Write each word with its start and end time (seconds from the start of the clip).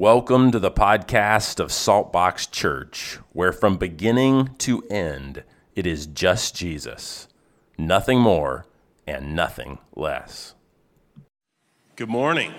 Welcome 0.00 0.50
to 0.52 0.58
the 0.58 0.70
podcast 0.70 1.60
of 1.60 1.68
Saltbox 1.68 2.50
Church, 2.50 3.18
where 3.34 3.52
from 3.52 3.76
beginning 3.76 4.54
to 4.60 4.82
end, 4.88 5.44
it 5.76 5.86
is 5.86 6.06
just 6.06 6.56
Jesus, 6.56 7.28
nothing 7.76 8.18
more 8.18 8.64
and 9.06 9.36
nothing 9.36 9.76
less. 9.94 10.54
Good 11.96 12.08
morning. 12.08 12.54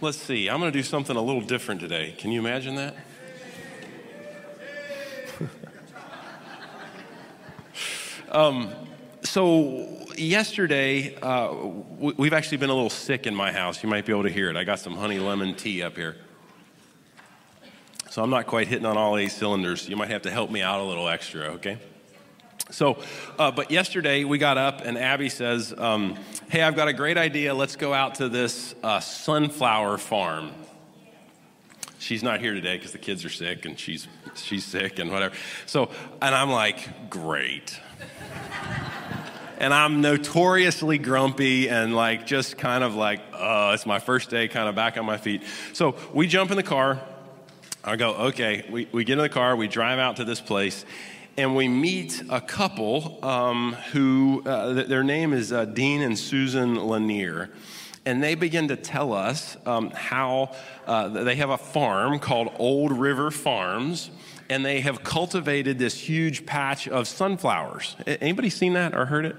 Let's 0.00 0.18
see, 0.18 0.48
I'm 0.48 0.60
going 0.60 0.70
to 0.70 0.78
do 0.78 0.84
something 0.84 1.16
a 1.16 1.20
little 1.20 1.42
different 1.42 1.80
today. 1.80 2.14
Can 2.18 2.30
you 2.30 2.38
imagine 2.38 2.76
that? 2.76 2.94
Um, 8.30 8.70
so 9.22 9.86
yesterday, 10.16 11.16
uh, 11.16 11.54
we've 11.98 12.34
actually 12.34 12.58
been 12.58 12.70
a 12.70 12.74
little 12.74 12.90
sick 12.90 13.26
in 13.26 13.34
my 13.34 13.52
house. 13.52 13.82
You 13.82 13.88
might 13.88 14.04
be 14.04 14.12
able 14.12 14.24
to 14.24 14.30
hear 14.30 14.50
it. 14.50 14.56
I 14.56 14.64
got 14.64 14.80
some 14.80 14.94
honey 14.94 15.18
lemon 15.18 15.54
tea 15.54 15.82
up 15.82 15.96
here. 15.96 16.16
So 18.10 18.22
I'm 18.22 18.30
not 18.30 18.46
quite 18.46 18.68
hitting 18.68 18.84
on 18.84 18.98
all 18.98 19.16
eight 19.16 19.30
cylinders. 19.30 19.88
You 19.88 19.96
might 19.96 20.10
have 20.10 20.22
to 20.22 20.30
help 20.30 20.50
me 20.50 20.60
out 20.60 20.80
a 20.80 20.82
little 20.82 21.08
extra, 21.08 21.44
okay? 21.52 21.78
So, 22.70 23.02
uh, 23.38 23.50
but 23.50 23.70
yesterday 23.70 24.24
we 24.24 24.36
got 24.36 24.58
up 24.58 24.82
and 24.82 24.98
Abby 24.98 25.30
says, 25.30 25.74
um, 25.76 26.18
Hey, 26.50 26.62
I've 26.62 26.76
got 26.76 26.88
a 26.88 26.92
great 26.92 27.16
idea. 27.16 27.54
Let's 27.54 27.76
go 27.76 27.94
out 27.94 28.16
to 28.16 28.28
this 28.28 28.74
uh, 28.82 29.00
sunflower 29.00 29.98
farm. 29.98 30.52
She's 31.98 32.22
not 32.22 32.40
here 32.40 32.52
today 32.52 32.76
because 32.76 32.92
the 32.92 32.98
kids 32.98 33.24
are 33.24 33.30
sick 33.30 33.64
and 33.64 33.78
she's, 33.78 34.06
she's 34.34 34.64
sick 34.64 34.98
and 34.98 35.10
whatever. 35.10 35.34
So, 35.64 35.90
and 36.20 36.34
I'm 36.34 36.50
like, 36.50 37.08
Great 37.08 37.80
and 39.58 39.74
I'm 39.74 40.00
notoriously 40.00 40.98
grumpy 40.98 41.68
and 41.68 41.94
like 41.94 42.26
just 42.26 42.56
kind 42.56 42.84
of 42.84 42.94
like, 42.94 43.20
uh, 43.32 43.72
it's 43.74 43.86
my 43.86 43.98
first 43.98 44.30
day 44.30 44.48
kind 44.48 44.68
of 44.68 44.74
back 44.74 44.96
on 44.96 45.04
my 45.04 45.18
feet. 45.18 45.42
So 45.72 45.96
we 46.14 46.28
jump 46.28 46.50
in 46.50 46.56
the 46.56 46.62
car. 46.62 47.00
I 47.82 47.96
go, 47.96 48.14
okay. 48.14 48.64
We, 48.70 48.88
we 48.92 49.04
get 49.04 49.14
in 49.14 49.18
the 49.18 49.28
car, 49.28 49.56
we 49.56 49.66
drive 49.66 49.98
out 49.98 50.16
to 50.16 50.24
this 50.24 50.40
place, 50.40 50.84
and 51.36 51.56
we 51.56 51.68
meet 51.68 52.22
a 52.28 52.40
couple 52.40 53.24
um, 53.24 53.74
who, 53.92 54.42
uh, 54.46 54.72
their 54.84 55.04
name 55.04 55.32
is 55.32 55.52
uh, 55.52 55.64
Dean 55.64 56.02
and 56.02 56.18
Susan 56.18 56.76
Lanier. 56.76 57.50
And 58.04 58.22
they 58.22 58.36
begin 58.36 58.68
to 58.68 58.76
tell 58.76 59.12
us 59.12 59.56
um, 59.66 59.90
how 59.90 60.54
uh, 60.86 61.08
they 61.08 61.36
have 61.36 61.50
a 61.50 61.58
farm 61.58 62.18
called 62.20 62.52
Old 62.58 62.92
River 62.92 63.30
Farms 63.30 64.10
and 64.50 64.64
they 64.64 64.80
have 64.80 65.02
cultivated 65.02 65.78
this 65.78 65.98
huge 65.98 66.46
patch 66.46 66.88
of 66.88 67.06
sunflowers. 67.06 67.96
Anybody 68.06 68.50
seen 68.50 68.74
that 68.74 68.94
or 68.94 69.06
heard 69.06 69.26
it? 69.26 69.36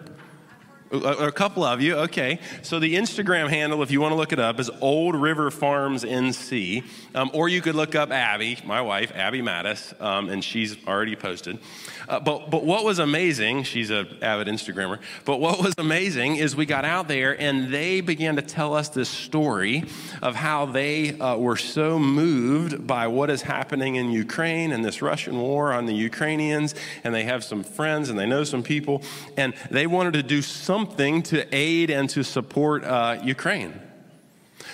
A, 0.92 1.32
couple 1.32 1.64
of 1.64 1.82
you, 1.82 1.96
okay. 1.98 2.40
So 2.64 2.80
the 2.80 2.96
Instagram 2.96 3.48
handle, 3.50 3.84
if 3.84 3.92
you 3.92 4.02
want 4.02 4.12
to 4.14 4.16
look 4.16 4.34
it 4.34 4.40
up, 4.40 4.60
is 4.60 4.72
Old 4.82 5.14
River 5.14 5.52
Farms 5.52 6.04
NC, 6.04 6.84
um, 7.14 7.30
or 7.32 7.48
you 7.48 7.62
could 7.62 7.76
look 7.76 7.94
up 7.94 8.10
Abby, 8.10 8.58
my 8.66 8.82
wife, 8.82 9.12
Abby 9.14 9.40
Mattis, 9.40 10.00
um, 10.02 10.30
and 10.30 10.44
she's 10.44 10.76
already 10.88 11.16
posted. 11.16 11.60
Uh, 12.08 12.20
but 12.20 12.50
but 12.50 12.66
what 12.66 12.84
was 12.84 12.98
amazing, 12.98 13.64
she's 13.64 13.92
an 13.92 14.08
avid 14.24 14.48
Instagrammer. 14.48 14.98
But 15.26 15.40
what 15.40 15.62
was 15.62 15.76
amazing 15.78 16.38
is 16.38 16.56
we 16.56 16.66
got 16.66 16.86
out 16.86 17.08
there 17.08 17.40
and 17.40 17.72
they 17.72 18.02
began 18.02 18.36
to 18.38 18.42
tell 18.42 18.74
us 18.74 18.90
this 18.90 19.10
story 19.10 19.84
of 20.24 20.34
how 20.34 20.66
they 20.66 21.20
uh, 21.20 21.38
were 21.38 21.58
so 21.58 22.00
moved 22.00 22.88
by 22.88 23.06
what 23.06 23.30
is 23.30 23.44
happening 23.44 23.98
in 23.98 24.10
Ukraine 24.10 24.72
and 24.72 24.84
this 24.84 25.04
Russian 25.04 25.40
war 25.40 25.72
on 25.72 25.86
the 25.86 25.94
Ukrainians, 25.94 26.74
and 27.04 27.14
they 27.14 27.26
have 27.26 27.44
some 27.44 27.64
friends 27.64 28.10
and 28.10 28.18
they 28.18 28.26
know 28.26 28.44
some 28.44 28.64
people, 28.64 29.04
and 29.38 29.54
they 29.70 29.86
wanted 29.86 30.14
to 30.14 30.24
do 30.24 30.42
something 30.42 30.79
something 30.80 31.22
to 31.22 31.46
aid 31.54 31.90
and 31.90 32.10
to 32.10 32.24
support 32.24 32.86
uh, 32.86 33.20
Ukraine. 33.24 33.74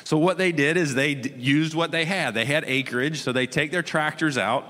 So, 0.03 0.17
what 0.17 0.37
they 0.37 0.51
did 0.51 0.77
is 0.77 0.93
they 0.93 1.15
d- 1.15 1.33
used 1.35 1.73
what 1.73 1.89
they 1.89 2.05
had. 2.05 2.35
They 2.35 2.45
had 2.45 2.63
acreage, 2.67 3.21
so 3.21 3.31
they 3.31 3.47
take 3.47 3.71
their 3.71 3.81
tractors 3.81 4.37
out 4.37 4.63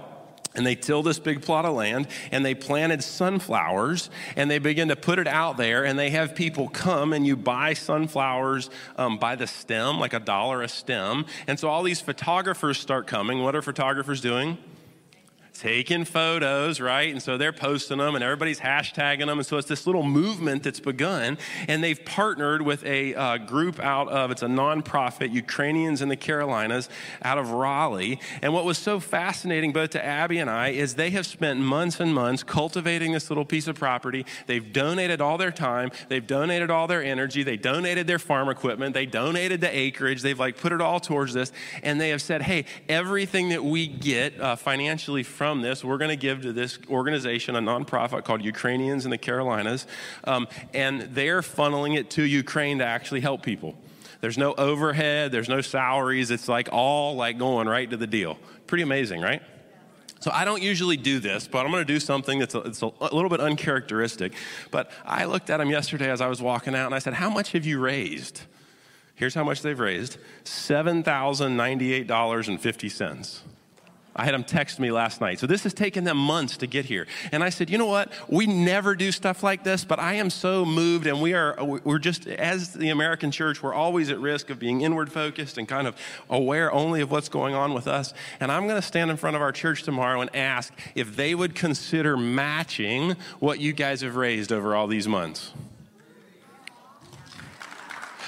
and 0.56 0.66
they 0.66 0.76
till 0.76 1.04
this 1.04 1.20
big 1.20 1.42
plot 1.42 1.66
of 1.66 1.76
land 1.76 2.08
and 2.32 2.46
they 2.46 2.56
planted 2.56 3.04
sunflowers 3.04 4.10
and 4.38 4.50
they 4.50 4.60
begin 4.60 4.88
to 4.88 4.96
put 4.96 5.20
it 5.20 5.28
out 5.28 5.58
there 5.58 5.84
and 5.84 6.00
they 6.00 6.12
have 6.12 6.34
people 6.34 6.70
come 6.70 7.12
and 7.12 7.28
you 7.28 7.36
buy 7.36 7.74
sunflowers 7.74 8.70
um, 8.96 9.18
by 9.18 9.36
the 9.36 9.48
stem 9.48 10.00
like 10.00 10.14
a 10.14 10.20
dollar 10.22 10.62
a 10.62 10.70
stem 10.70 11.26
and 11.48 11.60
so 11.60 11.68
all 11.68 11.84
these 11.84 12.00
photographers 12.00 12.78
start 12.78 13.06
coming 13.06 13.44
what 13.44 13.54
are 13.54 13.62
photographers 13.62 14.22
doing 14.22 14.58
taking 15.60 16.06
photos, 16.06 16.80
right? 16.80 17.12
And 17.12 17.22
so 17.22 17.38
they're 17.38 17.54
posting 17.54 17.98
them 17.98 18.16
and 18.16 18.24
everybody's 18.24 18.60
hashtagging 18.60 19.26
them. 19.26 19.38
And 19.38 19.46
so 19.46 19.58
it's 19.58 19.68
this 19.68 19.88
little 19.88 20.04
movement 20.04 20.64
that's 20.64 20.80
begun. 20.80 21.38
And 21.68 21.84
they've 21.84 22.04
partnered 22.04 22.62
with 22.62 22.84
a 22.86 23.16
uh, 23.16 23.38
group 23.38 23.80
out 23.80 24.10
of, 24.10 24.32
it's 24.32 24.42
a 24.42 24.48
nonprofit, 24.48 25.32
Ukrainians 25.32 26.02
in 26.02 26.10
the 26.10 26.18
Carolinas, 26.18 26.90
out 27.22 27.38
of 27.38 27.52
Raleigh. 27.52 28.20
And 28.42 28.54
what 28.54 28.66
was 28.66 28.78
so 28.78 29.00
fascinating 29.00 29.72
both 29.72 29.92
to 29.92 30.04
Abby 30.04 30.40
and 30.40 30.50
I 30.50 30.70
is 30.70 30.96
they 30.96 31.12
have 31.12 31.26
spent 31.26 31.60
months 31.60 32.00
and 32.00 32.14
months 32.14 32.44
cultivating 32.44 33.14
this 33.14 33.30
little 33.30 33.46
piece 33.46 33.68
of 33.68 33.78
property. 33.78 34.26
They've 34.48 34.74
donated 34.74 35.22
all 35.22 35.38
their 35.38 35.52
time, 35.52 35.92
they've 36.10 36.26
donated 36.26 36.70
all 36.70 36.88
their 36.88 37.04
energy, 37.04 37.44
they 37.44 37.58
donated 37.58 38.08
their 38.08 38.20
farm 38.20 38.50
equipment, 38.50 38.94
they 38.94 39.06
donated 39.06 39.62
the 39.62 39.76
acreage, 39.76 40.22
they've 40.22 40.40
like 40.40 40.58
put 40.58 40.74
it 40.74 40.82
all 40.82 41.00
towards 41.00 41.34
this. 41.34 41.52
And 41.82 42.00
they 42.02 42.10
have 42.10 42.22
said, 42.22 42.42
hey, 42.42 42.66
everything 42.90 43.50
that 43.50 43.64
we 43.64 43.88
get 43.88 44.40
uh, 44.40 44.56
financially 44.56 45.24
from 45.24 45.45
from 45.46 45.62
this, 45.62 45.84
we're 45.84 46.00
going 46.00 46.10
to 46.10 46.16
give 46.16 46.42
to 46.42 46.52
this 46.52 46.80
organization, 46.90 47.56
a 47.56 47.62
nonprofit 47.62 48.24
called 48.24 48.44
Ukrainians 48.44 49.06
in 49.06 49.12
the 49.12 49.18
Carolinas, 49.20 49.86
um, 50.24 50.48
and 50.74 51.02
they're 51.14 51.42
funneling 51.42 51.96
it 51.96 52.10
to 52.12 52.24
Ukraine 52.24 52.80
to 52.80 52.84
actually 52.84 53.22
help 53.22 53.44
people. 53.44 53.76
There's 54.22 54.40
no 54.40 54.56
overhead, 54.56 55.32
there's 55.32 55.48
no 55.48 55.62
salaries. 55.62 56.32
It's 56.32 56.48
like 56.48 56.70
all 56.72 57.16
like 57.16 57.38
going 57.38 57.68
right 57.68 57.88
to 57.92 57.96
the 57.96 58.08
deal. 58.08 58.40
Pretty 58.66 58.82
amazing, 58.82 59.22
right? 59.22 59.44
So 60.20 60.32
I 60.32 60.46
don't 60.46 60.64
usually 60.64 60.98
do 60.98 61.20
this, 61.20 61.48
but 61.48 61.64
I'm 61.64 61.72
going 61.72 61.86
to 61.86 61.94
do 61.94 62.00
something 62.00 62.40
that's 62.40 62.56
a, 62.56 62.92
a, 63.00 63.14
little 63.14 63.30
bit 63.30 63.40
uncharacteristic. 63.40 64.34
But 64.72 64.90
I 65.06 65.26
looked 65.26 65.52
at 65.52 65.58
them 65.58 65.70
yesterday 65.70 66.10
as 66.10 66.22
I 66.22 66.28
was 66.28 66.42
walking 66.42 66.74
out, 66.74 66.88
and 66.88 66.96
I 66.96 67.00
said, 67.00 67.14
"How 67.14 67.30
much 67.30 67.52
have 67.52 67.68
you 67.68 67.80
raised?" 67.80 68.42
Here's 69.14 69.36
how 69.36 69.44
much 69.44 69.62
they've 69.62 69.80
raised: 69.80 70.18
seven 70.44 71.04
thousand 71.04 71.56
ninety-eight 71.56 72.08
dollars 72.08 72.48
and 72.48 72.60
fifty 72.60 72.90
cents. 72.90 73.44
I 74.16 74.24
had 74.24 74.34
them 74.34 74.44
text 74.44 74.80
me 74.80 74.92
last 74.92 75.20
night. 75.20 75.40
So 75.40 75.48
this 75.48 75.64
has 75.64 75.74
taken 75.74 76.06
them 76.06 76.18
months 76.18 76.58
to 76.58 76.68
get 76.68 76.86
here. 76.86 77.06
And 77.32 77.44
I 77.44 77.50
said, 77.50 77.70
you 77.70 77.78
know 77.78 77.86
what? 77.86 78.12
We 78.30 78.48
never 78.48 78.96
do 78.96 79.12
stuff 79.12 79.44
like 79.44 79.64
this, 79.64 79.84
but 79.84 80.00
I 80.00 80.14
am 80.14 80.30
so 80.30 80.64
moved, 80.64 81.06
and 81.06 81.22
we 81.22 81.34
are, 81.34 81.56
we're 81.64 82.00
just, 82.00 82.26
as 82.28 82.74
the 82.74 82.90
American 82.90 83.32
church, 83.32 83.62
we're 83.62 83.74
always 83.74 84.10
at 84.10 84.20
risk 84.20 84.50
of 84.50 84.58
being 84.58 84.82
inward 84.82 85.12
focused 85.12 85.58
and 85.58 85.68
kind 85.68 85.88
of 85.88 85.96
aware 86.30 86.72
only 86.72 87.02
of 87.02 87.12
what's 87.12 87.30
going 87.30 87.56
on 87.56 87.74
with 87.74 87.88
us. 87.88 88.14
And 88.40 88.52
I'm 88.52 88.68
going 88.68 88.80
to 88.80 88.88
stand 88.88 89.12
in 89.12 89.18
front 89.18 89.36
of 89.36 89.42
our 89.42 89.52
church 89.52 89.84
tomorrow 89.84 90.22
and 90.22 90.34
ask 90.36 90.74
if 90.96 91.16
they 91.16 91.36
would 91.36 91.54
consider 91.54 92.16
matching 92.16 93.16
what 93.40 93.60
you 93.60 93.74
guys 93.74 94.02
have 94.02 94.16
raised 94.16 94.52
over 94.52 94.76
all 94.76 94.88
these 94.88 95.08
months. 95.08 95.52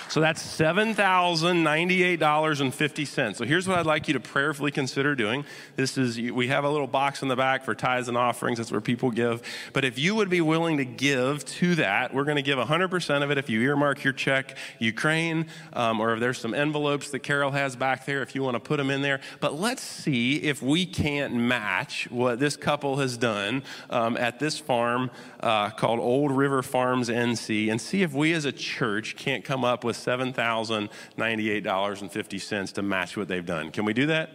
So 0.09 0.21
that's 0.21 0.41
$7,098.50. 0.57 3.35
So 3.35 3.43
here's 3.43 3.67
what 3.67 3.77
I'd 3.77 3.85
like 3.85 4.07
you 4.07 4.13
to 4.13 4.21
prayerfully 4.21 4.71
consider 4.71 5.15
doing. 5.15 5.43
This 5.75 5.97
is, 5.97 6.17
we 6.17 6.47
have 6.47 6.63
a 6.63 6.69
little 6.69 6.87
box 6.87 7.21
in 7.21 7.27
the 7.27 7.35
back 7.35 7.65
for 7.65 7.75
tithes 7.75 8.07
and 8.07 8.17
offerings. 8.17 8.57
That's 8.57 8.71
where 8.71 8.79
people 8.79 9.11
give. 9.11 9.41
But 9.73 9.83
if 9.83 9.99
you 9.99 10.15
would 10.15 10.29
be 10.29 10.39
willing 10.39 10.77
to 10.77 10.85
give 10.85 11.43
to 11.45 11.75
that, 11.75 12.13
we're 12.13 12.23
going 12.23 12.37
to 12.37 12.41
give 12.41 12.57
100% 12.57 13.23
of 13.23 13.31
it 13.31 13.37
if 13.37 13.49
you 13.49 13.59
earmark 13.61 14.05
your 14.05 14.13
check, 14.13 14.55
Ukraine, 14.79 15.47
um, 15.73 15.99
or 15.99 16.13
if 16.13 16.21
there's 16.21 16.37
some 16.37 16.53
envelopes 16.53 17.09
that 17.09 17.19
Carol 17.19 17.51
has 17.51 17.75
back 17.75 18.05
there, 18.05 18.21
if 18.21 18.33
you 18.33 18.43
want 18.43 18.55
to 18.55 18.61
put 18.61 18.77
them 18.77 18.89
in 18.89 19.01
there. 19.01 19.19
But 19.41 19.59
let's 19.59 19.83
see 19.83 20.37
if 20.37 20.61
we 20.61 20.85
can't 20.85 21.33
match 21.33 22.09
what 22.09 22.39
this 22.39 22.55
couple 22.55 22.95
has 22.97 23.17
done 23.17 23.61
um, 23.89 24.15
at 24.15 24.39
this 24.39 24.57
farm 24.57 25.11
uh, 25.41 25.71
called 25.71 25.99
Old 25.99 26.31
River 26.31 26.63
Farms 26.63 27.09
NC 27.09 27.69
and 27.69 27.81
see 27.81 28.03
if 28.03 28.13
we 28.13 28.31
as 28.31 28.45
a 28.45 28.53
church 28.53 29.17
can't 29.17 29.43
come 29.43 29.65
up 29.65 29.83
with 29.83 29.96
$7,098.50 30.05 32.73
to 32.73 32.81
match 32.81 33.17
what 33.17 33.27
they've 33.27 33.45
done. 33.45 33.71
Can 33.71 33.85
we 33.85 33.93
do 33.93 34.07
that? 34.07 34.31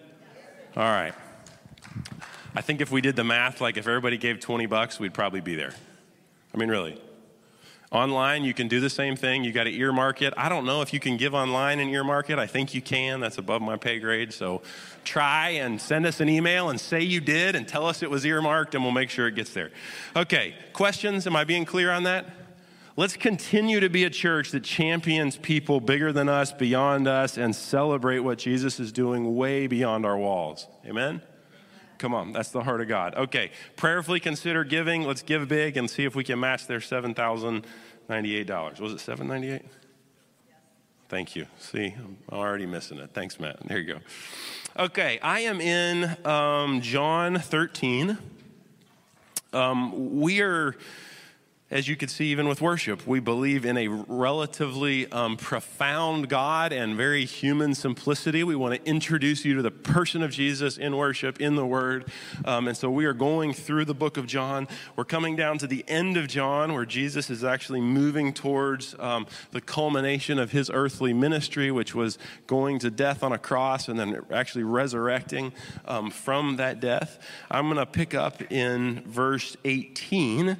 All 0.76 0.84
right. 0.84 1.14
I 2.54 2.60
think 2.60 2.80
if 2.80 2.90
we 2.90 3.00
did 3.00 3.16
the 3.16 3.24
math, 3.24 3.60
like 3.60 3.76
if 3.76 3.86
everybody 3.86 4.18
gave 4.18 4.40
20 4.40 4.66
bucks, 4.66 5.00
we'd 5.00 5.14
probably 5.14 5.40
be 5.40 5.54
there. 5.54 5.72
I 6.54 6.58
mean, 6.58 6.68
really. 6.68 7.00
Online, 7.90 8.42
you 8.42 8.54
can 8.54 8.68
do 8.68 8.80
the 8.80 8.88
same 8.88 9.16
thing. 9.16 9.44
You 9.44 9.52
got 9.52 9.64
to 9.64 9.74
earmark 9.74 10.22
it. 10.22 10.32
I 10.36 10.48
don't 10.48 10.64
know 10.64 10.80
if 10.80 10.94
you 10.94 11.00
can 11.00 11.18
give 11.18 11.34
online 11.34 11.78
and 11.78 11.90
earmark 11.90 12.30
it. 12.30 12.38
I 12.38 12.46
think 12.46 12.72
you 12.72 12.80
can. 12.80 13.20
That's 13.20 13.36
above 13.36 13.60
my 13.60 13.76
pay 13.76 13.98
grade. 13.98 14.32
So 14.32 14.62
try 15.04 15.50
and 15.50 15.78
send 15.78 16.06
us 16.06 16.20
an 16.20 16.30
email 16.30 16.70
and 16.70 16.80
say 16.80 17.02
you 17.02 17.20
did 17.20 17.54
and 17.54 17.68
tell 17.68 17.86
us 17.86 18.02
it 18.02 18.10
was 18.10 18.24
earmarked, 18.24 18.74
and 18.74 18.82
we'll 18.82 18.94
make 18.94 19.10
sure 19.10 19.28
it 19.28 19.34
gets 19.34 19.52
there. 19.52 19.70
Okay, 20.16 20.54
questions? 20.72 21.26
Am 21.26 21.36
I 21.36 21.44
being 21.44 21.66
clear 21.66 21.90
on 21.90 22.04
that? 22.04 22.24
Let's 22.94 23.16
continue 23.16 23.80
to 23.80 23.88
be 23.88 24.04
a 24.04 24.10
church 24.10 24.50
that 24.50 24.64
champions 24.64 25.38
people 25.38 25.80
bigger 25.80 26.12
than 26.12 26.28
us, 26.28 26.52
beyond 26.52 27.08
us, 27.08 27.38
and 27.38 27.56
celebrate 27.56 28.18
what 28.18 28.36
Jesus 28.36 28.78
is 28.78 28.92
doing 28.92 29.34
way 29.34 29.66
beyond 29.66 30.04
our 30.04 30.18
walls. 30.18 30.66
Amen? 30.84 31.22
Come 31.96 32.12
on, 32.12 32.32
that's 32.32 32.50
the 32.50 32.62
heart 32.62 32.82
of 32.82 32.88
God. 32.88 33.14
Okay, 33.14 33.50
prayerfully 33.76 34.20
consider 34.20 34.62
giving. 34.62 35.04
Let's 35.04 35.22
give 35.22 35.48
big 35.48 35.78
and 35.78 35.88
see 35.88 36.04
if 36.04 36.14
we 36.14 36.22
can 36.22 36.38
match 36.38 36.66
their 36.66 36.80
$7,098. 36.80 38.80
Was 38.80 38.92
it 38.92 39.00
798? 39.00 39.62
Thank 41.08 41.34
you. 41.34 41.46
See, 41.58 41.94
I'm 41.96 42.18
already 42.30 42.66
missing 42.66 42.98
it. 42.98 43.08
Thanks, 43.14 43.40
Matt. 43.40 43.66
There 43.66 43.78
you 43.78 43.94
go. 43.94 44.00
Okay, 44.78 45.18
I 45.20 45.40
am 45.40 45.62
in 45.62 46.14
um, 46.26 46.82
John 46.82 47.38
13. 47.38 48.18
Um, 49.54 50.20
we 50.20 50.42
are 50.42 50.76
as 51.72 51.88
you 51.88 51.96
can 51.96 52.08
see, 52.08 52.26
even 52.26 52.48
with 52.48 52.60
worship, 52.60 53.06
we 53.06 53.18
believe 53.18 53.64
in 53.64 53.78
a 53.78 53.88
relatively 53.88 55.10
um, 55.10 55.38
profound 55.38 56.28
God 56.28 56.70
and 56.70 56.94
very 56.94 57.24
human 57.24 57.74
simplicity. 57.74 58.44
We 58.44 58.54
want 58.54 58.74
to 58.74 58.88
introduce 58.88 59.42
you 59.46 59.54
to 59.54 59.62
the 59.62 59.70
person 59.70 60.22
of 60.22 60.30
Jesus 60.32 60.76
in 60.76 60.94
worship, 60.94 61.40
in 61.40 61.56
the 61.56 61.64
Word. 61.64 62.12
Um, 62.44 62.68
and 62.68 62.76
so 62.76 62.90
we 62.90 63.06
are 63.06 63.14
going 63.14 63.54
through 63.54 63.86
the 63.86 63.94
book 63.94 64.18
of 64.18 64.26
John. 64.26 64.68
We're 64.96 65.06
coming 65.06 65.34
down 65.34 65.56
to 65.58 65.66
the 65.66 65.82
end 65.88 66.18
of 66.18 66.28
John, 66.28 66.74
where 66.74 66.84
Jesus 66.84 67.30
is 67.30 67.42
actually 67.42 67.80
moving 67.80 68.34
towards 68.34 68.94
um, 68.98 69.26
the 69.52 69.62
culmination 69.62 70.38
of 70.38 70.52
his 70.52 70.70
earthly 70.70 71.14
ministry, 71.14 71.70
which 71.70 71.94
was 71.94 72.18
going 72.46 72.80
to 72.80 72.90
death 72.90 73.22
on 73.22 73.32
a 73.32 73.38
cross 73.38 73.88
and 73.88 73.98
then 73.98 74.20
actually 74.30 74.64
resurrecting 74.64 75.54
um, 75.86 76.10
from 76.10 76.56
that 76.56 76.80
death. 76.80 77.18
I'm 77.50 77.64
going 77.64 77.78
to 77.78 77.86
pick 77.86 78.12
up 78.12 78.52
in 78.52 79.02
verse 79.06 79.56
18. 79.64 80.58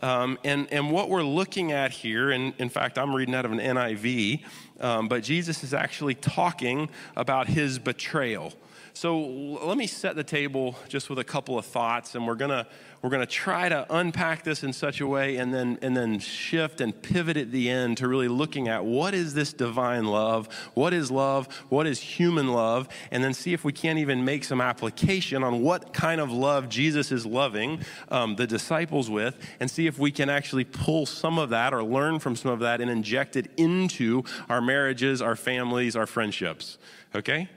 Um, 0.00 0.38
and, 0.44 0.72
and 0.72 0.90
what 0.90 1.08
we're 1.08 1.22
looking 1.22 1.72
at 1.72 1.90
here, 1.90 2.30
and 2.30 2.54
in 2.58 2.68
fact, 2.68 2.98
I'm 2.98 3.14
reading 3.14 3.34
out 3.34 3.44
of 3.44 3.52
an 3.52 3.58
NIV, 3.58 4.42
um, 4.80 5.08
but 5.08 5.22
Jesus 5.22 5.62
is 5.62 5.74
actually 5.74 6.14
talking 6.14 6.88
about 7.16 7.46
his 7.46 7.78
betrayal. 7.78 8.52
So 8.94 9.18
let 9.20 9.78
me 9.78 9.86
set 9.86 10.16
the 10.16 10.24
table 10.24 10.76
just 10.86 11.08
with 11.08 11.18
a 11.18 11.24
couple 11.24 11.58
of 11.58 11.64
thoughts, 11.64 12.14
and 12.14 12.26
we're 12.26 12.34
gonna 12.34 12.66
we're 13.00 13.08
gonna 13.08 13.24
try 13.24 13.68
to 13.70 13.86
unpack 13.88 14.44
this 14.44 14.62
in 14.62 14.74
such 14.74 15.00
a 15.00 15.06
way, 15.06 15.36
and 15.36 15.52
then 15.52 15.78
and 15.80 15.96
then 15.96 16.18
shift 16.18 16.82
and 16.82 17.00
pivot 17.00 17.38
at 17.38 17.50
the 17.52 17.70
end 17.70 17.96
to 17.98 18.08
really 18.08 18.28
looking 18.28 18.68
at 18.68 18.84
what 18.84 19.14
is 19.14 19.32
this 19.32 19.54
divine 19.54 20.04
love, 20.04 20.46
what 20.74 20.92
is 20.92 21.10
love, 21.10 21.52
what 21.70 21.86
is 21.86 22.00
human 22.00 22.48
love, 22.48 22.86
and 23.10 23.24
then 23.24 23.32
see 23.32 23.54
if 23.54 23.64
we 23.64 23.72
can't 23.72 23.98
even 23.98 24.26
make 24.26 24.44
some 24.44 24.60
application 24.60 25.42
on 25.42 25.62
what 25.62 25.94
kind 25.94 26.20
of 26.20 26.30
love 26.30 26.68
Jesus 26.68 27.10
is 27.10 27.24
loving 27.24 27.80
um, 28.10 28.36
the 28.36 28.46
disciples 28.46 29.08
with, 29.08 29.38
and 29.58 29.70
see 29.70 29.86
if 29.86 29.98
we 29.98 30.10
can 30.10 30.28
actually 30.28 30.64
pull 30.64 31.06
some 31.06 31.38
of 31.38 31.48
that 31.48 31.72
or 31.72 31.82
learn 31.82 32.18
from 32.18 32.36
some 32.36 32.50
of 32.50 32.60
that 32.60 32.82
and 32.82 32.90
inject 32.90 33.36
it 33.36 33.50
into 33.56 34.22
our 34.50 34.60
marriages, 34.60 35.22
our 35.22 35.34
families, 35.34 35.96
our 35.96 36.06
friendships. 36.06 36.76
Okay. 37.14 37.48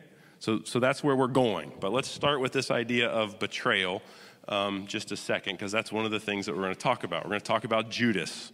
So, 0.46 0.62
so 0.64 0.80
that's 0.80 1.04
where 1.04 1.16
we're 1.16 1.26
going. 1.26 1.72
But 1.80 1.92
let's 1.92 2.08
start 2.08 2.40
with 2.40 2.52
this 2.52 2.70
idea 2.70 3.10
of 3.10 3.40
betrayal 3.40 4.04
um, 4.48 4.86
just 4.86 5.12
a 5.12 5.18
second, 5.18 5.56
because 5.56 5.72
that's 5.72 5.92
one 5.92 6.06
of 6.06 6.12
the 6.12 6.20
things 6.20 6.46
that 6.46 6.56
we're 6.56 6.62
going 6.62 6.76
to 6.76 6.80
talk 6.80 7.04
about. 7.04 7.24
We're 7.24 7.30
going 7.30 7.42
to 7.42 7.48
talk 7.48 7.64
about 7.64 7.90
Judas. 7.90 8.52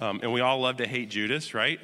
Um, 0.00 0.20
and 0.22 0.32
we 0.32 0.40
all 0.40 0.58
love 0.58 0.78
to 0.78 0.86
hate 0.86 1.10
Judas, 1.10 1.52
right? 1.52 1.78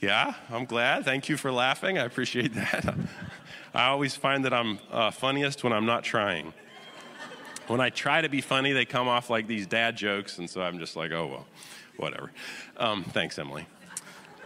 Yeah, 0.00 0.32
I'm 0.48 0.64
glad. 0.64 1.04
Thank 1.04 1.28
you 1.28 1.36
for 1.36 1.52
laughing. 1.52 1.98
I 1.98 2.04
appreciate 2.04 2.54
that. 2.54 2.94
I 3.74 3.88
always 3.88 4.16
find 4.16 4.42
that 4.46 4.54
I'm 4.54 4.78
uh, 4.90 5.10
funniest 5.10 5.62
when 5.62 5.74
I'm 5.74 5.84
not 5.84 6.02
trying. 6.02 6.54
When 7.66 7.82
I 7.82 7.90
try 7.90 8.22
to 8.22 8.30
be 8.30 8.40
funny, 8.40 8.72
they 8.72 8.86
come 8.86 9.06
off 9.06 9.28
like 9.28 9.46
these 9.46 9.66
dad 9.66 9.98
jokes, 9.98 10.38
and 10.38 10.48
so 10.48 10.62
I'm 10.62 10.78
just 10.78 10.96
like, 10.96 11.12
oh, 11.12 11.26
well, 11.26 11.46
whatever. 11.98 12.30
Um, 12.78 13.04
thanks, 13.04 13.38
Emily. 13.38 13.66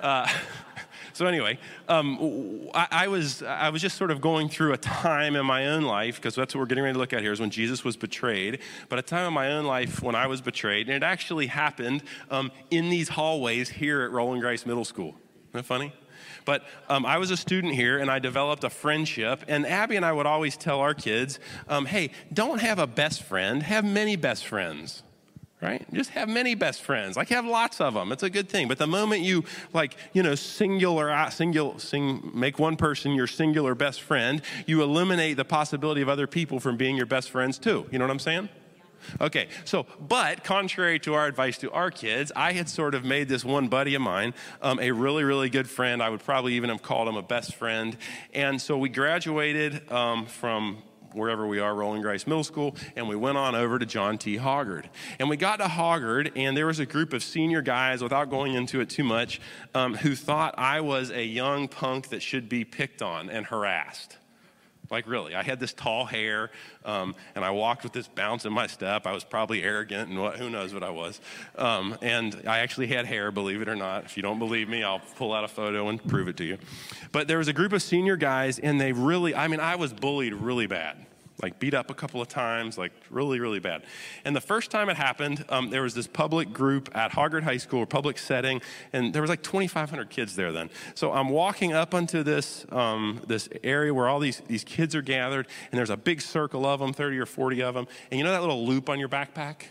Uh, 0.00 0.26
so 1.12 1.26
anyway, 1.26 1.58
um, 1.88 2.68
I, 2.74 2.86
I, 2.90 3.08
was 3.08 3.42
I 3.42 3.68
was 3.70 3.82
just 3.82 3.96
sort 3.96 4.10
of 4.10 4.20
going 4.20 4.48
through 4.48 4.72
a 4.72 4.78
time 4.78 5.36
in 5.36 5.44
my 5.46 5.68
own 5.68 5.82
life 5.82 6.16
because 6.16 6.34
that's 6.34 6.54
what 6.54 6.60
we're 6.60 6.66
getting 6.66 6.84
ready 6.84 6.94
to 6.94 6.98
look 6.98 7.12
at 7.12 7.20
here 7.20 7.32
is 7.32 7.40
when 7.40 7.50
Jesus 7.50 7.84
was 7.84 7.96
betrayed. 7.96 8.60
But 8.88 8.98
a 8.98 9.02
time 9.02 9.26
in 9.26 9.32
my 9.32 9.52
own 9.52 9.64
life 9.64 10.02
when 10.02 10.14
I 10.14 10.26
was 10.26 10.40
betrayed, 10.40 10.88
and 10.88 10.96
it 10.96 11.02
actually 11.02 11.46
happened 11.46 12.02
um, 12.30 12.50
in 12.70 12.90
these 12.90 13.10
hallways 13.10 13.68
here 13.68 14.02
at 14.02 14.10
Roland 14.10 14.42
Grice 14.42 14.66
Middle 14.66 14.84
School. 14.84 15.14
Isn't 15.50 15.52
that 15.52 15.64
funny? 15.64 15.92
But 16.44 16.64
um, 16.88 17.06
I 17.06 17.18
was 17.18 17.30
a 17.30 17.36
student 17.36 17.74
here 17.74 17.98
and 17.98 18.10
I 18.10 18.18
developed 18.18 18.64
a 18.64 18.70
friendship. 18.70 19.44
And 19.48 19.66
Abby 19.66 19.96
and 19.96 20.04
I 20.04 20.12
would 20.12 20.26
always 20.26 20.56
tell 20.56 20.80
our 20.80 20.94
kids, 20.94 21.38
um, 21.68 21.86
hey, 21.86 22.10
don't 22.32 22.60
have 22.60 22.78
a 22.78 22.86
best 22.86 23.22
friend, 23.22 23.62
have 23.62 23.84
many 23.84 24.16
best 24.16 24.46
friends 24.46 25.02
right? 25.62 25.86
Just 25.92 26.10
have 26.10 26.28
many 26.28 26.54
best 26.54 26.82
friends. 26.82 27.16
Like 27.16 27.28
have 27.28 27.46
lots 27.46 27.80
of 27.80 27.94
them. 27.94 28.10
It's 28.12 28.24
a 28.24 28.30
good 28.30 28.48
thing. 28.48 28.66
But 28.68 28.78
the 28.78 28.86
moment 28.86 29.22
you 29.22 29.44
like, 29.72 29.96
you 30.12 30.22
know, 30.22 30.34
singular, 30.34 31.10
uh, 31.10 31.30
singular, 31.30 31.78
sing, 31.78 32.32
make 32.34 32.58
one 32.58 32.76
person 32.76 33.12
your 33.12 33.28
singular 33.28 33.74
best 33.74 34.02
friend, 34.02 34.42
you 34.66 34.82
eliminate 34.82 35.36
the 35.36 35.44
possibility 35.44 36.02
of 36.02 36.08
other 36.08 36.26
people 36.26 36.58
from 36.58 36.76
being 36.76 36.96
your 36.96 37.06
best 37.06 37.30
friends 37.30 37.58
too. 37.58 37.86
You 37.92 37.98
know 37.98 38.04
what 38.04 38.10
I'm 38.10 38.18
saying? 38.18 38.48
Okay, 39.20 39.48
so, 39.64 39.86
but 40.00 40.44
contrary 40.44 40.98
to 41.00 41.14
our 41.14 41.26
advice 41.26 41.58
to 41.58 41.70
our 41.72 41.90
kids, 41.90 42.30
I 42.36 42.52
had 42.52 42.68
sort 42.68 42.94
of 42.94 43.04
made 43.04 43.28
this 43.28 43.44
one 43.44 43.68
buddy 43.68 43.94
of 43.94 44.02
mine 44.02 44.34
um, 44.60 44.78
a 44.78 44.92
really, 44.92 45.24
really 45.24 45.50
good 45.50 45.68
friend. 45.68 46.02
I 46.02 46.08
would 46.08 46.24
probably 46.24 46.54
even 46.54 46.70
have 46.70 46.82
called 46.82 47.08
him 47.08 47.16
a 47.16 47.22
best 47.22 47.54
friend. 47.54 47.96
And 48.32 48.60
so 48.60 48.78
we 48.78 48.88
graduated 48.88 49.90
um, 49.90 50.26
from 50.26 50.82
wherever 51.14 51.46
we 51.46 51.58
are, 51.58 51.74
Roland 51.74 52.02
Grice 52.02 52.26
Middle 52.26 52.44
School, 52.44 52.76
and 52.96 53.08
we 53.08 53.16
went 53.16 53.38
on 53.38 53.54
over 53.54 53.78
to 53.78 53.86
John 53.86 54.18
T. 54.18 54.36
Hoggard. 54.38 54.86
And 55.18 55.28
we 55.28 55.36
got 55.36 55.56
to 55.56 55.64
Hoggard, 55.64 56.32
and 56.36 56.56
there 56.56 56.66
was 56.66 56.78
a 56.78 56.86
group 56.86 57.12
of 57.12 57.22
senior 57.22 57.62
guys, 57.62 58.02
without 58.02 58.30
going 58.30 58.54
into 58.54 58.80
it 58.80 58.90
too 58.90 59.04
much, 59.04 59.40
um, 59.74 59.94
who 59.94 60.14
thought 60.14 60.54
I 60.58 60.80
was 60.80 61.10
a 61.10 61.24
young 61.24 61.68
punk 61.68 62.08
that 62.08 62.22
should 62.22 62.48
be 62.48 62.64
picked 62.64 63.02
on 63.02 63.30
and 63.30 63.46
harassed. 63.46 64.16
Like, 64.92 65.06
really, 65.06 65.34
I 65.34 65.42
had 65.42 65.58
this 65.58 65.72
tall 65.72 66.04
hair, 66.04 66.50
um, 66.84 67.14
and 67.34 67.42
I 67.44 67.50
walked 67.50 67.82
with 67.82 67.94
this 67.94 68.06
bounce 68.08 68.44
in 68.44 68.52
my 68.52 68.66
step. 68.66 69.06
I 69.06 69.12
was 69.12 69.24
probably 69.24 69.62
arrogant, 69.62 70.10
and 70.10 70.20
what, 70.20 70.36
who 70.36 70.50
knows 70.50 70.74
what 70.74 70.82
I 70.82 70.90
was. 70.90 71.18
Um, 71.56 71.96
and 72.02 72.42
I 72.46 72.58
actually 72.58 72.88
had 72.88 73.06
hair, 73.06 73.32
believe 73.32 73.62
it 73.62 73.68
or 73.68 73.74
not. 73.74 74.04
If 74.04 74.18
you 74.18 74.22
don't 74.22 74.38
believe 74.38 74.68
me, 74.68 74.84
I'll 74.84 75.00
pull 75.16 75.32
out 75.32 75.44
a 75.44 75.48
photo 75.48 75.88
and 75.88 76.06
prove 76.06 76.28
it 76.28 76.36
to 76.36 76.44
you. 76.44 76.58
But 77.10 77.26
there 77.26 77.38
was 77.38 77.48
a 77.48 77.54
group 77.54 77.72
of 77.72 77.82
senior 77.82 78.16
guys, 78.16 78.58
and 78.58 78.78
they 78.78 78.92
really, 78.92 79.34
I 79.34 79.48
mean, 79.48 79.60
I 79.60 79.76
was 79.76 79.94
bullied 79.94 80.34
really 80.34 80.66
bad 80.66 81.06
like 81.42 81.58
beat 81.58 81.74
up 81.74 81.90
a 81.90 81.94
couple 81.94 82.22
of 82.22 82.28
times, 82.28 82.78
like 82.78 82.92
really, 83.10 83.40
really 83.40 83.58
bad. 83.58 83.82
And 84.24 84.34
the 84.34 84.40
first 84.40 84.70
time 84.70 84.88
it 84.88 84.96
happened, 84.96 85.44
um, 85.48 85.70
there 85.70 85.82
was 85.82 85.94
this 85.94 86.06
public 86.06 86.52
group 86.52 86.88
at 86.94 87.10
Hoggard 87.12 87.42
High 87.42 87.56
School, 87.56 87.84
public 87.84 88.16
setting, 88.16 88.62
and 88.92 89.12
there 89.12 89.20
was 89.20 89.28
like 89.28 89.42
2,500 89.42 90.08
kids 90.08 90.36
there 90.36 90.52
then. 90.52 90.70
So 90.94 91.12
I'm 91.12 91.28
walking 91.28 91.72
up 91.72 91.94
onto 91.94 92.22
this, 92.22 92.64
um, 92.70 93.20
this 93.26 93.48
area 93.64 93.92
where 93.92 94.08
all 94.08 94.20
these, 94.20 94.40
these 94.46 94.64
kids 94.64 94.94
are 94.94 95.02
gathered, 95.02 95.48
and 95.70 95.78
there's 95.78 95.90
a 95.90 95.96
big 95.96 96.20
circle 96.20 96.64
of 96.64 96.80
them, 96.80 96.92
30 96.92 97.18
or 97.18 97.26
40 97.26 97.62
of 97.62 97.74
them. 97.74 97.88
And 98.10 98.18
you 98.18 98.24
know 98.24 98.32
that 98.32 98.40
little 98.40 98.64
loop 98.64 98.88
on 98.88 99.00
your 99.00 99.08
backpack? 99.08 99.64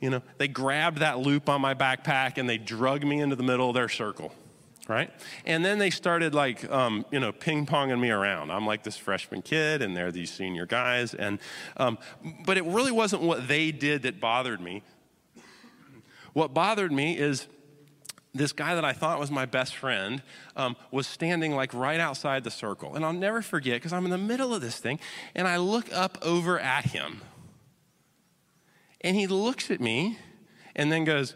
You 0.00 0.10
know, 0.10 0.22
they 0.38 0.48
grabbed 0.48 0.98
that 0.98 1.18
loop 1.18 1.48
on 1.48 1.60
my 1.60 1.74
backpack 1.74 2.38
and 2.38 2.48
they 2.48 2.56
drug 2.56 3.04
me 3.04 3.20
into 3.20 3.36
the 3.36 3.42
middle 3.42 3.68
of 3.68 3.74
their 3.74 3.88
circle 3.88 4.32
right? 4.90 5.10
And 5.46 5.64
then 5.64 5.78
they 5.78 5.90
started 5.90 6.34
like, 6.34 6.70
um, 6.70 7.06
you 7.10 7.20
know, 7.20 7.32
ping 7.32 7.64
ponging 7.64 8.00
me 8.00 8.10
around. 8.10 8.50
I'm 8.50 8.66
like 8.66 8.82
this 8.82 8.96
freshman 8.96 9.40
kid, 9.40 9.80
and 9.80 9.96
they're 9.96 10.12
these 10.12 10.30
senior 10.30 10.66
guys. 10.66 11.14
And, 11.14 11.38
um, 11.76 11.98
but 12.44 12.58
it 12.58 12.64
really 12.64 12.92
wasn't 12.92 13.22
what 13.22 13.48
they 13.48 13.70
did 13.70 14.02
that 14.02 14.20
bothered 14.20 14.60
me. 14.60 14.82
What 16.32 16.52
bothered 16.52 16.92
me 16.92 17.16
is 17.16 17.46
this 18.34 18.52
guy 18.52 18.74
that 18.74 18.84
I 18.84 18.92
thought 18.92 19.18
was 19.18 19.30
my 19.30 19.46
best 19.46 19.74
friend 19.74 20.22
um, 20.56 20.76
was 20.90 21.06
standing 21.06 21.54
like 21.54 21.72
right 21.74 21.98
outside 21.98 22.44
the 22.44 22.50
circle. 22.50 22.94
And 22.94 23.04
I'll 23.04 23.12
never 23.12 23.42
forget 23.42 23.74
because 23.74 23.92
I'm 23.92 24.04
in 24.04 24.10
the 24.10 24.18
middle 24.18 24.54
of 24.54 24.60
this 24.60 24.78
thing, 24.78 25.00
and 25.34 25.48
I 25.48 25.56
look 25.56 25.92
up 25.92 26.18
over 26.22 26.58
at 26.58 26.86
him. 26.86 27.22
And 29.00 29.16
he 29.16 29.26
looks 29.26 29.70
at 29.70 29.80
me 29.80 30.18
and 30.76 30.92
then 30.92 31.04
goes, 31.04 31.34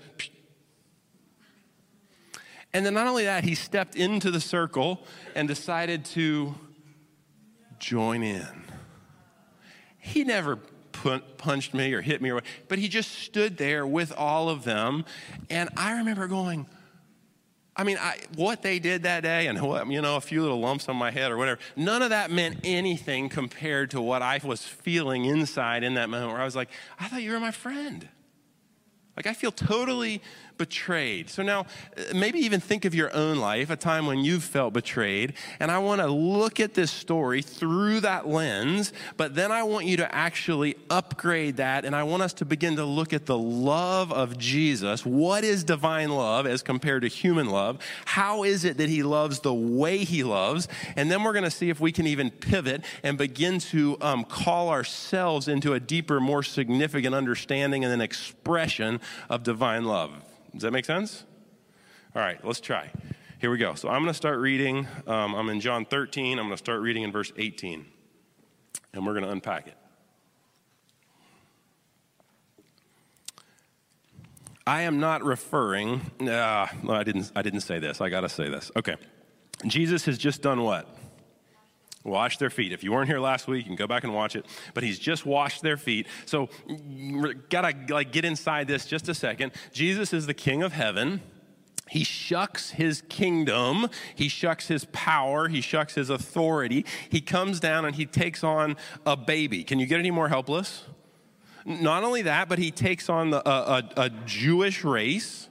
and 2.75 2.85
then 2.85 2.93
not 2.93 3.07
only 3.07 3.25
that, 3.25 3.45
he 3.45 3.55
stepped 3.55 3.95
into 3.95 4.31
the 4.33 4.41
circle 4.41 5.01
and 5.35 5.47
decided 5.47 6.05
to 6.07 6.55
join 7.79 8.23
in. 8.23 8.65
He 9.99 10.25
never 10.25 10.59
punched 11.39 11.73
me 11.73 11.93
or 11.93 12.01
hit 12.01 12.21
me, 12.21 12.33
or, 12.33 12.43
but 12.69 12.79
he 12.79 12.89
just 12.89 13.13
stood 13.13 13.57
there 13.57 13.87
with 13.87 14.13
all 14.13 14.49
of 14.49 14.65
them. 14.65 15.05
And 15.51 15.71
I 15.77 15.99
remember 15.99 16.27
going, 16.27 16.67
I 17.77 17.85
mean, 17.85 17.99
I, 18.01 18.19
what 18.37 18.63
they 18.63 18.79
did 18.79 19.03
that 19.05 19.23
day 19.23 19.47
and 19.47 19.61
what, 19.61 19.89
you 19.89 20.01
know, 20.01 20.17
a 20.17 20.21
few 20.21 20.43
little 20.43 20.61
lumps 20.61 20.89
on 20.89 20.97
my 20.97 21.11
head 21.11 21.31
or 21.31 21.37
whatever, 21.37 21.61
none 21.77 22.03
of 22.03 22.11
that 22.11 22.31
meant 22.31 22.61
anything 22.65 23.29
compared 23.29 23.91
to 23.93 24.01
what 24.01 24.23
I 24.23 24.41
was 24.43 24.63
feeling 24.63 25.25
inside 25.25 25.83
in 25.85 25.95
that 25.95 26.09
moment 26.09 26.33
where 26.33 26.41
I 26.41 26.45
was 26.45 26.57
like, 26.57 26.71
I 26.99 27.09
thought 27.09 27.23
you 27.23 27.33
were 27.33 27.41
my 27.41 27.51
friend. 27.51 28.09
Like, 29.17 29.27
I 29.27 29.33
feel 29.33 29.53
totally 29.53 30.23
betrayed. 30.57 31.29
So 31.31 31.43
now, 31.43 31.61
uh, 31.97 32.15
maybe 32.15 32.39
even 32.41 32.61
think 32.61 32.85
of 32.85 32.95
your 32.95 33.15
own 33.15 33.39
life, 33.39 33.71
a 33.71 33.77
time 33.77 34.07
when 34.07 34.19
you've 34.19 34.45
felt 34.45 34.73
betrayed. 34.73 35.35
And 35.61 35.71
I 35.71 35.79
want 35.79 36.01
to 36.01 36.07
look 36.07 36.61
at 36.61 36.75
this 36.75 36.91
story 36.91 37.43
through 37.43 38.01
that 38.01 38.29
lens, 38.29 38.93
but 39.17 39.35
then 39.35 39.51
I 39.51 39.63
want 39.65 39.87
you 39.87 39.97
to 39.99 40.15
actually 40.15 40.77
upgrade 40.91 41.57
that. 41.57 41.85
And 41.85 41.95
I 41.95 42.03
want 42.05 42.23
us 42.23 42.33
to 42.35 42.45
begin 42.45 42.77
to 42.77 42.85
look 42.85 43.13
at 43.13 43.27
the 43.27 43.39
love 43.39 44.13
of 44.13 44.39
Jesus. 44.39 45.05
What 45.05 45.45
is 45.45 45.65
divine 45.65 46.11
love 46.11 46.47
as 46.47 46.63
compared 46.63 47.03
to 47.03 47.09
human 47.09 47.49
love? 47.49 47.79
How 48.05 48.45
is 48.45 48.65
it 48.65 48.77
that 48.79 48.89
he 48.89 49.03
loves 49.03 49.41
the 49.41 49.55
way 49.55 49.99
he 49.99 50.23
loves? 50.25 50.69
And 50.97 51.11
then 51.11 51.23
we're 51.23 51.33
going 51.33 51.45
to 51.45 51.51
see 51.51 51.71
if 51.71 51.81
we 51.81 51.93
can 51.93 52.07
even 52.07 52.31
pivot 52.31 52.85
and 53.03 53.19
begin 53.19 53.59
to 53.59 53.97
um, 54.01 54.25
call 54.25 54.69
ourselves 54.69 55.49
into 55.49 55.73
a 55.73 55.81
deeper, 55.81 56.21
more 56.21 56.43
significant 56.43 57.15
understanding 57.15 57.85
and 57.85 57.93
an 57.93 58.01
expression 58.01 59.01
of 59.29 59.43
divine 59.43 59.85
love. 59.85 60.13
Does 60.55 60.63
that 60.63 60.71
make 60.71 60.85
sense? 60.85 61.25
All 62.15 62.23
right, 62.23 62.43
let's 62.45 62.61
try. 62.61 62.91
Here 63.41 63.51
we 63.51 63.59
go. 63.59 63.75
So 63.75 63.89
I'm 63.89 64.01
going 64.01 64.07
to 64.07 64.15
start 64.15 64.39
reading. 64.39 64.87
Um, 65.07 65.35
I'm 65.35 65.49
in 65.49 65.61
John 65.61 65.85
13. 65.85 66.39
I'm 66.39 66.47
going 66.47 66.53
to 66.53 66.57
start 66.57 66.81
reading 66.81 67.03
in 67.03 67.11
verse 67.11 67.33
18. 67.37 67.85
And 68.93 69.05
we're 69.05 69.13
going 69.15 69.25
to 69.25 69.31
unpack 69.31 69.67
it. 69.67 69.75
I 74.67 74.83
am 74.83 75.01
not 75.01 75.25
referring. 75.25 76.01
Uh, 76.21 76.69
no, 76.83 76.95
I 76.95 77.03
didn't. 77.03 77.33
I 77.37 77.43
didn't 77.43 77.61
say 77.61 77.81
this. 77.81 78.01
I 78.01 78.09
got 78.09 78.23
to 78.23 78.29
say 78.29 78.49
this. 78.49 78.71
Okay. 78.77 78.97
Jesus 79.67 80.07
has 80.07 80.17
just 80.17 80.41
done 80.41 80.63
what? 80.63 80.89
Wash 82.05 82.37
their 82.37 82.51
feet. 82.51 82.73
If 82.73 82.85
you 82.85 82.93
weren't 82.93 83.09
here 83.09 83.19
last 83.19 83.49
week, 83.49 83.65
you 83.65 83.71
can 83.71 83.77
go 83.77 83.87
back 83.87 84.05
and 84.05 84.15
watch 84.15 84.37
it. 84.37 84.45
But 84.75 84.85
he's 84.85 84.99
just 84.99 85.25
washed 85.25 85.63
their 85.63 85.79
feet. 85.79 86.07
So 86.27 86.51
gotta 87.49 87.75
like 87.89 88.13
get 88.13 88.27
inside 88.27 88.69
this 88.69 88.85
just 88.85 89.09
a 89.09 89.15
second. 89.15 89.53
Jesus 89.73 90.13
is 90.13 90.27
the 90.27 90.35
King 90.35 90.63
of 90.63 90.75
heaven. 90.75 91.23
He 91.89 92.05
shucks 92.05 92.71
his 92.71 93.03
kingdom. 93.09 93.89
He 94.15 94.29
shucks 94.29 94.69
his 94.69 94.87
power. 94.87 95.49
He 95.49 95.61
shucks 95.61 95.95
his 95.95 96.11
authority. 96.11 96.85
He 97.09 97.21
comes 97.21 97.61
down 97.61 97.85
and 97.85 97.95
he 97.95 98.07
takes 98.07 98.43
on 98.43 98.77
a 99.05 99.17
baby. 99.17 99.65
Can 99.65 99.79
you 99.79 99.87
get 99.87 99.99
any 99.99 100.11
more 100.11 100.29
helpless? 100.29 100.85
Not 101.67 102.05
only 102.05 102.23
that, 102.23 102.49
but 102.49 102.59
he 102.59 102.71
takes 102.71 103.09
on 103.09 103.31
the, 103.31 103.49
a, 103.49 103.63
a, 103.63 103.91
a 104.05 104.11
Jewish 104.27 104.85
race 104.85 105.49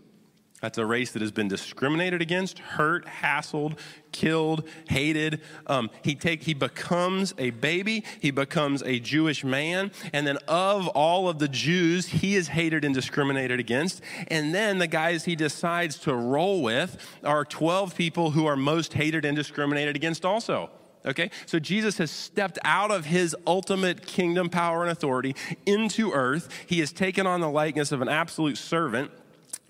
that's 0.63 0.77
a 0.77 0.85
race 0.85 1.11
that 1.11 1.21
has 1.21 1.33
been 1.33 1.49
discriminated 1.49 2.21
against, 2.21 2.57
hurt, 2.57 3.05
hassled, 3.05 3.77
killed, 4.13 4.65
hated. 4.87 5.41
Um, 5.67 5.89
he, 6.05 6.15
take, 6.15 6.43
he 6.43 6.53
becomes 6.53 7.33
a 7.37 7.49
baby, 7.49 8.05
he 8.21 8.31
becomes 8.31 8.81
a 8.83 8.97
Jewish 9.01 9.43
man, 9.43 9.91
and 10.13 10.25
then 10.25 10.37
of 10.47 10.87
all 10.87 11.27
of 11.27 11.39
the 11.39 11.49
Jews, 11.49 12.07
he 12.07 12.35
is 12.35 12.47
hated 12.47 12.85
and 12.85 12.95
discriminated 12.95 13.59
against. 13.59 14.01
And 14.29 14.55
then 14.55 14.77
the 14.77 14.87
guys 14.87 15.25
he 15.25 15.35
decides 15.35 15.97
to 15.99 16.15
roll 16.15 16.61
with 16.61 16.95
are 17.25 17.43
12 17.43 17.93
people 17.93 18.31
who 18.31 18.45
are 18.45 18.55
most 18.55 18.93
hated 18.93 19.25
and 19.25 19.35
discriminated 19.35 19.97
against 19.97 20.23
also. 20.23 20.69
Okay? 21.05 21.29
So 21.45 21.59
Jesus 21.59 21.97
has 21.97 22.09
stepped 22.09 22.57
out 22.63 22.89
of 22.89 23.03
his 23.03 23.35
ultimate 23.45 24.05
kingdom 24.05 24.49
power 24.49 24.83
and 24.83 24.91
authority 24.93 25.35
into 25.65 26.13
earth. 26.13 26.47
He 26.67 26.79
has 26.79 26.93
taken 26.93 27.27
on 27.27 27.41
the 27.41 27.49
likeness 27.49 27.91
of 27.91 28.01
an 28.01 28.07
absolute 28.07 28.57
servant 28.57 29.11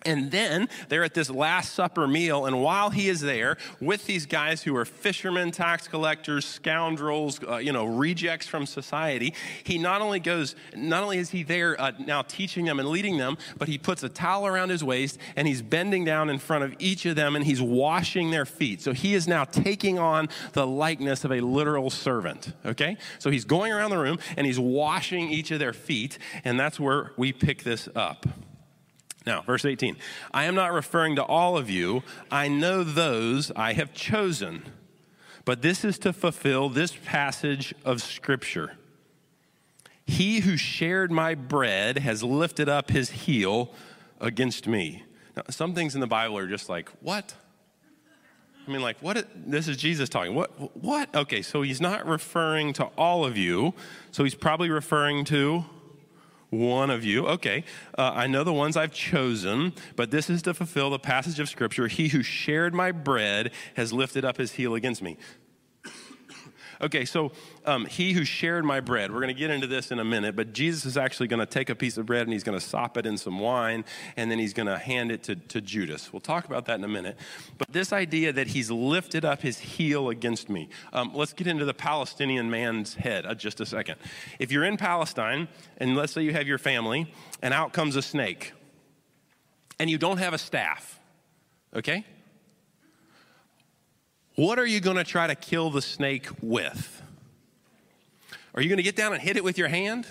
and 0.06 0.32
then 0.32 0.70
they're 0.90 1.04
at 1.04 1.14
this 1.14 1.30
Last 1.30 1.74
Supper 1.74 2.08
meal, 2.08 2.46
and 2.46 2.62
while 2.62 2.90
he 2.90 3.10
is 3.10 3.22
there 3.22 3.58
with 3.80 4.06
these 4.06 4.26
guys 4.26 4.64
who 4.64 4.76
are 4.76 4.86
fishermen, 4.86 5.52
tax 5.52 5.88
collectors, 5.88 6.46
scoundrels, 6.46 7.40
uh, 7.44 7.58
you 7.58 7.72
know, 7.72 7.86
rejects 7.86 8.48
from 8.48 8.66
society, 8.66 9.34
he 9.64 9.78
not 9.78 10.02
only 10.02 10.20
goes, 10.20 10.56
not 10.76 11.04
only 11.04 11.18
is 11.18 11.30
he 11.30 11.44
there 11.44 11.80
uh, 11.80 11.92
now 12.00 12.22
teaching 12.22 12.66
them 12.66 12.80
and 12.80 12.90
leading 12.90 13.18
them, 13.18 13.38
but 13.58 13.68
he 13.68 13.78
puts 13.78 14.04
a 14.04 14.10
towel 14.10 14.46
around 14.46 14.70
his 14.70 14.84
waist 14.84 15.18
and 15.36 15.48
he's 15.48 15.62
bending 15.62 16.06
down 16.06 16.30
in 16.30 16.40
front 16.40 16.64
of 16.64 16.76
each 16.80 17.06
of 17.06 17.16
them 17.16 17.36
and 17.36 17.46
he's 17.46 17.62
washing 17.62 18.32
their 18.32 18.46
feet. 18.46 18.82
So 18.82 18.94
he 18.94 19.14
is 19.14 19.28
now 19.28 19.46
taking 19.46 20.00
on 20.00 20.30
the 20.54 20.66
likeness 20.66 21.24
of 21.26 21.32
a 21.32 21.42
literal 21.42 21.90
servant, 21.90 22.54
okay? 22.66 22.98
So 23.20 23.30
he's 23.30 23.46
going 23.46 23.72
around 23.72 23.92
the 23.92 23.98
room 23.98 24.20
and 24.38 24.46
he's 24.46 24.60
washing 24.60 25.30
each 25.30 25.52
of 25.52 25.60
their 25.60 25.74
feet, 25.74 26.18
and 26.44 26.60
that's 26.60 26.80
where 26.80 27.12
we 27.18 27.34
pick 27.34 27.64
this 27.64 27.90
up. 27.96 28.26
Now, 29.26 29.42
verse 29.42 29.66
18 29.66 29.98
I 30.34 30.46
am 30.46 30.56
not 30.56 30.74
referring 30.74 31.16
to 31.16 31.24
all 31.24 31.58
of 31.58 31.70
you, 31.70 32.04
I 32.32 32.48
know 32.48 32.84
those 32.84 33.52
I 33.56 33.74
have 33.74 33.94
chosen. 33.94 34.64
But 35.46 35.62
this 35.62 35.84
is 35.84 36.00
to 36.00 36.14
fulfill 36.14 36.70
this 36.70 36.96
passage 37.04 37.74
of 37.84 38.02
Scripture. 38.02 38.78
He 40.06 40.40
who 40.40 40.56
shared 40.58 41.12
my 41.12 41.36
bread 41.36 41.98
has 41.98 42.24
lifted 42.24 42.70
up 42.70 42.92
his 42.92 43.10
heel 43.12 43.72
against 44.22 44.68
me. 44.68 45.04
Now, 45.36 45.44
some 45.50 45.74
things 45.74 45.96
in 45.96 46.02
the 46.02 46.08
Bible 46.08 46.38
are 46.38 46.48
just 46.48 46.70
like, 46.70 46.90
what? 47.02 47.36
I 48.66 48.72
mean, 48.72 48.82
like, 48.82 48.98
what? 49.02 49.28
This 49.36 49.68
is 49.68 49.76
Jesus 49.76 50.08
talking. 50.08 50.34
What? 50.34 50.78
What? 50.82 51.14
Okay, 51.14 51.42
so 51.42 51.62
he's 51.62 51.82
not 51.82 52.06
referring 52.06 52.72
to 52.74 52.86
all 52.98 53.26
of 53.26 53.38
you. 53.38 53.74
So 54.12 54.24
he's 54.24 54.36
probably 54.36 54.70
referring 54.70 55.26
to 55.26 55.66
one 56.54 56.90
of 56.90 57.04
you. 57.04 57.28
Okay, 57.28 57.64
uh, 57.98 58.12
I 58.14 58.28
know 58.28 58.44
the 58.44 58.54
ones 58.54 58.78
I've 58.78 58.94
chosen, 58.94 59.74
but 59.96 60.12
this 60.12 60.30
is 60.30 60.42
to 60.44 60.54
fulfill 60.54 60.90
the 60.90 61.00
passage 61.00 61.40
of 61.40 61.50
Scripture 61.50 61.88
He 61.88 62.10
who 62.10 62.24
shared 62.24 62.74
my 62.74 62.92
bread 62.92 63.52
has 63.76 63.92
lifted 63.92 64.24
up 64.24 64.38
his 64.38 64.54
heel 64.54 64.76
against 64.76 65.02
me. 65.02 65.18
Okay, 66.84 67.06
so 67.06 67.32
um, 67.66 67.86
he 67.86 68.12
who 68.12 68.26
shared 68.26 68.66
my 68.66 68.82
bread, 68.82 69.10
we're 69.10 69.22
going 69.22 69.34
to 69.34 69.40
get 69.40 69.50
into 69.50 69.68
this 69.68 69.90
in 69.90 70.00
a 70.00 70.04
minute, 70.04 70.36
but 70.36 70.52
Jesus 70.52 70.84
is 70.84 70.98
actually 70.98 71.28
going 71.28 71.40
to 71.40 71.46
take 71.46 71.70
a 71.70 71.76
piece 71.76 71.98
of 71.98 72.06
bread 72.06 72.24
and 72.24 72.34
he's 72.34 72.44
going 72.44 72.60
to 72.60 72.66
sop 72.66 72.98
it 72.98 73.06
in 73.06 73.18
some 73.18 73.40
wine 73.40 73.86
and 74.18 74.30
then 74.30 74.38
he's 74.38 74.54
going 74.54 74.68
to 74.68 74.78
hand 74.78 75.10
it 75.10 75.24
to, 75.24 75.38
to 75.38 75.62
Judas. 75.62 76.12
We'll 76.12 76.20
talk 76.20 76.44
about 76.44 76.66
that 76.66 76.80
in 76.80 76.84
a 76.84 76.90
minute. 76.90 77.16
But 77.58 77.72
this 77.72 77.94
idea 77.94 78.34
that 78.34 78.48
he's 78.48 78.70
lifted 78.70 79.24
up 79.24 79.42
his 79.42 79.60
heel 79.60 80.10
against 80.10 80.50
me, 80.50 80.68
um, 80.92 81.12
let's 81.14 81.32
get 81.32 81.48
into 81.48 81.64
the 81.64 81.74
Palestinian 81.74 82.50
man's 82.50 82.96
head 82.96 83.26
uh, 83.26 83.34
just 83.34 83.62
a 83.62 83.66
second. 83.66 83.96
If 84.38 84.52
you're 84.52 84.66
in 84.66 84.76
Palestine 84.76 85.48
and 85.78 85.96
let's 85.96 86.12
say 86.12 86.24
you 86.24 86.34
have 86.34 86.50
your 86.50 86.58
family 86.58 87.14
and 87.42 87.54
out 87.54 87.72
comes 87.72 87.96
a 87.96 88.02
snake 88.02 88.52
and 89.80 89.90
you 89.90 89.98
don't 89.98 90.18
have 90.18 90.34
a 90.34 90.38
staff, 90.38 91.00
okay? 91.74 92.04
What 94.36 94.58
are 94.58 94.66
you 94.66 94.80
going 94.80 94.98
to 94.98 95.04
try 95.04 95.28
to 95.28 95.36
kill 95.36 95.70
the 95.70 95.82
snake 95.82 96.28
with? 96.42 97.02
Are 98.56 98.62
you 98.62 98.70
going 98.70 98.78
to 98.78 98.84
get 98.84 98.96
down 98.96 99.14
and 99.14 99.22
hit 99.22 99.38
it 99.38 99.44
with 99.44 99.58
your 99.58 99.68
hand? 99.68 100.08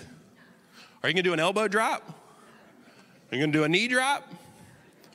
Are 1.01 1.09
you 1.09 1.13
going 1.13 1.23
to 1.23 1.29
do 1.29 1.33
an 1.33 1.39
elbow 1.39 1.67
drop? 1.67 2.07
Are 3.31 3.35
you 3.35 3.41
going 3.41 3.51
to 3.51 3.57
do 3.57 3.63
a 3.63 3.69
knee 3.69 3.87
drop? 3.87 4.31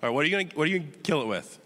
Or 0.02 0.12
what 0.12 0.24
are 0.24 0.28
you 0.28 0.32
going 0.32 0.48
to, 0.48 0.56
what 0.56 0.64
are 0.64 0.70
you 0.70 0.80
going 0.80 0.92
to 0.92 0.98
kill 0.98 1.22
it 1.22 1.26
with? 1.26 1.58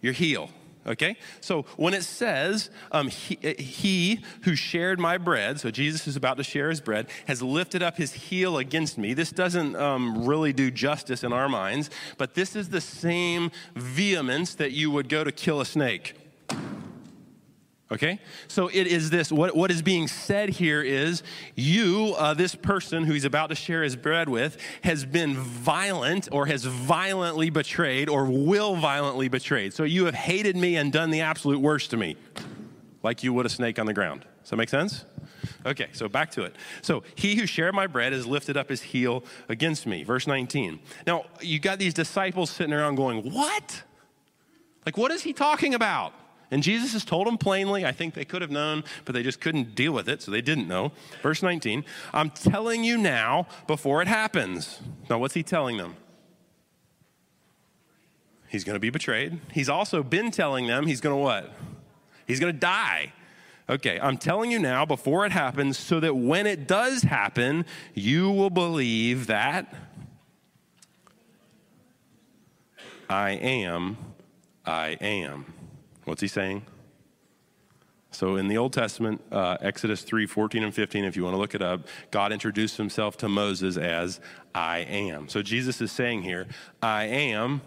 Your 0.00 0.12
heel. 0.12 0.50
Okay? 0.86 1.16
So 1.40 1.62
when 1.76 1.94
it 1.94 2.04
says, 2.04 2.70
um, 2.92 3.08
he, 3.08 3.36
he, 3.58 4.20
who 4.42 4.54
shared 4.54 5.00
my 5.00 5.18
bread, 5.18 5.58
so 5.58 5.70
Jesus 5.70 6.06
is 6.06 6.14
about 6.14 6.36
to 6.36 6.44
share 6.44 6.70
his 6.70 6.80
bread, 6.80 7.08
has 7.26 7.42
lifted 7.42 7.82
up 7.82 7.96
his 7.96 8.12
heel 8.12 8.58
against 8.58 8.98
me, 8.98 9.14
this 9.14 9.30
doesn't 9.30 9.74
um, 9.76 10.24
really 10.24 10.52
do 10.52 10.70
justice 10.70 11.24
in 11.24 11.32
our 11.32 11.48
minds, 11.48 11.90
but 12.18 12.34
this 12.34 12.54
is 12.54 12.68
the 12.68 12.80
same 12.80 13.50
vehemence 13.74 14.54
that 14.56 14.72
you 14.72 14.90
would 14.90 15.08
go 15.08 15.24
to 15.24 15.32
kill 15.32 15.60
a 15.60 15.66
snake. 15.66 16.14
Okay? 17.92 18.18
So 18.48 18.68
it 18.68 18.86
is 18.86 19.10
this 19.10 19.30
what, 19.30 19.54
what 19.54 19.70
is 19.70 19.82
being 19.82 20.08
said 20.08 20.48
here 20.48 20.82
is 20.82 21.22
you, 21.54 22.14
uh, 22.16 22.34
this 22.34 22.54
person 22.54 23.04
who 23.04 23.12
he's 23.12 23.26
about 23.26 23.48
to 23.48 23.54
share 23.54 23.82
his 23.82 23.94
bread 23.94 24.28
with, 24.28 24.56
has 24.82 25.04
been 25.04 25.34
violent 25.34 26.28
or 26.32 26.46
has 26.46 26.64
violently 26.64 27.50
betrayed 27.50 28.08
or 28.08 28.24
will 28.24 28.74
violently 28.76 29.28
betrayed. 29.28 29.74
So 29.74 29.84
you 29.84 30.06
have 30.06 30.14
hated 30.14 30.56
me 30.56 30.76
and 30.76 30.92
done 30.92 31.10
the 31.10 31.20
absolute 31.20 31.60
worst 31.60 31.90
to 31.90 31.96
me, 31.96 32.16
like 33.02 33.22
you 33.22 33.32
would 33.34 33.46
a 33.46 33.50
snake 33.50 33.78
on 33.78 33.86
the 33.86 33.94
ground. 33.94 34.24
Does 34.42 34.50
that 34.50 34.56
make 34.56 34.70
sense? 34.70 35.04
Okay, 35.66 35.88
so 35.92 36.08
back 36.08 36.30
to 36.32 36.44
it. 36.44 36.56
So 36.82 37.02
he 37.14 37.36
who 37.36 37.46
shared 37.46 37.74
my 37.74 37.86
bread 37.86 38.12
has 38.12 38.26
lifted 38.26 38.56
up 38.56 38.68
his 38.70 38.82
heel 38.82 39.24
against 39.48 39.86
me. 39.86 40.04
Verse 40.04 40.26
19. 40.26 40.80
Now, 41.06 41.24
you 41.40 41.58
got 41.58 41.78
these 41.78 41.94
disciples 41.94 42.50
sitting 42.50 42.72
around 42.72 42.96
going, 42.96 43.30
What? 43.30 43.82
Like, 44.86 44.98
what 44.98 45.10
is 45.10 45.22
he 45.22 45.32
talking 45.32 45.74
about? 45.74 46.12
And 46.50 46.62
Jesus 46.62 46.92
has 46.92 47.04
told 47.04 47.26
them 47.26 47.38
plainly. 47.38 47.84
I 47.84 47.92
think 47.92 48.14
they 48.14 48.24
could 48.24 48.42
have 48.42 48.50
known, 48.50 48.84
but 49.04 49.14
they 49.14 49.22
just 49.22 49.40
couldn't 49.40 49.74
deal 49.74 49.92
with 49.92 50.08
it, 50.08 50.22
so 50.22 50.30
they 50.30 50.42
didn't 50.42 50.68
know. 50.68 50.92
Verse 51.22 51.42
19 51.42 51.84
I'm 52.12 52.30
telling 52.30 52.84
you 52.84 52.98
now 52.98 53.46
before 53.66 54.02
it 54.02 54.08
happens. 54.08 54.80
Now, 55.08 55.18
what's 55.18 55.34
he 55.34 55.42
telling 55.42 55.76
them? 55.76 55.96
He's 58.48 58.62
going 58.62 58.74
to 58.74 58.80
be 58.80 58.90
betrayed. 58.90 59.40
He's 59.52 59.68
also 59.68 60.02
been 60.02 60.30
telling 60.30 60.66
them 60.66 60.86
he's 60.86 61.00
going 61.00 61.14
to 61.14 61.20
what? 61.20 61.52
He's 62.26 62.38
going 62.38 62.52
to 62.52 62.58
die. 62.58 63.12
Okay, 63.68 63.98
I'm 63.98 64.18
telling 64.18 64.50
you 64.50 64.58
now 64.58 64.84
before 64.84 65.24
it 65.24 65.32
happens 65.32 65.78
so 65.78 65.98
that 66.00 66.14
when 66.14 66.46
it 66.46 66.68
does 66.68 67.02
happen, 67.02 67.64
you 67.94 68.30
will 68.30 68.50
believe 68.50 69.26
that 69.26 69.74
I 73.08 73.30
am, 73.30 73.96
I 74.66 74.98
am. 75.00 75.53
What's 76.04 76.20
he 76.20 76.28
saying? 76.28 76.64
So 78.14 78.36
in 78.36 78.46
the 78.46 78.56
Old 78.58 78.72
Testament, 78.72 79.20
uh, 79.32 79.56
Exodus 79.60 80.02
3 80.02 80.26
14 80.26 80.62
and 80.62 80.74
15, 80.74 81.04
if 81.04 81.16
you 81.16 81.24
want 81.24 81.34
to 81.34 81.38
look 81.38 81.54
it 81.54 81.62
up, 81.62 81.88
God 82.10 82.32
introduced 82.32 82.76
himself 82.76 83.16
to 83.18 83.28
Moses 83.28 83.76
as 83.76 84.20
I 84.54 84.78
am. 84.78 85.28
So 85.28 85.42
Jesus 85.42 85.80
is 85.80 85.90
saying 85.90 86.22
here, 86.22 86.46
I 86.80 87.04
am. 87.04 87.60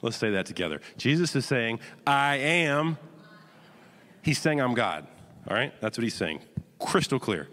Let's 0.00 0.16
say 0.16 0.30
that 0.30 0.46
together. 0.46 0.80
Jesus 0.96 1.36
is 1.36 1.44
saying, 1.46 1.80
I 2.06 2.36
am. 2.36 2.96
He's 4.22 4.38
saying, 4.38 4.60
I'm 4.60 4.74
God. 4.74 5.06
All 5.48 5.54
right? 5.54 5.72
That's 5.80 5.98
what 5.98 6.02
he's 6.04 6.14
saying. 6.14 6.40
Crystal 6.78 7.20
clear. 7.20 7.48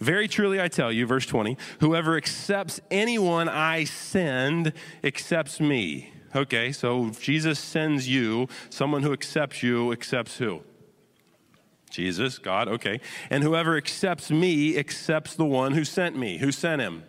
Very 0.00 0.28
truly, 0.28 0.60
I 0.60 0.68
tell 0.68 0.92
you, 0.92 1.06
verse 1.06 1.24
20, 1.24 1.56
whoever 1.80 2.16
accepts 2.16 2.80
anyone 2.90 3.48
I 3.48 3.84
send 3.84 4.72
accepts 5.02 5.60
me. 5.60 6.13
Okay, 6.36 6.72
so 6.72 7.10
Jesus 7.20 7.58
sends 7.58 8.08
you, 8.08 8.48
someone 8.68 9.02
who 9.02 9.12
accepts 9.12 9.62
you 9.62 9.92
accepts 9.92 10.38
who? 10.38 10.62
Jesus, 11.90 12.38
God, 12.38 12.66
okay. 12.66 13.00
And 13.30 13.44
whoever 13.44 13.76
accepts 13.76 14.30
me 14.30 14.76
accepts 14.76 15.36
the 15.36 15.44
one 15.44 15.72
who 15.74 15.84
sent 15.84 16.16
me. 16.18 16.38
Who 16.38 16.50
sent 16.50 16.82
him? 16.82 17.04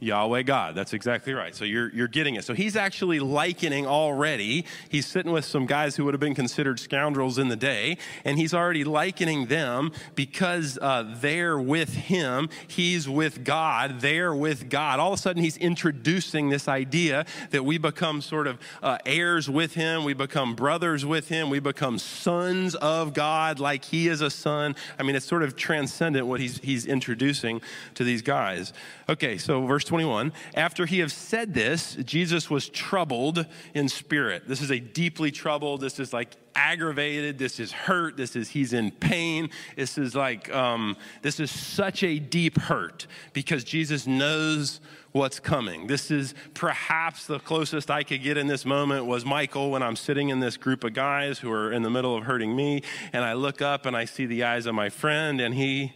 Yahweh 0.00 0.42
God. 0.42 0.74
That's 0.74 0.92
exactly 0.92 1.32
right. 1.32 1.54
So 1.54 1.64
you're, 1.64 1.90
you're 1.90 2.08
getting 2.08 2.36
it. 2.36 2.44
So 2.44 2.54
he's 2.54 2.76
actually 2.76 3.20
likening 3.20 3.86
already. 3.86 4.64
He's 4.88 5.06
sitting 5.06 5.32
with 5.32 5.44
some 5.44 5.66
guys 5.66 5.96
who 5.96 6.04
would 6.04 6.14
have 6.14 6.20
been 6.20 6.34
considered 6.34 6.78
scoundrels 6.78 7.38
in 7.38 7.48
the 7.48 7.56
day, 7.56 7.98
and 8.24 8.38
he's 8.38 8.54
already 8.54 8.84
likening 8.84 9.46
them 9.46 9.92
because 10.14 10.78
uh, 10.80 11.14
they're 11.20 11.58
with 11.58 11.94
him. 11.94 12.48
He's 12.66 13.08
with 13.08 13.44
God. 13.44 14.00
They're 14.00 14.34
with 14.34 14.70
God. 14.70 15.00
All 15.00 15.12
of 15.12 15.18
a 15.18 15.22
sudden, 15.22 15.42
he's 15.42 15.56
introducing 15.56 16.48
this 16.48 16.68
idea 16.68 17.26
that 17.50 17.64
we 17.64 17.78
become 17.78 18.20
sort 18.20 18.46
of 18.46 18.58
uh, 18.82 18.98
heirs 19.04 19.50
with 19.50 19.74
him. 19.74 20.04
We 20.04 20.14
become 20.14 20.54
brothers 20.54 21.04
with 21.04 21.28
him. 21.28 21.50
We 21.50 21.60
become 21.60 21.98
sons 21.98 22.74
of 22.76 23.14
God 23.14 23.58
like 23.58 23.84
he 23.84 24.08
is 24.08 24.20
a 24.20 24.30
son. 24.30 24.76
I 24.98 25.02
mean, 25.02 25.16
it's 25.16 25.26
sort 25.26 25.42
of 25.42 25.56
transcendent 25.56 26.26
what 26.26 26.40
he's, 26.40 26.58
he's 26.58 26.86
introducing 26.86 27.60
to 27.94 28.04
these 28.04 28.22
guys. 28.22 28.72
Okay, 29.08 29.38
so 29.38 29.66
verse 29.66 29.87
21. 29.88 30.32
After 30.54 30.86
he 30.86 31.00
had 31.00 31.10
said 31.10 31.54
this, 31.54 31.96
Jesus 31.96 32.48
was 32.48 32.68
troubled 32.68 33.46
in 33.74 33.88
spirit. 33.88 34.46
This 34.46 34.60
is 34.60 34.70
a 34.70 34.78
deeply 34.78 35.30
troubled, 35.30 35.80
this 35.80 35.98
is 35.98 36.12
like 36.12 36.36
aggravated, 36.54 37.38
this 37.38 37.58
is 37.58 37.72
hurt, 37.72 38.16
this 38.16 38.36
is 38.36 38.50
he's 38.50 38.72
in 38.72 38.90
pain. 38.90 39.50
This 39.76 39.96
is 39.96 40.14
like, 40.14 40.52
um, 40.54 40.96
this 41.22 41.40
is 41.40 41.50
such 41.50 42.02
a 42.02 42.18
deep 42.18 42.58
hurt 42.58 43.06
because 43.32 43.64
Jesus 43.64 44.06
knows 44.06 44.80
what's 45.12 45.40
coming. 45.40 45.86
This 45.86 46.10
is 46.10 46.34
perhaps 46.54 47.26
the 47.26 47.38
closest 47.38 47.90
I 47.90 48.02
could 48.02 48.22
get 48.22 48.36
in 48.36 48.46
this 48.46 48.64
moment 48.64 49.06
was 49.06 49.24
Michael 49.24 49.70
when 49.70 49.82
I'm 49.82 49.96
sitting 49.96 50.28
in 50.28 50.40
this 50.40 50.56
group 50.56 50.84
of 50.84 50.92
guys 50.94 51.38
who 51.38 51.50
are 51.50 51.72
in 51.72 51.82
the 51.82 51.90
middle 51.90 52.16
of 52.16 52.24
hurting 52.24 52.54
me, 52.54 52.82
and 53.12 53.24
I 53.24 53.32
look 53.32 53.62
up 53.62 53.86
and 53.86 53.96
I 53.96 54.04
see 54.04 54.26
the 54.26 54.44
eyes 54.44 54.66
of 54.66 54.74
my 54.74 54.90
friend, 54.90 55.40
and 55.40 55.54
he 55.54 55.94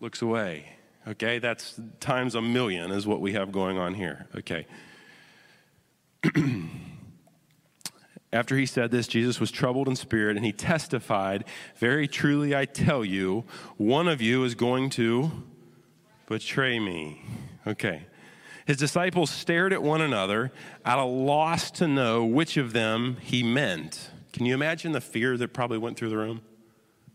looks 0.00 0.22
away. 0.22 0.79
Okay, 1.08 1.38
that's 1.38 1.80
times 1.98 2.34
a 2.34 2.42
million 2.42 2.90
is 2.90 3.06
what 3.06 3.20
we 3.20 3.32
have 3.32 3.52
going 3.52 3.78
on 3.78 3.94
here. 3.94 4.26
Okay. 4.36 4.66
After 8.32 8.56
he 8.56 8.66
said 8.66 8.90
this, 8.90 9.08
Jesus 9.08 9.40
was 9.40 9.50
troubled 9.50 9.88
in 9.88 9.96
spirit 9.96 10.36
and 10.36 10.44
he 10.44 10.52
testified, 10.52 11.44
Very 11.76 12.06
truly 12.06 12.54
I 12.54 12.64
tell 12.64 13.04
you, 13.04 13.44
one 13.76 14.06
of 14.06 14.22
you 14.22 14.44
is 14.44 14.54
going 14.54 14.90
to 14.90 15.32
betray 16.26 16.78
me. 16.78 17.24
Okay. 17.66 18.06
His 18.66 18.76
disciples 18.76 19.30
stared 19.30 19.72
at 19.72 19.82
one 19.82 20.00
another, 20.00 20.52
at 20.84 20.98
a 20.98 21.04
loss 21.04 21.72
to 21.72 21.88
know 21.88 22.24
which 22.24 22.56
of 22.56 22.72
them 22.72 23.16
he 23.20 23.42
meant. 23.42 24.10
Can 24.32 24.46
you 24.46 24.54
imagine 24.54 24.92
the 24.92 25.00
fear 25.00 25.36
that 25.36 25.52
probably 25.52 25.78
went 25.78 25.96
through 25.96 26.10
the 26.10 26.16
room? 26.16 26.42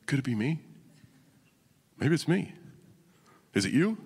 Could 0.05 0.19
it 0.19 0.25
be 0.25 0.35
me? 0.35 0.59
Maybe 1.97 2.13
it's 2.13 2.27
me. 2.27 2.53
Is 3.55 3.65
it 3.65 3.71
you? 3.71 3.97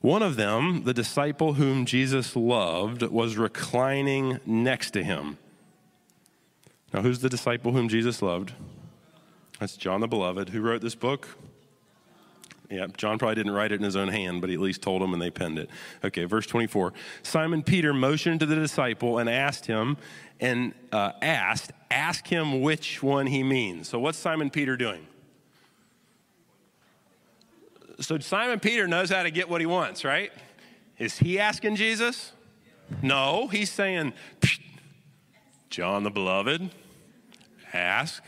One 0.00 0.22
of 0.22 0.36
them, 0.36 0.84
the 0.84 0.94
disciple 0.94 1.54
whom 1.54 1.84
Jesus 1.84 2.34
loved, 2.34 3.02
was 3.02 3.36
reclining 3.36 4.40
next 4.46 4.92
to 4.92 5.04
him. 5.04 5.38
Now, 6.94 7.02
who's 7.02 7.18
the 7.18 7.28
disciple 7.28 7.72
whom 7.72 7.88
Jesus 7.88 8.22
loved? 8.22 8.52
That's 9.60 9.76
John 9.76 10.00
the 10.00 10.08
Beloved. 10.08 10.50
Who 10.50 10.62
wrote 10.62 10.80
this 10.80 10.94
book? 10.94 11.28
Yeah, 12.70 12.86
John 12.96 13.18
probably 13.18 13.34
didn't 13.34 13.52
write 13.52 13.72
it 13.72 13.76
in 13.76 13.82
his 13.82 13.96
own 13.96 14.08
hand, 14.08 14.40
but 14.40 14.50
he 14.50 14.54
at 14.54 14.60
least 14.60 14.82
told 14.82 15.02
him 15.02 15.12
and 15.12 15.20
they 15.20 15.30
penned 15.30 15.58
it. 15.58 15.68
Okay, 16.04 16.24
verse 16.24 16.46
24. 16.46 16.92
Simon 17.22 17.62
Peter 17.62 17.92
motioned 17.92 18.40
to 18.40 18.46
the 18.46 18.54
disciple 18.54 19.18
and 19.18 19.28
asked 19.28 19.66
him, 19.66 19.96
and 20.38 20.74
uh, 20.92 21.12
asked, 21.20 21.72
ask 21.90 22.26
him 22.26 22.60
which 22.60 23.02
one 23.02 23.26
he 23.26 23.42
means. 23.42 23.88
So, 23.88 23.98
what's 23.98 24.18
Simon 24.18 24.50
Peter 24.50 24.76
doing? 24.76 25.07
So 28.00 28.18
Simon 28.18 28.60
Peter 28.60 28.86
knows 28.86 29.10
how 29.10 29.22
to 29.22 29.30
get 29.30 29.48
what 29.48 29.60
he 29.60 29.66
wants, 29.66 30.04
right? 30.04 30.32
Is 30.98 31.18
he 31.18 31.38
asking 31.38 31.76
Jesus? 31.76 32.32
No, 33.02 33.48
he's 33.48 33.70
saying, 33.70 34.14
John 35.70 36.04
the 36.04 36.10
Beloved, 36.10 36.70
ask. 37.72 38.22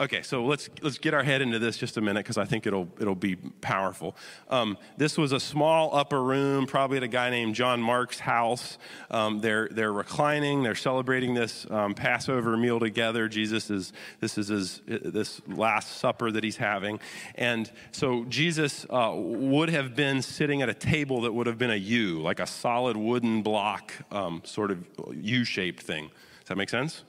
Okay, 0.00 0.22
so 0.22 0.44
let's 0.44 0.70
let's 0.80 0.96
get 0.96 1.12
our 1.12 1.24
head 1.24 1.42
into 1.42 1.58
this 1.58 1.76
just 1.76 1.96
a 1.96 2.00
minute 2.00 2.20
because 2.20 2.38
I 2.38 2.44
think 2.44 2.68
it'll 2.68 2.86
it'll 3.00 3.16
be 3.16 3.34
powerful. 3.34 4.14
Um, 4.48 4.78
this 4.96 5.18
was 5.18 5.32
a 5.32 5.40
small 5.40 5.92
upper 5.92 6.22
room, 6.22 6.66
probably 6.66 6.98
at 6.98 7.02
a 7.02 7.08
guy 7.08 7.30
named 7.30 7.56
John 7.56 7.82
Mark's 7.82 8.20
house. 8.20 8.78
Um, 9.10 9.40
they're 9.40 9.68
they're 9.72 9.92
reclining, 9.92 10.62
they're 10.62 10.76
celebrating 10.76 11.34
this 11.34 11.66
um, 11.68 11.94
Passover 11.94 12.56
meal 12.56 12.78
together. 12.78 13.28
Jesus 13.28 13.70
is 13.70 13.92
this 14.20 14.38
is 14.38 14.48
his 14.48 14.82
this 14.86 15.42
last 15.48 15.98
supper 15.98 16.30
that 16.30 16.44
he's 16.44 16.58
having, 16.58 17.00
and 17.34 17.68
so 17.90 18.24
Jesus 18.26 18.86
uh, 18.90 19.12
would 19.16 19.68
have 19.68 19.96
been 19.96 20.22
sitting 20.22 20.62
at 20.62 20.68
a 20.68 20.74
table 20.74 21.22
that 21.22 21.32
would 21.32 21.48
have 21.48 21.58
been 21.58 21.72
a 21.72 21.76
U, 21.76 22.22
like 22.22 22.38
a 22.38 22.46
solid 22.46 22.96
wooden 22.96 23.42
block, 23.42 23.92
um, 24.12 24.42
sort 24.44 24.70
of 24.70 24.84
U-shaped 25.12 25.82
thing. 25.82 26.04
Does 26.38 26.50
that 26.50 26.56
make 26.56 26.68
sense? 26.68 27.02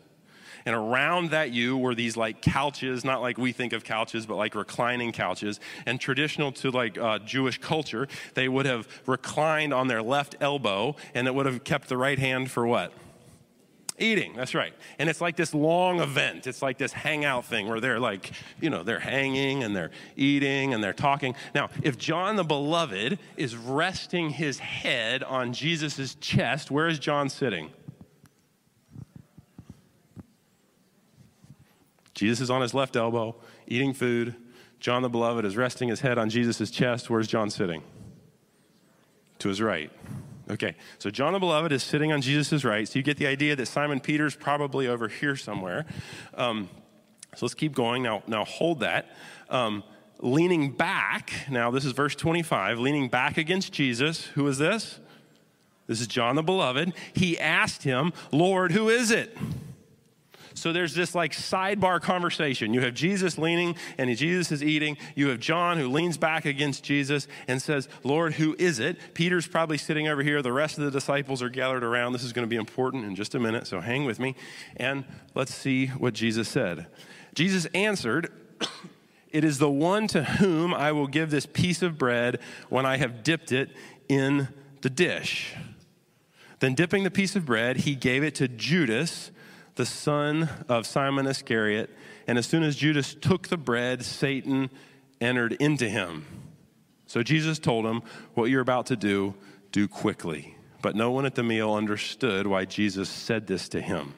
And 0.65 0.75
around 0.75 1.31
that 1.31 1.51
U 1.51 1.77
were 1.77 1.95
these 1.95 2.17
like 2.17 2.41
couches, 2.41 3.03
not 3.03 3.21
like 3.21 3.37
we 3.37 3.51
think 3.51 3.73
of 3.73 3.83
couches, 3.83 4.25
but 4.25 4.35
like 4.35 4.55
reclining 4.55 5.11
couches. 5.11 5.59
And 5.85 5.99
traditional 5.99 6.51
to 6.53 6.71
like 6.71 6.97
uh, 6.97 7.19
Jewish 7.19 7.59
culture, 7.59 8.07
they 8.33 8.47
would 8.47 8.65
have 8.65 8.87
reclined 9.05 9.73
on 9.73 9.87
their 9.87 10.01
left 10.01 10.35
elbow 10.39 10.95
and 11.13 11.27
it 11.27 11.35
would 11.35 11.45
have 11.45 11.63
kept 11.63 11.89
the 11.89 11.97
right 11.97 12.19
hand 12.19 12.51
for 12.51 12.65
what? 12.65 12.93
Eating, 13.99 14.33
that's 14.33 14.55
right. 14.55 14.73
And 14.97 15.09
it's 15.09 15.19
like 15.19 15.35
this 15.35 15.53
long 15.53 15.99
event. 15.99 16.47
It's 16.47 16.61
like 16.61 16.77
this 16.77 16.93
hangout 16.93 17.43
thing 17.45 17.67
where 17.67 17.81
they're 17.81 17.99
like, 17.99 18.31
you 18.61 18.69
know, 18.69 18.81
they're 18.81 18.99
hanging 18.99 19.63
and 19.63 19.75
they're 19.75 19.91
eating 20.15 20.73
and 20.73 20.81
they're 20.81 20.93
talking. 20.93 21.35
Now, 21.53 21.69
if 21.83 21.97
John 21.97 22.37
the 22.37 22.45
Beloved 22.45 23.19
is 23.35 23.57
resting 23.57 24.29
his 24.29 24.59
head 24.59 25.21
on 25.21 25.51
Jesus' 25.51 26.15
chest, 26.15 26.71
where 26.71 26.87
is 26.87 26.97
John 26.97 27.27
sitting? 27.27 27.71
Jesus 32.19 32.41
is 32.41 32.49
on 32.49 32.61
his 32.61 32.73
left 32.73 32.97
elbow, 32.97 33.33
eating 33.65 33.93
food. 33.93 34.35
John 34.81 35.03
the 35.03 35.09
Beloved 35.09 35.45
is 35.45 35.55
resting 35.55 35.87
his 35.87 36.01
head 36.01 36.17
on 36.17 36.29
Jesus' 36.29 36.69
chest. 36.69 37.09
Where's 37.09 37.29
John 37.29 37.49
sitting? 37.49 37.81
To 39.39 39.47
his 39.47 39.61
right. 39.61 39.89
Okay, 40.49 40.75
so 40.97 41.09
John 41.09 41.31
the 41.31 41.39
Beloved 41.39 41.71
is 41.71 41.81
sitting 41.81 42.11
on 42.11 42.21
Jesus' 42.21 42.65
right. 42.65 42.85
So 42.89 42.99
you 42.99 43.03
get 43.03 43.15
the 43.15 43.27
idea 43.27 43.55
that 43.55 43.67
Simon 43.67 44.01
Peter's 44.01 44.35
probably 44.35 44.85
over 44.87 45.07
here 45.07 45.37
somewhere. 45.37 45.85
Um, 46.33 46.67
so 47.37 47.45
let's 47.45 47.53
keep 47.53 47.73
going. 47.73 48.03
Now, 48.03 48.21
now 48.27 48.43
hold 48.43 48.81
that. 48.81 49.15
Um, 49.49 49.81
leaning 50.19 50.71
back, 50.71 51.31
now 51.49 51.71
this 51.71 51.85
is 51.85 51.93
verse 51.93 52.15
25, 52.15 52.79
leaning 52.79 53.07
back 53.07 53.37
against 53.37 53.71
Jesus. 53.71 54.25
Who 54.25 54.45
is 54.49 54.57
this? 54.57 54.99
This 55.87 56.01
is 56.01 56.07
John 56.07 56.35
the 56.35 56.43
Beloved. 56.43 56.93
He 57.13 57.39
asked 57.39 57.83
him, 57.83 58.11
Lord, 58.33 58.73
who 58.73 58.89
is 58.89 59.09
it? 59.09 59.37
So 60.59 60.73
there's 60.73 60.93
this 60.93 61.15
like 61.15 61.31
sidebar 61.31 62.01
conversation. 62.01 62.73
You 62.73 62.81
have 62.81 62.93
Jesus 62.93 63.37
leaning 63.37 63.75
and 63.97 64.15
Jesus 64.17 64.51
is 64.51 64.63
eating. 64.63 64.97
You 65.15 65.29
have 65.29 65.39
John 65.39 65.77
who 65.77 65.87
leans 65.87 66.17
back 66.17 66.45
against 66.45 66.83
Jesus 66.83 67.27
and 67.47 67.61
says, 67.61 67.87
Lord, 68.03 68.33
who 68.33 68.55
is 68.59 68.79
it? 68.79 68.97
Peter's 69.13 69.47
probably 69.47 69.77
sitting 69.77 70.07
over 70.07 70.21
here. 70.21 70.41
The 70.41 70.51
rest 70.51 70.77
of 70.77 70.83
the 70.83 70.91
disciples 70.91 71.41
are 71.41 71.49
gathered 71.49 71.83
around. 71.83 72.13
This 72.13 72.23
is 72.23 72.33
going 72.33 72.45
to 72.45 72.49
be 72.49 72.57
important 72.57 73.05
in 73.05 73.15
just 73.15 73.35
a 73.35 73.39
minute, 73.39 73.67
so 73.67 73.79
hang 73.79 74.03
with 74.05 74.19
me. 74.19 74.35
And 74.75 75.05
let's 75.33 75.53
see 75.53 75.87
what 75.87 76.13
Jesus 76.13 76.49
said. 76.49 76.87
Jesus 77.33 77.65
answered, 77.73 78.31
It 79.31 79.43
is 79.43 79.59
the 79.59 79.69
one 79.69 80.07
to 80.07 80.23
whom 80.23 80.73
I 80.73 80.91
will 80.91 81.05
give 81.05 81.29
this 81.29 81.45
piece 81.45 81.83
of 81.83 81.99
bread 81.99 82.39
when 82.67 82.85
I 82.85 82.97
have 82.97 83.23
dipped 83.23 83.51
it 83.51 83.69
in 84.07 84.47
the 84.81 84.89
dish. 84.89 85.53
Then, 86.59 86.73
dipping 86.73 87.03
the 87.03 87.11
piece 87.11 87.35
of 87.35 87.45
bread, 87.45 87.77
he 87.77 87.93
gave 87.93 88.23
it 88.23 88.33
to 88.35 88.47
Judas 88.47 89.29
the 89.79 89.85
son 89.85 90.49
of 90.67 90.85
Simon 90.85 91.25
Iscariot. 91.25 91.89
And 92.27 92.37
as 92.37 92.45
soon 92.45 92.63
as 92.63 92.75
Judas 92.75 93.15
took 93.15 93.47
the 93.47 93.55
bread, 93.55 94.03
Satan 94.03 94.69
entered 95.21 95.53
into 95.53 95.87
him. 95.87 96.25
So 97.07 97.23
Jesus 97.23 97.59
told 97.59 97.85
him, 97.85 98.01
What 98.33 98.49
you're 98.49 98.59
about 98.59 98.87
to 98.87 98.97
do, 98.97 99.35
do 99.71 99.87
quickly. 99.87 100.57
but 100.81 100.97
no 100.97 101.11
one 101.11 101.25
at 101.25 101.35
the 101.35 101.43
meal 101.43 101.73
understood 101.73 102.45
why 102.45 102.65
Jesus 102.65 103.09
said 103.09 103.47
this 103.47 103.69
to 103.69 103.79
him. 103.79 104.15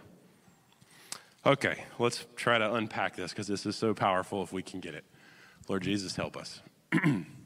Okay, 1.45 1.85
let's 1.99 2.25
try 2.35 2.57
to 2.57 2.73
unpack 2.73 3.15
this 3.15 3.31
because 3.31 3.47
this 3.47 3.67
is 3.67 3.75
so 3.75 3.93
powerful 3.93 4.41
if 4.41 4.51
we 4.51 4.63
can 4.63 4.79
get 4.79 4.95
it. 4.95 5.05
Lord 5.69 5.83
Jesus, 5.83 6.15
help 6.15 6.37
us. 6.37 6.59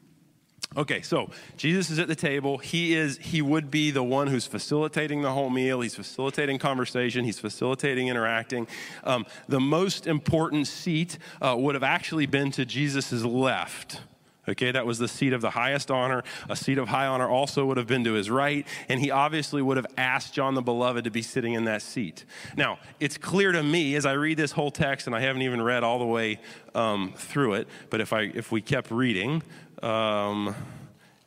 Okay, 0.78 1.02
so 1.02 1.30
Jesus 1.56 1.90
is 1.90 2.00
at 2.00 2.10
the 2.10 2.16
table. 2.16 2.58
He 2.58 2.96
is 2.96 3.18
he 3.18 3.42
would 3.42 3.72
be 3.72 3.92
the 3.92 4.04
one 4.04 4.28
who's 4.28 4.46
facilitating 4.46 5.22
the 5.22 5.32
whole 5.32 5.50
meal. 5.50 5.80
He's 5.80 5.96
facilitating 5.96 6.60
conversation. 6.60 7.24
He's 7.24 7.40
facilitating 7.40 8.10
interacting. 8.10 8.68
Um, 9.04 9.26
the 9.48 9.62
most 9.62 10.06
important 10.06 10.68
seat 10.68 11.18
uh, 11.42 11.56
would 11.58 11.76
have 11.76 11.84
actually 11.84 12.26
been 12.26 12.52
to 12.52 12.66
Jesus's 12.66 13.24
left. 13.24 14.02
Okay, 14.48 14.72
that 14.72 14.86
was 14.86 15.00
the 15.00 15.08
seat 15.08 15.34
of 15.34 15.42
the 15.42 15.50
highest 15.50 15.90
honor. 15.90 16.24
A 16.50 16.56
seat 16.56 16.78
of 16.78 16.88
high 16.88 17.08
honor 17.08 17.28
also 17.28 17.66
would 17.66 17.78
have 17.78 17.88
been 17.88 18.04
to 18.04 18.14
his 18.14 18.30
right, 18.30 18.66
and 18.88 19.00
he 19.00 19.10
obviously 19.10 19.62
would 19.62 19.78
have 19.78 19.88
asked 19.98 20.34
John 20.34 20.54
the 20.54 20.62
Beloved 20.62 21.04
to 21.06 21.12
be 21.12 21.22
sitting 21.22 21.54
in 21.54 21.66
that 21.66 21.82
seat. 21.82 22.26
Now, 22.56 22.78
it's 23.00 23.18
clear 23.18 23.52
to 23.52 23.64
me 23.64 23.96
as 23.96 24.06
I 24.06 24.14
read 24.14 24.38
this 24.38 24.52
whole 24.52 24.72
text, 24.72 25.08
and 25.08 25.16
I 25.16 25.22
haven't 25.22 25.42
even 25.42 25.62
read 25.62 25.84
all 25.84 25.98
the 25.98 26.06
way 26.06 26.40
um, 26.76 27.14
through 27.16 27.56
it, 27.56 27.68
but 27.90 28.02
if, 28.02 28.14
I, 28.14 28.32
if 28.34 28.52
we 28.52 28.62
kept 28.62 28.92
reading, 28.92 29.42
um, 29.82 30.56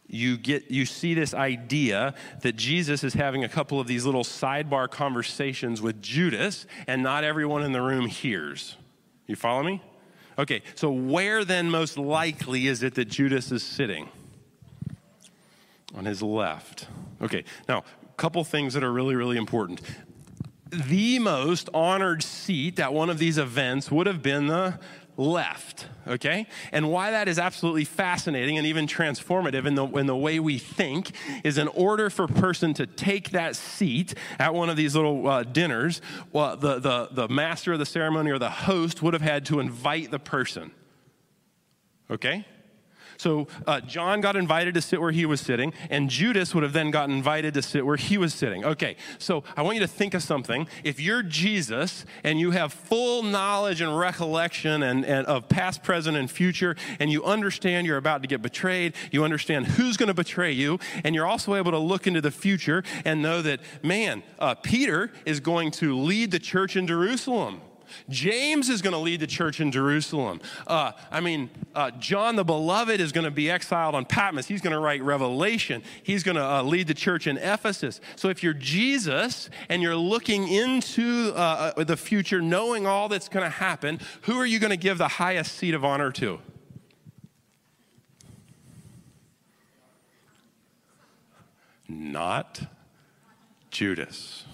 you 0.09 0.39
get 0.39 0.71
you 0.71 0.87
see 0.87 1.13
this 1.13 1.35
idea 1.35 2.15
that 2.41 2.57
Jesus 2.57 3.05
is 3.05 3.13
having 3.13 3.45
a 3.45 3.49
couple 3.49 3.79
of 3.79 3.87
these 3.87 4.07
little 4.07 4.25
sidebar 4.25 4.91
conversations 4.91 5.83
with 5.83 6.01
Judas 6.01 6.67
and 6.87 7.03
not 7.03 7.25
everyone 7.25 7.63
in 7.63 7.73
the 7.73 7.83
room 7.83 8.07
hears. 8.07 8.77
You 9.27 9.37
follow 9.37 9.63
me? 9.63 9.83
Okay, 10.39 10.63
so 10.77 10.91
where 10.91 11.45
then 11.45 11.69
most 11.69 11.99
likely 11.99 12.69
is 12.69 12.83
it 12.85 12.95
that 12.95 13.07
Judas 13.07 13.51
is 13.51 13.63
sitting? 13.63 14.09
On 15.97 16.05
his 16.05 16.23
left. 16.23 16.87
Okay, 17.21 17.45
now, 17.69 17.79
a 17.79 18.13
couple 18.17 18.45
things 18.45 18.75
that 18.75 18.85
are 18.85 18.93
really, 18.93 19.17
really 19.17 19.37
important. 19.37 19.81
The 20.71 21.19
most 21.19 21.69
honored 21.75 22.23
seat 22.23 22.79
at 22.79 22.93
one 22.93 23.11
of 23.11 23.19
these 23.19 23.39
events 23.39 23.91
would 23.91 24.07
have 24.07 24.23
been 24.23 24.47
the 24.47 24.79
left, 25.19 25.89
okay? 26.07 26.47
And 26.73 26.91
why 26.91 27.11
that 27.11 27.29
is 27.29 27.39
absolutely 27.39 27.85
fascinating 27.85 28.57
and 28.57 28.67
even 28.67 28.87
transformative 28.87 29.67
in 29.67 29.75
the, 29.75 29.85
in 29.87 30.07
the 30.07 30.17
way 30.17 30.41
we 30.41 30.59
think 30.59 31.11
is 31.45 31.59
in 31.59 31.69
order 31.69 32.09
for 32.09 32.25
a 32.25 32.29
person 32.29 32.73
to 32.75 32.87
take 32.87 33.31
that 33.31 33.57
seat 33.57 34.15
at 34.39 34.55
one 34.55 34.71
of 34.71 34.77
these 34.77 34.95
little 34.95 35.27
uh, 35.27 35.43
dinners, 35.43 36.01
well, 36.33 36.57
the, 36.57 36.79
the, 36.79 37.09
the 37.11 37.29
master 37.29 37.73
of 37.73 37.81
the 37.81 37.87
ceremony 37.87 38.31
or 38.31 38.39
the 38.39 38.49
host 38.49 39.03
would 39.03 39.13
have 39.13 39.23
had 39.23 39.45
to 39.47 39.59
invite 39.59 40.11
the 40.13 40.21
person, 40.21 40.71
okay? 42.11 42.47
So 43.17 43.49
uh, 43.67 43.81
John 43.81 44.21
got 44.21 44.37
invited 44.37 44.75
to 44.75 44.81
sit 44.81 45.01
where 45.01 45.13
he 45.13 45.27
was 45.27 45.41
sitting, 45.41 45.73
and 45.91 46.11
Judas 46.11 46.55
would 46.55 46.63
have 46.63 46.73
then 46.73 46.91
gotten 46.91 47.17
invited 47.17 47.55
to 47.55 47.63
sit 47.63 47.85
where 47.85 47.97
he 47.97 48.19
was 48.19 48.35
sitting. 48.35 48.65
Okay, 48.65 48.97
so 49.19 49.45
I 49.57 49.63
want 49.63 49.77
you 49.77 49.81
to 49.81 49.89
think 49.89 50.15
of 50.15 50.23
something. 50.23 50.69
If 50.85 51.01
you're 51.01 51.23
Jesus 51.23 52.05
and 52.23 52.39
you 52.39 52.51
have 52.53 52.73
full 52.73 53.23
knowledge 53.23 53.81
and 53.81 53.99
recollection 53.99 54.83
and, 54.83 55.05
and 55.05 55.27
of 55.27 55.49
past, 55.49 55.83
present, 55.83 56.17
and 56.17 56.31
future, 56.31 56.77
and 57.01 57.11
you 57.11 57.25
understand 57.25 57.87
you're 57.87 57.97
about 57.97 58.23
to 58.23 58.29
get 58.29 58.43
betrayed, 58.43 58.95
you 59.11 59.25
understand 59.25 59.67
who's 59.67 59.97
going 59.97 60.09
to 60.09 60.15
betray 60.15 60.53
you, 60.53 60.79
and 61.05 61.15
you're 61.15 61.27
also 61.27 61.55
able 61.55 61.71
to 61.71 61.79
look 61.79 62.07
into 62.07 62.21
the 62.21 62.31
future 62.31 62.83
and 63.05 63.23
know 63.23 63.43
that, 63.43 63.61
man, 63.83 64.23
uh, 64.39 64.55
Peter 64.55 65.13
is 65.25 65.41
going 65.41 65.71
to 65.73 65.99
lead 65.99 66.31
the 66.31 66.39
church 66.39 66.77
in 66.77 66.87
Jerusalem. 66.87 67.61
James 68.09 68.69
is 68.69 68.83
going 68.83 68.93
to 68.93 68.99
lead 68.99 69.21
the 69.21 69.27
church 69.27 69.61
in 69.61 69.71
Jerusalem. 69.71 70.41
Uh, 70.67 70.93
I 71.11 71.21
mean, 71.21 71.51
uh, 71.75 71.91
John 71.93 72.37
the 72.37 72.45
Beloved 72.45 73.01
is 73.01 73.13
going 73.13 73.25
to 73.25 73.31
be 73.31 73.51
exiled 73.51 73.95
on 73.95 74.05
Patmos. 74.05 74.47
He's 74.47 74.61
going 74.61 74.73
to 74.73 74.79
write 74.79 75.03
Revelation. 75.03 75.83
He's 76.03 76.23
going 76.23 76.37
to 76.37 76.45
uh, 76.45 76.63
lead 76.63 76.87
the 76.87 76.95
church 76.95 77.27
in 77.27 77.39
Ephesus. 77.39 78.01
So 78.17 78.29
if 78.29 78.43
you're 78.43 78.55
Jesus 78.55 79.51
and 79.69 79.83
you're 79.83 79.97
looking 79.97 80.49
into 80.49 81.33
uh, 81.35 81.73
uh, 81.77 81.85
the 81.85 81.97
future, 81.97 82.41
knowing 82.41 82.87
all 82.87 83.09
that's 83.09 83.29
going 83.29 83.45
to 83.45 83.51
happen, 83.51 84.01
who 84.23 84.39
are 84.39 84.47
you 84.47 84.59
going 84.59 84.71
to 84.71 84.77
give 84.77 84.99
the 84.99 85.09
highest 85.09 85.57
seat 85.57 85.75
of 85.75 85.85
honor 85.85 86.11
to? 86.13 86.41
Not 91.89 92.61
Judas. 93.71 94.45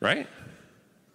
Right? 0.00 0.28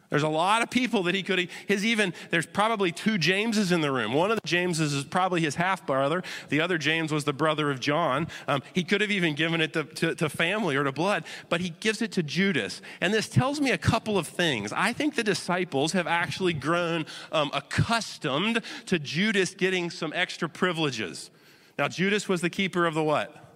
There's 0.09 0.23
a 0.23 0.27
lot 0.27 0.63
of 0.63 0.71
people 0.71 1.03
that 1.03 1.13
he 1.13 1.21
could, 1.21 1.37
have 1.37 1.49
his 1.67 1.85
even, 1.85 2.15
there's 2.31 2.47
probably 2.47 2.91
two 2.91 3.19
Jameses 3.19 3.71
in 3.71 3.81
the 3.81 3.91
room. 3.91 4.13
One 4.13 4.31
of 4.31 4.41
the 4.41 4.47
Jameses 4.47 4.93
is 4.93 5.03
probably 5.03 5.41
his 5.41 5.55
half 5.55 5.85
brother. 5.85 6.23
The 6.49 6.61
other 6.61 6.79
James 6.79 7.11
was 7.11 7.25
the 7.25 7.33
brother 7.33 7.69
of 7.69 7.79
John. 7.79 8.27
Um, 8.47 8.63
he 8.73 8.83
could 8.83 9.01
have 9.01 9.11
even 9.11 9.35
given 9.35 9.61
it 9.61 9.73
to, 9.73 9.83
to, 9.83 10.15
to, 10.15 10.29
family 10.29 10.75
or 10.75 10.83
to 10.83 10.91
blood, 10.91 11.25
but 11.47 11.61
he 11.61 11.69
gives 11.79 12.01
it 12.01 12.11
to 12.13 12.23
Judas. 12.23 12.81
And 13.01 13.13
this 13.13 13.29
tells 13.29 13.61
me 13.61 13.69
a 13.69 13.77
couple 13.77 14.17
of 14.17 14.27
things. 14.27 14.73
I 14.73 14.93
think 14.93 15.13
the 15.13 15.23
disciples 15.23 15.91
have 15.91 16.07
actually 16.07 16.53
grown 16.53 17.05
um, 17.31 17.51
accustomed 17.53 18.63
to 18.87 18.97
Judas 18.97 19.53
getting 19.53 19.91
some 19.91 20.11
extra 20.15 20.49
privileges. 20.49 21.29
Now, 21.77 21.87
Judas 21.87 22.27
was 22.27 22.41
the 22.41 22.49
keeper 22.49 22.87
of 22.87 22.95
the 22.95 23.03
what? 23.03 23.48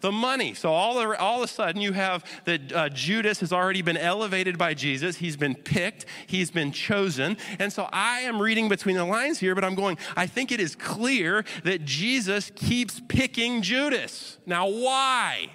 The 0.00 0.12
money. 0.12 0.54
So 0.54 0.72
all, 0.72 0.98
all 1.16 1.38
of 1.38 1.44
a 1.44 1.52
sudden, 1.52 1.80
you 1.80 1.92
have 1.92 2.24
that 2.44 2.72
uh, 2.72 2.88
Judas 2.88 3.40
has 3.40 3.52
already 3.52 3.82
been 3.82 3.96
elevated 3.96 4.58
by 4.58 4.74
Jesus. 4.74 5.16
He's 5.16 5.36
been 5.36 5.54
picked, 5.54 6.06
he's 6.26 6.50
been 6.50 6.72
chosen. 6.72 7.36
And 7.58 7.72
so 7.72 7.88
I 7.92 8.20
am 8.20 8.40
reading 8.40 8.68
between 8.68 8.96
the 8.96 9.04
lines 9.04 9.38
here, 9.38 9.54
but 9.54 9.64
I'm 9.64 9.74
going, 9.74 9.98
I 10.16 10.26
think 10.26 10.52
it 10.52 10.60
is 10.60 10.74
clear 10.74 11.44
that 11.64 11.84
Jesus 11.84 12.50
keeps 12.54 13.00
picking 13.08 13.62
Judas. 13.62 14.38
Now, 14.46 14.68
why? 14.68 15.50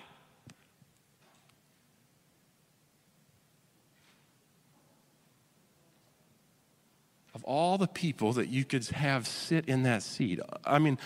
Of 7.34 7.44
all 7.46 7.78
the 7.78 7.88
people 7.88 8.34
that 8.34 8.50
you 8.50 8.64
could 8.64 8.86
have 8.90 9.28
sit 9.28 9.68
in 9.68 9.84
that 9.84 10.04
seat, 10.04 10.40
I 10.64 10.78
mean, 10.78 11.00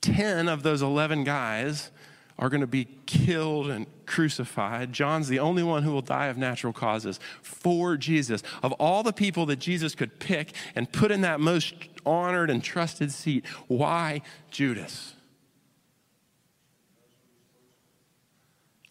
10 0.00 0.48
of 0.48 0.62
those 0.62 0.82
11 0.82 1.24
guys 1.24 1.90
are 2.38 2.48
going 2.48 2.60
to 2.60 2.66
be 2.66 2.88
killed 3.06 3.68
and 3.68 3.86
crucified. 4.06 4.92
John's 4.92 5.28
the 5.28 5.38
only 5.38 5.62
one 5.62 5.82
who 5.82 5.92
will 5.92 6.02
die 6.02 6.26
of 6.26 6.36
natural 6.36 6.72
causes 6.72 7.20
for 7.42 7.96
Jesus. 7.96 8.42
Of 8.62 8.72
all 8.72 9.02
the 9.02 9.12
people 9.12 9.46
that 9.46 9.56
Jesus 9.56 9.94
could 9.94 10.18
pick 10.18 10.52
and 10.74 10.90
put 10.90 11.10
in 11.10 11.20
that 11.20 11.40
most 11.40 11.74
honored 12.04 12.50
and 12.50 12.62
trusted 12.62 13.12
seat, 13.12 13.46
why 13.68 14.22
Judas? 14.50 15.14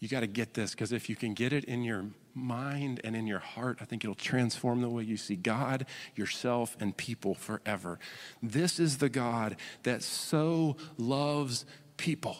You 0.00 0.08
got 0.08 0.20
to 0.20 0.26
get 0.26 0.54
this 0.54 0.72
because 0.72 0.92
if 0.92 1.08
you 1.08 1.16
can 1.16 1.34
get 1.34 1.52
it 1.52 1.64
in 1.64 1.82
your 1.82 2.06
mind 2.34 3.00
and 3.04 3.14
in 3.14 3.26
your 3.26 3.38
heart, 3.38 3.78
I 3.80 3.84
think 3.84 4.04
it'll 4.04 4.14
transform 4.14 4.82
the 4.82 4.88
way 4.88 5.02
you 5.02 5.16
see 5.16 5.36
God, 5.36 5.86
yourself, 6.14 6.76
and 6.80 6.96
people 6.96 7.34
forever. 7.34 7.98
This 8.42 8.78
is 8.78 8.98
the 8.98 9.08
God 9.08 9.56
that 9.82 10.02
so 10.02 10.76
loves 10.98 11.64
people 11.96 12.38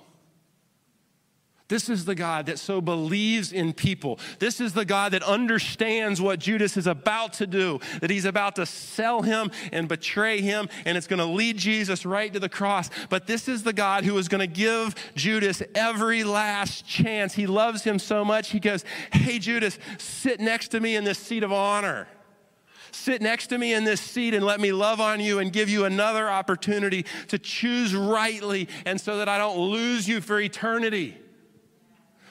this 1.74 1.88
is 1.88 2.04
the 2.04 2.14
God 2.14 2.46
that 2.46 2.60
so 2.60 2.80
believes 2.80 3.50
in 3.50 3.72
people. 3.72 4.20
This 4.38 4.60
is 4.60 4.74
the 4.74 4.84
God 4.84 5.10
that 5.10 5.24
understands 5.24 6.20
what 6.20 6.38
Judas 6.38 6.76
is 6.76 6.86
about 6.86 7.32
to 7.32 7.48
do, 7.48 7.80
that 8.00 8.10
he's 8.10 8.26
about 8.26 8.54
to 8.56 8.64
sell 8.64 9.22
him 9.22 9.50
and 9.72 9.88
betray 9.88 10.40
him, 10.40 10.68
and 10.84 10.96
it's 10.96 11.08
going 11.08 11.18
to 11.18 11.24
lead 11.24 11.56
Jesus 11.56 12.06
right 12.06 12.32
to 12.32 12.38
the 12.38 12.48
cross. 12.48 12.90
But 13.10 13.26
this 13.26 13.48
is 13.48 13.64
the 13.64 13.72
God 13.72 14.04
who 14.04 14.16
is 14.18 14.28
going 14.28 14.38
to 14.38 14.46
give 14.46 14.94
Judas 15.16 15.64
every 15.74 16.22
last 16.22 16.86
chance. 16.86 17.34
He 17.34 17.48
loves 17.48 17.82
him 17.82 17.98
so 17.98 18.24
much, 18.24 18.50
he 18.50 18.60
goes, 18.60 18.84
Hey, 19.12 19.40
Judas, 19.40 19.76
sit 19.98 20.38
next 20.38 20.68
to 20.68 20.78
me 20.78 20.94
in 20.94 21.02
this 21.02 21.18
seat 21.18 21.42
of 21.42 21.52
honor 21.52 22.06
sit 22.92 23.20
next 23.20 23.48
to 23.48 23.58
me 23.58 23.74
in 23.74 23.82
this 23.82 24.00
seat 24.00 24.34
and 24.34 24.46
let 24.46 24.60
me 24.60 24.70
love 24.70 25.00
on 25.00 25.18
you 25.18 25.40
and 25.40 25.52
give 25.52 25.68
you 25.68 25.84
another 25.84 26.30
opportunity 26.30 27.04
to 27.26 27.36
choose 27.40 27.92
rightly 27.92 28.68
and 28.86 29.00
so 29.00 29.18
that 29.18 29.28
I 29.28 29.36
don't 29.36 29.58
lose 29.58 30.08
you 30.08 30.20
for 30.20 30.38
eternity. 30.38 31.18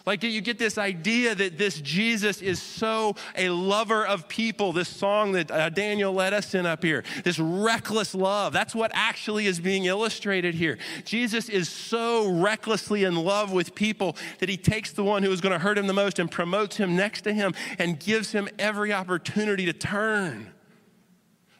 Like 0.06 0.22
you 0.22 0.42
get 0.42 0.60
this 0.60 0.78
idea 0.78 1.34
that 1.34 1.58
this 1.58 1.80
Jesus 1.80 2.42
is 2.42 2.62
so 2.62 3.16
a 3.38 3.50
lover 3.50 4.06
of 4.06 4.28
people. 4.28 4.74
This 4.74 4.90
song 4.90 5.32
that 5.32 5.50
uh, 5.50 5.70
Daniel 5.70 6.12
led 6.12 6.34
us 6.34 6.54
in 6.54 6.66
up 6.66 6.84
here, 6.84 7.06
this 7.24 7.40
reckless 7.40 8.14
love. 8.14 8.52
That's 8.52 8.76
what 8.76 8.92
actually 8.94 9.46
is 9.46 9.62
being 9.62 9.86
illustrated 9.86 10.56
here. 10.56 10.78
Jesus 11.06 11.48
is 11.48 11.70
so 11.70 12.30
recklessly 12.30 13.06
in 13.06 13.16
love 13.16 13.54
with 13.54 13.76
people 13.76 14.18
that 14.40 14.50
he 14.50 14.58
takes 14.58 14.92
the 14.92 15.06
one 15.06 15.24
who 15.24 15.32
is 15.32 15.40
going 15.40 15.54
to 15.54 15.60
hurt 15.60 15.78
him 15.78 15.88
the 15.88 15.94
most 15.94 16.20
and 16.20 16.30
promotes 16.30 16.76
him 16.76 16.98
next 16.98 17.22
to 17.22 17.34
him 17.34 17.54
and 17.80 17.98
gives 17.98 18.34
him 18.34 18.50
every 18.60 18.92
opportunity 18.92 19.66
to 19.66 19.74
turn. 19.74 20.52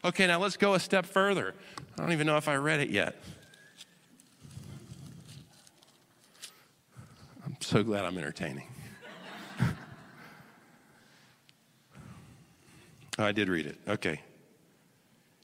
Okay, 0.04 0.26
now 0.26 0.38
let's 0.38 0.58
go 0.58 0.74
a 0.74 0.80
step 0.80 1.06
further. 1.06 1.54
I 1.96 2.02
don't 2.02 2.12
even 2.12 2.26
know 2.26 2.36
if 2.36 2.46
I 2.46 2.56
read 2.56 2.80
it 2.80 2.90
yet. 2.90 3.16
So 7.66 7.82
glad 7.82 8.04
I'm 8.04 8.16
entertaining. 8.18 8.66
oh, 13.18 13.24
I 13.24 13.32
did 13.32 13.48
read 13.48 13.66
it. 13.66 13.78
Okay. 13.88 14.20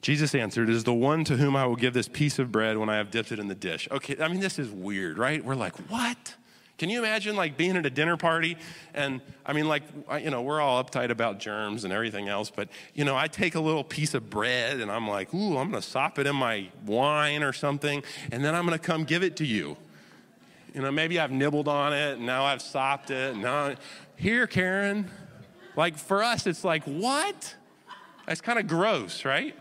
Jesus 0.02 0.34
answered, 0.34 0.70
Is 0.70 0.84
the 0.84 0.94
one 0.94 1.24
to 1.24 1.36
whom 1.36 1.56
I 1.56 1.66
will 1.66 1.76
give 1.76 1.94
this 1.94 2.08
piece 2.08 2.38
of 2.38 2.50
bread 2.50 2.78
when 2.78 2.88
I 2.88 2.96
have 2.96 3.10
dipped 3.10 3.32
it 3.32 3.38
in 3.38 3.48
the 3.48 3.54
dish. 3.54 3.88
Okay, 3.90 4.16
I 4.20 4.28
mean, 4.28 4.40
this 4.40 4.58
is 4.58 4.70
weird, 4.70 5.18
right? 5.18 5.44
We're 5.44 5.54
like, 5.54 5.76
What? 5.90 6.36
Can 6.80 6.88
you 6.88 6.98
imagine 7.00 7.36
like 7.36 7.58
being 7.58 7.76
at 7.76 7.84
a 7.84 7.90
dinner 7.90 8.16
party 8.16 8.56
and 8.94 9.20
I 9.44 9.52
mean 9.52 9.68
like 9.68 9.82
you 10.18 10.30
know 10.30 10.40
we're 10.40 10.62
all 10.62 10.82
uptight 10.82 11.10
about 11.10 11.38
germs 11.38 11.84
and 11.84 11.92
everything 11.92 12.28
else 12.28 12.50
but 12.50 12.70
you 12.94 13.04
know 13.04 13.14
I 13.14 13.26
take 13.26 13.54
a 13.54 13.60
little 13.60 13.84
piece 13.84 14.14
of 14.14 14.30
bread 14.30 14.80
and 14.80 14.90
I'm 14.90 15.06
like 15.06 15.34
ooh 15.34 15.58
I'm 15.58 15.70
going 15.70 15.82
to 15.82 15.86
sop 15.86 16.18
it 16.18 16.26
in 16.26 16.34
my 16.34 16.68
wine 16.86 17.42
or 17.42 17.52
something 17.52 18.02
and 18.32 18.42
then 18.42 18.54
I'm 18.54 18.64
going 18.64 18.78
to 18.78 18.82
come 18.82 19.04
give 19.04 19.22
it 19.22 19.36
to 19.36 19.44
you. 19.44 19.76
You 20.74 20.82
know 20.82 20.90
maybe 20.90 21.18
I've 21.18 21.30
nibbled 21.30 21.68
on 21.68 21.92
it 21.92 22.18
and 22.18 22.26
now 22.26 22.44
I've 22.44 22.62
sopped 22.62 23.10
it 23.10 23.32
and 23.32 23.42
now 23.42 23.74
here 24.16 24.46
Karen 24.46 25.10
like 25.76 25.96
for 25.96 26.22
us 26.22 26.46
it's 26.46 26.64
like 26.64 26.84
what? 26.84 27.54
That's 28.26 28.40
kind 28.40 28.58
of 28.58 28.66
gross, 28.66 29.24
right? 29.24 29.56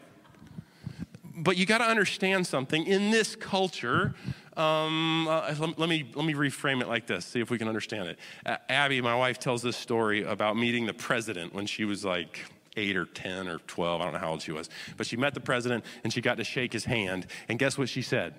But 1.24 1.58
you 1.58 1.66
got 1.66 1.78
to 1.80 1.86
understand 1.86 2.46
something 2.46 2.86
in 2.86 3.12
this 3.12 3.36
culture 3.36 4.14
um, 4.60 5.26
uh, 5.30 5.56
let, 5.58 5.80
let, 5.80 5.88
me, 5.88 6.12
let 6.16 6.26
me 6.26 6.34
reframe 6.34 6.82
it 6.82 6.90
like 6.90 7.08
this, 7.08 7.26
see 7.26 7.40
if 7.40 7.50
we 7.50 7.58
can 7.58 7.70
understand 7.70 8.10
it. 8.10 8.20
Uh, 8.46 8.58
Abby, 8.68 9.00
my 9.00 9.16
wife, 9.16 9.40
tells 9.40 9.62
this 9.62 9.78
story 9.78 10.24
about 10.24 10.58
meeting 10.58 10.86
the 10.86 10.94
president 10.94 11.54
when 11.54 11.66
she 11.66 11.86
was 11.86 12.04
like 12.04 12.42
eight 12.76 12.98
or 12.98 13.06
10 13.06 13.48
or 13.48 13.60
12. 13.60 14.02
I 14.02 14.04
don't 14.04 14.14
know 14.14 14.20
how 14.20 14.32
old 14.32 14.42
she 14.42 14.52
was. 14.52 14.70
But 14.98 15.08
she 15.08 15.16
met 15.16 15.34
the 15.34 15.40
president 15.40 15.86
and 16.04 16.12
she 16.12 16.20
got 16.20 16.36
to 16.38 16.44
shake 16.44 16.74
his 16.74 16.84
hand. 16.84 17.28
And 17.48 17.58
guess 17.58 17.78
what 17.78 17.88
she 17.88 18.02
said? 18.02 18.34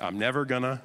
I'm 0.00 0.18
never 0.18 0.44
gonna 0.44 0.82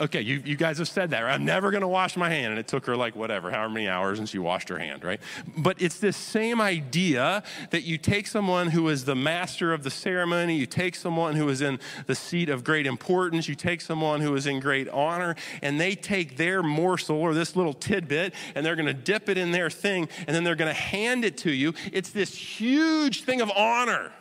Okay, 0.00 0.22
you, 0.22 0.42
you 0.46 0.56
guys 0.56 0.78
have 0.78 0.88
said 0.88 1.10
that, 1.10 1.20
right? 1.20 1.34
I'm 1.34 1.44
never 1.44 1.70
to 1.70 1.88
wash 1.88 2.16
my 2.16 2.30
hand. 2.30 2.52
And 2.52 2.58
it 2.58 2.66
took 2.66 2.86
her 2.86 2.96
like 2.96 3.14
whatever, 3.14 3.50
however 3.50 3.74
many 3.74 3.86
hours, 3.86 4.18
and 4.18 4.26
she 4.26 4.38
washed 4.38 4.70
her 4.70 4.78
hand, 4.78 5.04
right? 5.04 5.20
But 5.58 5.82
it's 5.82 5.98
this 5.98 6.16
same 6.16 6.58
idea 6.58 7.42
that 7.68 7.82
you 7.82 7.98
take 7.98 8.26
someone 8.26 8.68
who 8.68 8.88
is 8.88 9.04
the 9.04 9.14
master 9.14 9.74
of 9.74 9.82
the 9.82 9.90
ceremony, 9.90 10.56
you 10.56 10.64
take 10.64 10.94
someone 10.94 11.36
who 11.36 11.46
is 11.50 11.60
in 11.60 11.78
the 12.06 12.14
seat 12.14 12.48
of 12.48 12.64
great 12.64 12.86
importance, 12.86 13.46
you 13.46 13.54
take 13.54 13.82
someone 13.82 14.22
who 14.22 14.34
is 14.36 14.46
in 14.46 14.58
great 14.58 14.88
honor, 14.88 15.34
and 15.60 15.78
they 15.78 15.94
take 15.94 16.38
their 16.38 16.62
morsel 16.62 17.16
or 17.16 17.34
this 17.34 17.54
little 17.54 17.74
tidbit 17.74 18.32
and 18.54 18.64
they're 18.64 18.76
to 18.86 18.94
dip 18.94 19.28
it 19.28 19.36
in 19.36 19.50
their 19.50 19.68
thing, 19.68 20.08
and 20.26 20.34
then 20.34 20.44
they're 20.44 20.54
to 20.68 20.72
hand 20.72 21.26
it 21.26 21.36
to 21.38 21.50
you. 21.50 21.74
It's 21.92 22.10
this 22.10 22.34
huge 22.34 23.24
thing 23.24 23.42
of 23.42 23.50
honor. 23.50 24.12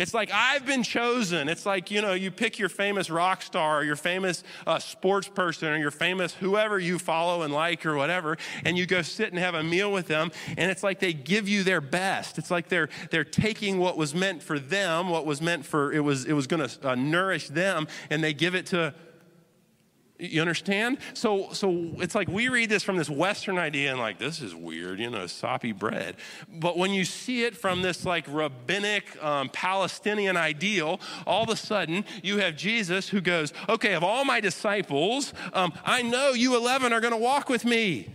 It's 0.00 0.14
like, 0.14 0.30
I've 0.32 0.64
been 0.64 0.82
chosen. 0.82 1.48
It's 1.50 1.66
like, 1.66 1.90
you 1.90 2.00
know, 2.00 2.14
you 2.14 2.30
pick 2.30 2.58
your 2.58 2.70
famous 2.70 3.10
rock 3.10 3.42
star 3.42 3.80
or 3.80 3.84
your 3.84 3.96
famous 3.96 4.42
uh, 4.66 4.78
sports 4.78 5.28
person 5.28 5.68
or 5.68 5.76
your 5.76 5.90
famous 5.90 6.32
whoever 6.32 6.78
you 6.78 6.98
follow 6.98 7.42
and 7.42 7.52
like 7.52 7.84
or 7.84 7.96
whatever, 7.96 8.38
and 8.64 8.78
you 8.78 8.86
go 8.86 9.02
sit 9.02 9.28
and 9.30 9.38
have 9.38 9.54
a 9.54 9.62
meal 9.62 9.92
with 9.92 10.06
them, 10.06 10.32
and 10.56 10.70
it's 10.70 10.82
like 10.82 11.00
they 11.00 11.12
give 11.12 11.48
you 11.48 11.62
their 11.62 11.82
best. 11.82 12.38
It's 12.38 12.50
like 12.50 12.68
they're, 12.68 12.88
they're 13.10 13.24
taking 13.24 13.78
what 13.78 13.98
was 13.98 14.14
meant 14.14 14.42
for 14.42 14.58
them, 14.58 15.10
what 15.10 15.26
was 15.26 15.42
meant 15.42 15.66
for, 15.66 15.92
it 15.92 16.00
was, 16.00 16.24
it 16.24 16.32
was 16.32 16.46
going 16.46 16.66
to 16.66 16.88
uh, 16.88 16.94
nourish 16.94 17.48
them, 17.48 17.86
and 18.08 18.24
they 18.24 18.32
give 18.32 18.54
it 18.54 18.66
to 18.66 18.94
you 20.20 20.40
understand? 20.40 20.98
So, 21.14 21.52
so 21.52 21.90
it's 21.98 22.14
like 22.14 22.28
we 22.28 22.48
read 22.48 22.68
this 22.68 22.82
from 22.82 22.96
this 22.96 23.08
Western 23.08 23.58
idea 23.58 23.90
and 23.90 23.98
like, 23.98 24.18
this 24.18 24.40
is 24.40 24.54
weird, 24.54 25.00
you 25.00 25.10
know, 25.10 25.26
soppy 25.26 25.72
bread. 25.72 26.16
But 26.48 26.76
when 26.76 26.92
you 26.92 27.04
see 27.04 27.44
it 27.44 27.56
from 27.56 27.82
this 27.82 28.04
like 28.04 28.26
rabbinic 28.28 29.22
um, 29.22 29.48
Palestinian 29.48 30.36
ideal, 30.36 31.00
all 31.26 31.44
of 31.44 31.48
a 31.48 31.56
sudden 31.56 32.04
you 32.22 32.38
have 32.38 32.56
Jesus 32.56 33.08
who 33.08 33.20
goes, 33.20 33.52
okay, 33.68 33.94
of 33.94 34.04
all 34.04 34.24
my 34.24 34.40
disciples, 34.40 35.32
um, 35.52 35.72
I 35.84 36.02
know 36.02 36.30
you 36.30 36.56
11 36.56 36.92
are 36.92 37.00
going 37.00 37.14
to 37.14 37.18
walk 37.18 37.48
with 37.48 37.64
me. 37.64 38.12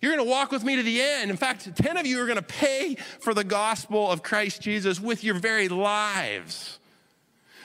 You're 0.00 0.14
going 0.14 0.24
to 0.24 0.30
walk 0.30 0.52
with 0.52 0.62
me 0.62 0.76
to 0.76 0.82
the 0.82 1.00
end. 1.00 1.30
In 1.30 1.36
fact, 1.36 1.74
10 1.74 1.96
of 1.96 2.06
you 2.06 2.22
are 2.22 2.26
going 2.26 2.36
to 2.36 2.42
pay 2.42 2.96
for 3.20 3.34
the 3.34 3.44
gospel 3.44 4.10
of 4.10 4.22
Christ 4.22 4.62
Jesus 4.62 5.00
with 5.00 5.24
your 5.24 5.34
very 5.34 5.68
lives. 5.68 6.77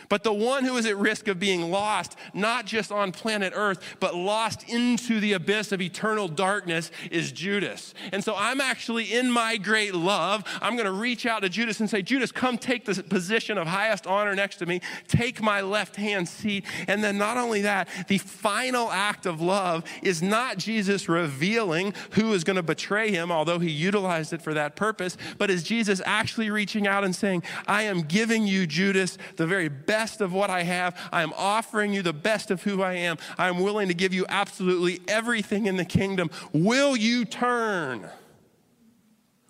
But 0.09 0.23
the 0.23 0.33
one 0.33 0.63
who 0.63 0.77
is 0.77 0.85
at 0.85 0.97
risk 0.97 1.27
of 1.27 1.39
being 1.39 1.71
lost, 1.71 2.17
not 2.33 2.65
just 2.65 2.91
on 2.91 3.11
planet 3.11 3.53
Earth, 3.55 3.97
but 3.99 4.15
lost 4.15 4.67
into 4.69 5.19
the 5.19 5.33
abyss 5.33 5.71
of 5.71 5.81
eternal 5.81 6.27
darkness, 6.27 6.91
is 7.11 7.31
Judas. 7.31 7.93
And 8.11 8.23
so 8.23 8.35
I'm 8.37 8.61
actually, 8.61 9.13
in 9.13 9.31
my 9.31 9.57
great 9.57 9.95
love, 9.95 10.43
I'm 10.61 10.75
going 10.75 10.85
to 10.85 10.91
reach 10.91 11.25
out 11.25 11.41
to 11.41 11.49
Judas 11.49 11.79
and 11.79 11.89
say, 11.89 12.01
Judas, 12.01 12.31
come 12.31 12.57
take 12.57 12.85
the 12.85 13.01
position 13.03 13.57
of 13.57 13.67
highest 13.67 14.07
honor 14.07 14.35
next 14.35 14.57
to 14.57 14.65
me, 14.65 14.81
take 15.07 15.41
my 15.41 15.61
left 15.61 15.95
hand 15.95 16.27
seat. 16.27 16.65
And 16.87 17.03
then 17.03 17.17
not 17.17 17.37
only 17.37 17.61
that, 17.61 17.87
the 18.07 18.17
final 18.17 18.91
act 18.91 19.25
of 19.25 19.41
love 19.41 19.83
is 20.01 20.21
not 20.21 20.57
Jesus 20.57 21.07
revealing 21.07 21.93
who 22.11 22.33
is 22.33 22.43
going 22.43 22.55
to 22.57 22.63
betray 22.63 23.11
him, 23.11 23.31
although 23.31 23.59
he 23.59 23.71
utilized 23.71 24.33
it 24.33 24.41
for 24.41 24.53
that 24.53 24.75
purpose, 24.75 25.17
but 25.37 25.49
is 25.49 25.63
Jesus 25.63 26.01
actually 26.05 26.49
reaching 26.49 26.87
out 26.87 27.03
and 27.03 27.15
saying, 27.15 27.43
I 27.67 27.83
am 27.83 28.01
giving 28.01 28.45
you, 28.45 28.67
Judas, 28.67 29.17
the 29.37 29.47
very 29.47 29.69
best 29.69 29.92
best 29.93 30.21
of 30.21 30.33
what 30.33 30.49
I 30.49 30.63
have. 30.63 30.99
I 31.11 31.21
am 31.21 31.33
offering 31.37 31.93
you 31.93 32.01
the 32.01 32.13
best 32.13 32.49
of 32.49 32.63
who 32.63 32.81
I 32.81 32.93
am. 32.93 33.17
I 33.37 33.47
am 33.47 33.59
willing 33.59 33.89
to 33.89 33.93
give 33.93 34.11
you 34.11 34.25
absolutely 34.27 35.01
everything 35.07 35.67
in 35.67 35.77
the 35.77 35.85
kingdom. 35.85 36.31
Will 36.51 36.97
you 36.97 37.25
turn? 37.25 38.09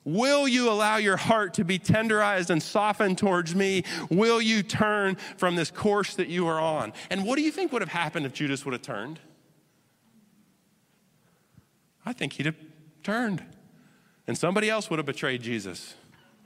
Will 0.03 0.45
you 0.45 0.69
allow 0.69 0.97
your 0.97 1.15
heart 1.15 1.53
to 1.53 1.63
be 1.63 1.79
tenderized 1.79 2.49
and 2.49 2.61
softened 2.61 3.17
towards 3.17 3.55
me? 3.55 3.85
Will 4.09 4.41
you 4.41 4.63
turn 4.63 5.15
from 5.37 5.55
this 5.55 5.71
course 5.71 6.15
that 6.15 6.27
you 6.27 6.45
are 6.47 6.59
on? 6.59 6.91
And 7.09 7.23
what 7.23 7.37
do 7.37 7.41
you 7.41 7.51
think 7.51 7.71
would 7.71 7.81
have 7.81 7.87
happened 7.87 8.25
if 8.25 8.33
Judas 8.33 8.65
would 8.65 8.73
have 8.73 8.81
turned? 8.81 9.21
I 12.05 12.11
think 12.11 12.33
he'd 12.33 12.47
have 12.47 12.57
turned, 13.01 13.45
and 14.27 14.37
somebody 14.37 14.69
else 14.69 14.89
would 14.89 14.99
have 14.99 15.05
betrayed 15.05 15.41
Jesus. 15.41 15.93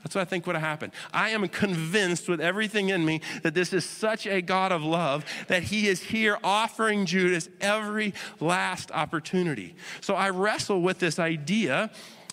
That's 0.02 0.14
what 0.14 0.22
I 0.22 0.24
think 0.26 0.46
would 0.46 0.54
have 0.54 0.64
happened. 0.64 0.92
I 1.12 1.30
am 1.30 1.46
convinced 1.48 2.28
with 2.28 2.40
everything 2.40 2.90
in 2.90 3.04
me 3.04 3.20
that 3.42 3.54
this 3.54 3.72
is 3.72 3.84
such 3.84 4.26
a 4.26 4.40
God 4.40 4.70
of 4.70 4.82
love 4.82 5.24
that 5.48 5.64
He 5.64 5.88
is 5.88 6.02
here 6.02 6.38
offering 6.44 7.04
Judas 7.04 7.48
every 7.60 8.14
last 8.38 8.92
opportunity. 8.92 9.74
So 10.00 10.14
I 10.14 10.30
wrestle 10.30 10.82
with 10.82 10.98
this 10.98 11.18
idea 11.18 11.90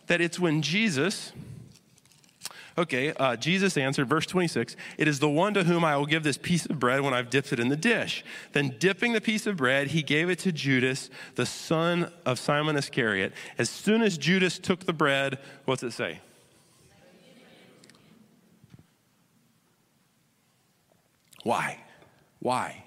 that 0.07 0.21
it's 0.21 0.39
when 0.39 0.61
Jesus, 0.61 1.33
okay, 2.77 3.13
uh, 3.13 3.35
Jesus 3.35 3.77
answered, 3.77 4.07
verse 4.07 4.27
26, 4.27 4.75
it 4.99 5.07
is 5.07 5.17
the 5.17 5.29
one 5.29 5.55
to 5.55 5.63
whom 5.63 5.83
I 5.83 5.97
will 5.97 6.05
give 6.05 6.21
this 6.21 6.37
piece 6.37 6.67
of 6.67 6.77
bread 6.77 7.01
when 7.01 7.15
I've 7.15 7.31
dipped 7.31 7.51
it 7.51 7.59
in 7.59 7.69
the 7.69 7.75
dish. 7.75 8.23
Then, 8.51 8.75
dipping 8.77 9.13
the 9.13 9.21
piece 9.21 9.47
of 9.47 9.57
bread, 9.57 9.87
he 9.87 10.03
gave 10.03 10.29
it 10.29 10.37
to 10.39 10.51
Judas, 10.51 11.09
the 11.33 11.47
son 11.47 12.11
of 12.27 12.37
Simon 12.37 12.75
Iscariot. 12.75 13.33
As 13.57 13.71
soon 13.71 14.03
as 14.03 14.19
Judas 14.19 14.59
took 14.59 14.85
the 14.85 14.93
bread, 14.93 15.39
what's 15.65 15.81
it 15.81 15.91
say? 15.91 16.19
Why? 21.45 21.77
Why? 22.39 22.83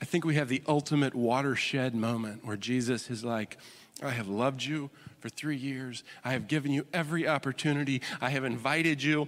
I 0.00 0.04
think 0.04 0.24
we 0.24 0.36
have 0.36 0.48
the 0.48 0.62
ultimate 0.68 1.16
watershed 1.16 1.96
moment 1.96 2.44
where 2.46 2.56
Jesus 2.56 3.10
is 3.10 3.24
like, 3.24 3.58
I 4.00 4.10
have 4.10 4.28
loved 4.28 4.62
you 4.62 4.88
for 5.18 5.28
three 5.28 5.56
years. 5.56 6.04
I 6.24 6.30
have 6.30 6.46
given 6.46 6.70
you 6.70 6.86
every 6.92 7.26
opportunity. 7.26 8.02
I 8.20 8.30
have 8.30 8.44
invited 8.44 9.02
you. 9.02 9.26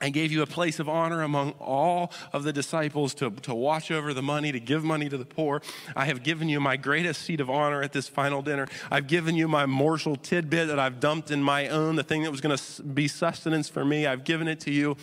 I 0.00 0.10
gave 0.10 0.30
you 0.30 0.42
a 0.42 0.46
place 0.46 0.78
of 0.78 0.88
honor 0.88 1.22
among 1.22 1.52
all 1.58 2.12
of 2.32 2.44
the 2.44 2.52
disciples 2.52 3.14
to, 3.14 3.30
to 3.30 3.52
watch 3.52 3.90
over 3.90 4.14
the 4.14 4.22
money, 4.22 4.52
to 4.52 4.60
give 4.60 4.84
money 4.84 5.08
to 5.08 5.18
the 5.18 5.24
poor. 5.24 5.62
I 5.96 6.04
have 6.04 6.22
given 6.22 6.48
you 6.48 6.60
my 6.60 6.76
greatest 6.76 7.22
seat 7.22 7.40
of 7.40 7.50
honor 7.50 7.82
at 7.82 7.92
this 7.92 8.06
final 8.06 8.42
dinner. 8.42 8.68
I've 8.92 9.08
given 9.08 9.34
you 9.34 9.48
my 9.48 9.66
morsel 9.66 10.14
tidbit 10.14 10.68
that 10.68 10.78
I've 10.78 11.00
dumped 11.00 11.32
in 11.32 11.42
my 11.42 11.66
own, 11.66 11.96
the 11.96 12.04
thing 12.04 12.22
that 12.22 12.30
was 12.30 12.40
going 12.40 12.56
to 12.56 12.82
be 12.84 13.08
sustenance 13.08 13.68
for 13.68 13.84
me. 13.84 14.06
I've 14.06 14.22
given 14.22 14.46
it 14.46 14.60
to 14.60 14.70
you. 14.70 14.96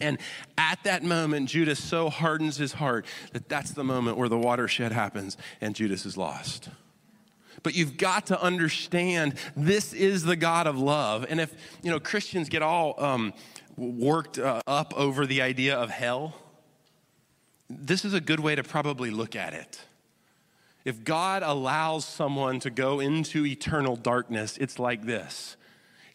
And 0.00 0.18
at 0.56 0.82
that 0.84 1.02
moment, 1.02 1.48
Judas 1.48 1.82
so 1.82 2.10
hardens 2.10 2.56
his 2.56 2.72
heart 2.72 3.06
that 3.32 3.48
that's 3.48 3.72
the 3.72 3.84
moment 3.84 4.16
where 4.16 4.28
the 4.28 4.38
watershed 4.38 4.92
happens 4.92 5.36
and 5.60 5.74
Judas 5.74 6.06
is 6.06 6.16
lost. 6.16 6.68
But 7.62 7.74
you've 7.74 7.96
got 7.96 8.26
to 8.26 8.40
understand 8.40 9.34
this 9.56 9.92
is 9.92 10.22
the 10.22 10.36
God 10.36 10.66
of 10.66 10.78
love. 10.78 11.26
And 11.28 11.40
if, 11.40 11.52
you 11.82 11.90
know, 11.90 11.98
Christians 11.98 12.48
get 12.48 12.62
all 12.62 12.94
um, 13.02 13.32
worked 13.76 14.38
uh, 14.38 14.60
up 14.66 14.94
over 14.96 15.26
the 15.26 15.42
idea 15.42 15.76
of 15.76 15.90
hell, 15.90 16.34
this 17.68 18.04
is 18.04 18.14
a 18.14 18.20
good 18.20 18.40
way 18.40 18.54
to 18.54 18.62
probably 18.62 19.10
look 19.10 19.36
at 19.36 19.54
it. 19.54 19.80
If 20.84 21.04
God 21.04 21.42
allows 21.42 22.04
someone 22.06 22.60
to 22.60 22.70
go 22.70 23.00
into 23.00 23.44
eternal 23.44 23.96
darkness, 23.96 24.56
it's 24.56 24.78
like 24.78 25.04
this 25.04 25.56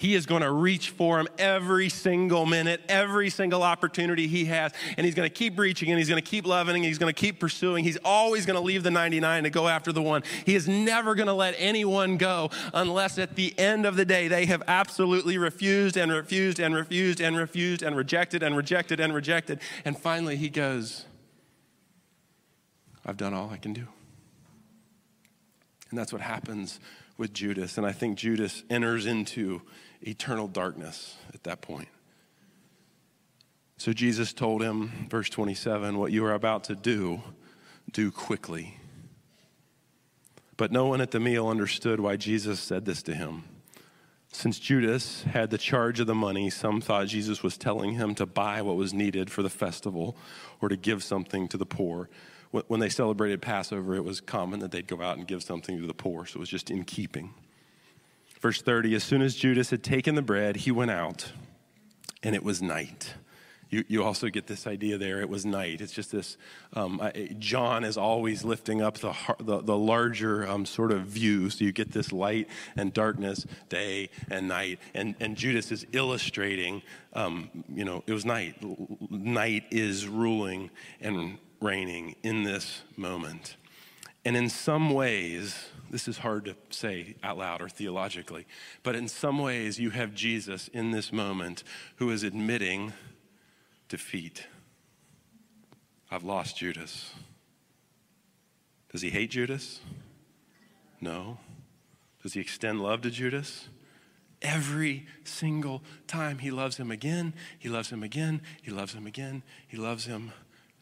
he 0.04 0.16
is 0.16 0.26
going 0.26 0.42
to 0.42 0.52
reach 0.52 0.90
for 0.90 1.18
him 1.18 1.30
every 1.38 1.88
single 1.88 2.46
minute, 2.46 2.82
every 2.90 3.30
single 3.30 3.64
opportunity 3.64 4.28
he 4.28 4.44
has. 4.44 4.74
And 4.98 5.06
he's 5.06 5.16
going 5.16 5.30
to 5.30 5.34
keep 5.34 5.58
reaching 5.58 5.90
and 5.90 5.98
he's 5.98 6.10
going 6.10 6.22
to 6.22 6.30
keep 6.30 6.46
loving 6.46 6.76
and 6.76 6.84
he's 6.84 6.98
going 6.98 7.14
to 7.14 7.18
keep 7.18 7.40
pursuing. 7.40 7.86
He's 7.86 7.98
always 8.04 8.46
going 8.46 8.58
to 8.58 8.62
leave 8.62 8.84
the 8.84 8.92
99 8.92 9.44
to 9.44 9.50
go 9.50 9.70
after 9.70 9.94
the 9.94 10.02
one. 10.02 10.24
He 10.46 10.56
is 10.56 10.68
never 10.68 11.16
going 11.16 11.28
to 11.28 11.34
let 11.34 11.56
anyone 11.58 12.18
go 12.18 12.50
unless 12.74 13.18
at 13.18 13.38
the 13.38 13.58
end 13.58 13.86
of 13.86 13.96
the 13.96 14.04
day 14.04 14.28
they 14.28 14.46
have 14.48 14.62
absolutely 14.68 15.38
refused 15.38 15.96
and 15.96 16.12
refused 16.12 16.60
and 16.60 16.76
refused 16.76 17.22
and 17.22 17.38
refused 17.38 17.82
and 17.82 17.96
rejected 17.96 18.44
and 18.44 18.58
rejected 18.58 19.00
and 19.00 19.16
rejected. 19.16 19.62
And 19.86 19.98
finally 19.98 20.36
he 20.36 20.50
goes, 20.50 21.06
I've 23.06 23.16
done 23.16 23.34
all 23.34 23.50
I 23.52 23.58
can 23.58 23.72
do. 23.72 23.88
And 25.92 25.98
that's 25.98 26.12
what 26.12 26.22
happens 26.22 26.82
with 27.18 27.34
Judas. 27.34 27.78
And 27.78 27.86
I 27.86 27.92
think 27.94 28.18
Judas 28.18 28.64
enters 28.70 29.06
into 29.06 29.62
eternal 30.04 30.48
darkness 30.48 31.16
at 31.34 31.44
that 31.44 31.62
point. 31.62 31.88
So 33.78 33.92
Jesus 33.92 34.34
told 34.34 34.62
him, 34.62 35.08
verse 35.10 35.30
27, 35.30 35.98
What 35.98 36.12
you 36.12 36.24
are 36.26 36.34
about 36.34 36.66
to 36.66 36.76
do, 36.76 37.22
do 37.92 38.12
quickly. 38.12 38.78
But 40.56 40.72
no 40.72 40.86
one 40.86 41.02
at 41.02 41.12
the 41.12 41.20
meal 41.20 41.48
understood 41.48 42.00
why 42.00 42.16
Jesus 42.16 42.60
said 42.60 42.86
this 42.86 43.04
to 43.04 43.14
him. 43.14 43.44
Since 44.32 44.60
Judas 44.60 45.24
had 45.24 45.52
the 45.52 45.58
charge 45.58 46.00
of 46.00 46.08
the 46.08 46.16
money, 46.16 46.50
some 46.50 46.82
thought 46.82 47.08
Jesus 47.08 47.44
was 47.44 47.58
telling 47.58 47.94
him 47.94 48.16
to 48.16 48.26
buy 48.26 48.62
what 48.62 48.76
was 48.76 48.94
needed 48.94 49.30
for 49.30 49.44
the 49.44 49.50
festival 49.50 50.18
or 50.60 50.70
to 50.70 50.76
give 50.76 51.04
something 51.04 51.48
to 51.50 51.58
the 51.58 51.66
poor. 51.66 52.10
When 52.68 52.80
they 52.80 52.90
celebrated 52.90 53.42
Passover, 53.42 53.96
it 53.96 54.04
was 54.04 54.22
common 54.22 54.60
that 54.60 54.72
they'd 54.72 54.88
go 54.88 55.02
out 55.02 55.18
and 55.18 55.28
give 55.28 55.44
something 55.44 55.80
to 55.80 55.88
the 55.88 55.94
poor, 55.94 56.26
so 56.26 56.38
it 56.38 56.40
was 56.40 56.50
just 56.50 56.72
in 56.72 56.84
keeping. 56.84 57.34
Verse 58.44 58.62
30 58.62 58.94
As 58.94 59.04
soon 59.04 59.24
as 59.24 59.34
Judas 59.34 59.72
had 59.72 59.84
taken 59.84 60.14
the 60.14 60.22
bread, 60.22 60.58
he 60.58 60.72
went 60.72 60.92
out, 60.92 61.32
and 62.22 62.36
it 62.36 62.44
was 62.44 62.62
night 62.62 63.16
you, 63.74 63.84
you 63.88 64.04
also 64.04 64.30
get 64.30 64.46
this 64.46 64.68
idea 64.68 65.00
there. 65.00 65.20
It 65.20 65.30
was 65.30 65.46
night. 65.46 65.82
It's 65.82 65.94
just 65.94 66.12
this. 66.12 66.38
Um, 66.74 67.02
John 67.40 67.84
is 67.84 67.98
always 67.98 68.44
lifting 68.44 68.84
up 68.84 69.00
the, 69.00 69.14
the, 69.40 69.62
the 69.62 69.76
larger 69.76 70.48
um, 70.48 70.66
sort 70.66 70.92
of 70.92 71.08
view. 71.08 71.50
So 71.50 71.66
you 71.66 71.72
get 71.72 71.92
this 71.92 72.14
light 72.14 72.48
and 72.78 72.94
darkness, 72.94 73.48
day 73.70 74.12
and 74.30 74.48
night. 74.48 74.80
And, 74.94 75.16
and 75.20 75.36
Judas 75.36 75.72
is 75.72 75.88
illustrating, 75.92 76.84
um, 77.14 77.50
you 77.68 77.84
know, 77.84 78.04
it 78.06 78.14
was 78.14 78.26
night. 78.26 78.64
Night 79.10 79.64
is 79.72 80.08
ruling 80.08 80.70
and 81.02 81.40
reigning 81.60 82.16
in 82.22 82.44
this 82.44 82.84
moment. 82.96 83.58
And 84.26 84.38
in 84.38 84.50
some 84.50 84.92
ways, 84.92 85.68
this 85.90 86.08
is 86.08 86.20
hard 86.20 86.46
to 86.46 86.56
say 86.70 87.16
out 87.24 87.38
loud 87.38 87.62
or 87.62 87.70
theologically, 87.70 88.46
but 88.82 88.96
in 88.96 89.08
some 89.08 89.38
ways, 89.38 89.80
you 89.80 89.90
have 89.92 90.14
Jesus 90.14 90.70
in 90.70 90.92
this 90.92 91.12
moment 91.12 91.64
who 91.98 92.10
is 92.10 92.24
admitting 92.24 92.94
defeat. 93.90 94.48
I've 96.10 96.24
lost 96.24 96.58
Judas. 96.58 97.14
Does 98.92 99.02
he 99.02 99.10
hate 99.10 99.32
Judas? 99.32 99.82
No. 101.02 101.38
Does 102.22 102.34
he 102.34 102.40
extend 102.40 102.82
love 102.82 103.02
to 103.02 103.12
Judas? 103.12 103.68
Every 104.42 105.06
single 105.24 105.84
time 106.08 106.40
he 106.40 106.52
loves 106.52 106.78
him 106.78 106.92
again, 106.92 107.34
he 107.60 107.70
loves 107.70 107.92
him 107.92 108.04
again, 108.04 108.42
he 108.62 108.72
loves 108.72 108.94
him 108.94 109.06
again, 109.08 109.44
he 109.68 109.78
loves 109.78 110.06
him 110.06 110.32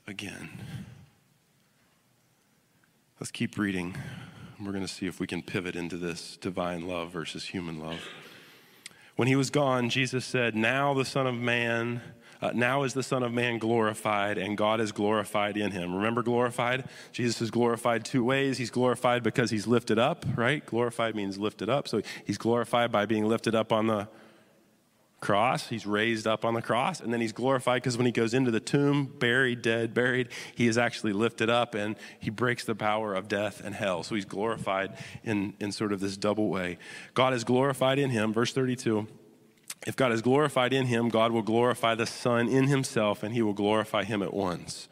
again. 0.07 0.49
Let's 3.21 3.29
keep 3.29 3.59
reading. 3.59 3.95
We're 4.59 4.71
going 4.71 4.83
to 4.83 4.91
see 4.91 5.05
if 5.05 5.19
we 5.19 5.27
can 5.27 5.43
pivot 5.43 5.75
into 5.75 5.95
this 5.95 6.37
divine 6.37 6.87
love 6.87 7.11
versus 7.11 7.45
human 7.45 7.79
love. 7.79 7.99
When 9.15 9.27
he 9.27 9.35
was 9.35 9.51
gone, 9.51 9.91
Jesus 9.91 10.25
said, 10.25 10.55
Now 10.55 10.95
the 10.95 11.05
Son 11.05 11.27
of 11.27 11.35
Man 11.35 12.01
uh, 12.41 12.49
now 12.55 12.81
is 12.81 12.95
the 12.95 13.03
Son 13.03 13.21
of 13.21 13.31
Man 13.31 13.59
glorified, 13.59 14.39
and 14.39 14.57
God 14.57 14.81
is 14.81 14.91
glorified 14.91 15.55
in 15.55 15.69
him. 15.69 15.93
Remember, 15.93 16.23
glorified? 16.23 16.85
Jesus 17.11 17.39
is 17.43 17.51
glorified 17.51 18.03
two 18.03 18.23
ways. 18.23 18.57
He's 18.57 18.71
glorified 18.71 19.21
because 19.21 19.51
he's 19.51 19.67
lifted 19.67 19.99
up, 19.99 20.25
right? 20.35 20.65
Glorified 20.65 21.13
means 21.13 21.37
lifted 21.37 21.69
up. 21.69 21.87
So 21.87 22.01
he's 22.25 22.39
glorified 22.39 22.91
by 22.91 23.05
being 23.05 23.25
lifted 23.25 23.53
up 23.53 23.71
on 23.71 23.85
the 23.85 24.07
cross. 25.21 25.69
He's 25.69 25.85
raised 25.85 26.27
up 26.27 26.43
on 26.43 26.55
the 26.55 26.61
cross. 26.61 26.99
And 26.99 27.13
then 27.13 27.21
he's 27.21 27.31
glorified 27.31 27.81
because 27.81 27.95
when 27.95 28.07
he 28.07 28.11
goes 28.11 28.33
into 28.33 28.51
the 28.51 28.59
tomb, 28.59 29.05
buried, 29.05 29.61
dead, 29.61 29.93
buried, 29.93 30.29
he 30.55 30.67
is 30.67 30.77
actually 30.77 31.13
lifted 31.13 31.49
up 31.49 31.75
and 31.75 31.95
he 32.19 32.29
breaks 32.29 32.65
the 32.65 32.75
power 32.75 33.13
of 33.13 33.27
death 33.27 33.61
and 33.63 33.75
hell. 33.75 34.03
So 34.03 34.15
he's 34.15 34.25
glorified 34.25 34.97
in, 35.23 35.53
in 35.59 35.71
sort 35.71 35.93
of 35.93 35.99
this 35.99 36.17
double 36.17 36.49
way. 36.49 36.79
God 37.13 37.33
is 37.33 37.43
glorified 37.43 37.99
in 37.99 38.09
him. 38.09 38.33
Verse 38.33 38.51
32. 38.51 39.07
If 39.87 39.95
God 39.95 40.11
is 40.11 40.21
glorified 40.21 40.73
in 40.73 40.87
him, 40.87 41.09
God 41.09 41.31
will 41.31 41.41
glorify 41.41 41.95
the 41.95 42.05
Son 42.05 42.47
in 42.47 42.67
himself, 42.67 43.23
and 43.23 43.33
he 43.33 43.41
will 43.41 43.53
glorify 43.53 44.03
him 44.03 44.21
at 44.21 44.31
once. 44.31 44.87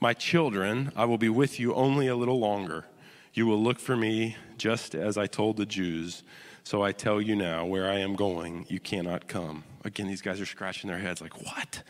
My 0.00 0.12
children, 0.12 0.90
I 0.96 1.04
will 1.04 1.18
be 1.18 1.28
with 1.28 1.60
you 1.60 1.72
only 1.74 2.08
a 2.08 2.16
little 2.16 2.40
longer. 2.40 2.84
You 3.32 3.46
will 3.46 3.62
look 3.62 3.78
for 3.78 3.96
me 3.96 4.36
just 4.56 4.96
as 4.96 5.16
I 5.16 5.28
told 5.28 5.56
the 5.56 5.66
Jews. 5.66 6.24
So 6.68 6.82
I 6.82 6.92
tell 6.92 7.18
you 7.18 7.34
now, 7.34 7.64
where 7.64 7.90
I 7.90 8.00
am 8.00 8.14
going, 8.14 8.66
you 8.68 8.78
cannot 8.78 9.26
come. 9.26 9.64
Again, 9.86 10.06
these 10.06 10.20
guys 10.20 10.38
are 10.38 10.44
scratching 10.44 10.90
their 10.90 10.98
heads 10.98 11.22
like, 11.22 11.40
what? 11.40 11.82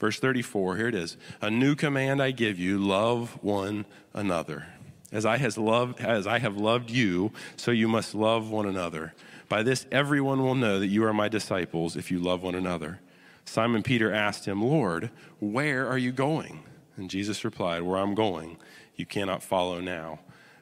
Verse 0.00 0.18
34, 0.18 0.76
here 0.76 0.88
it 0.88 0.96
is. 0.96 1.16
A 1.40 1.48
new 1.48 1.76
command 1.76 2.20
I 2.20 2.32
give 2.32 2.58
you 2.58 2.78
love 2.78 3.38
one 3.44 3.84
another. 4.12 4.66
As 5.12 5.24
I, 5.24 5.36
has 5.36 5.56
loved, 5.56 6.00
as 6.00 6.26
I 6.26 6.40
have 6.40 6.56
loved 6.56 6.90
you, 6.90 7.30
so 7.54 7.70
you 7.70 7.86
must 7.86 8.12
love 8.12 8.50
one 8.50 8.66
another. 8.66 9.14
By 9.48 9.62
this, 9.62 9.86
everyone 9.92 10.42
will 10.42 10.56
know 10.56 10.80
that 10.80 10.88
you 10.88 11.04
are 11.04 11.14
my 11.14 11.28
disciples 11.28 11.94
if 11.94 12.10
you 12.10 12.18
love 12.18 12.42
one 12.42 12.56
another. 12.56 12.98
Simon 13.44 13.84
Peter 13.84 14.12
asked 14.12 14.46
him, 14.46 14.64
Lord, 14.64 15.10
where 15.38 15.86
are 15.86 15.96
you 15.96 16.10
going? 16.10 16.64
And 16.96 17.08
Jesus 17.08 17.44
replied, 17.44 17.82
Where 17.82 18.00
I'm 18.00 18.16
going, 18.16 18.56
you 18.96 19.06
cannot 19.06 19.44
follow 19.44 19.80
now, 19.80 20.18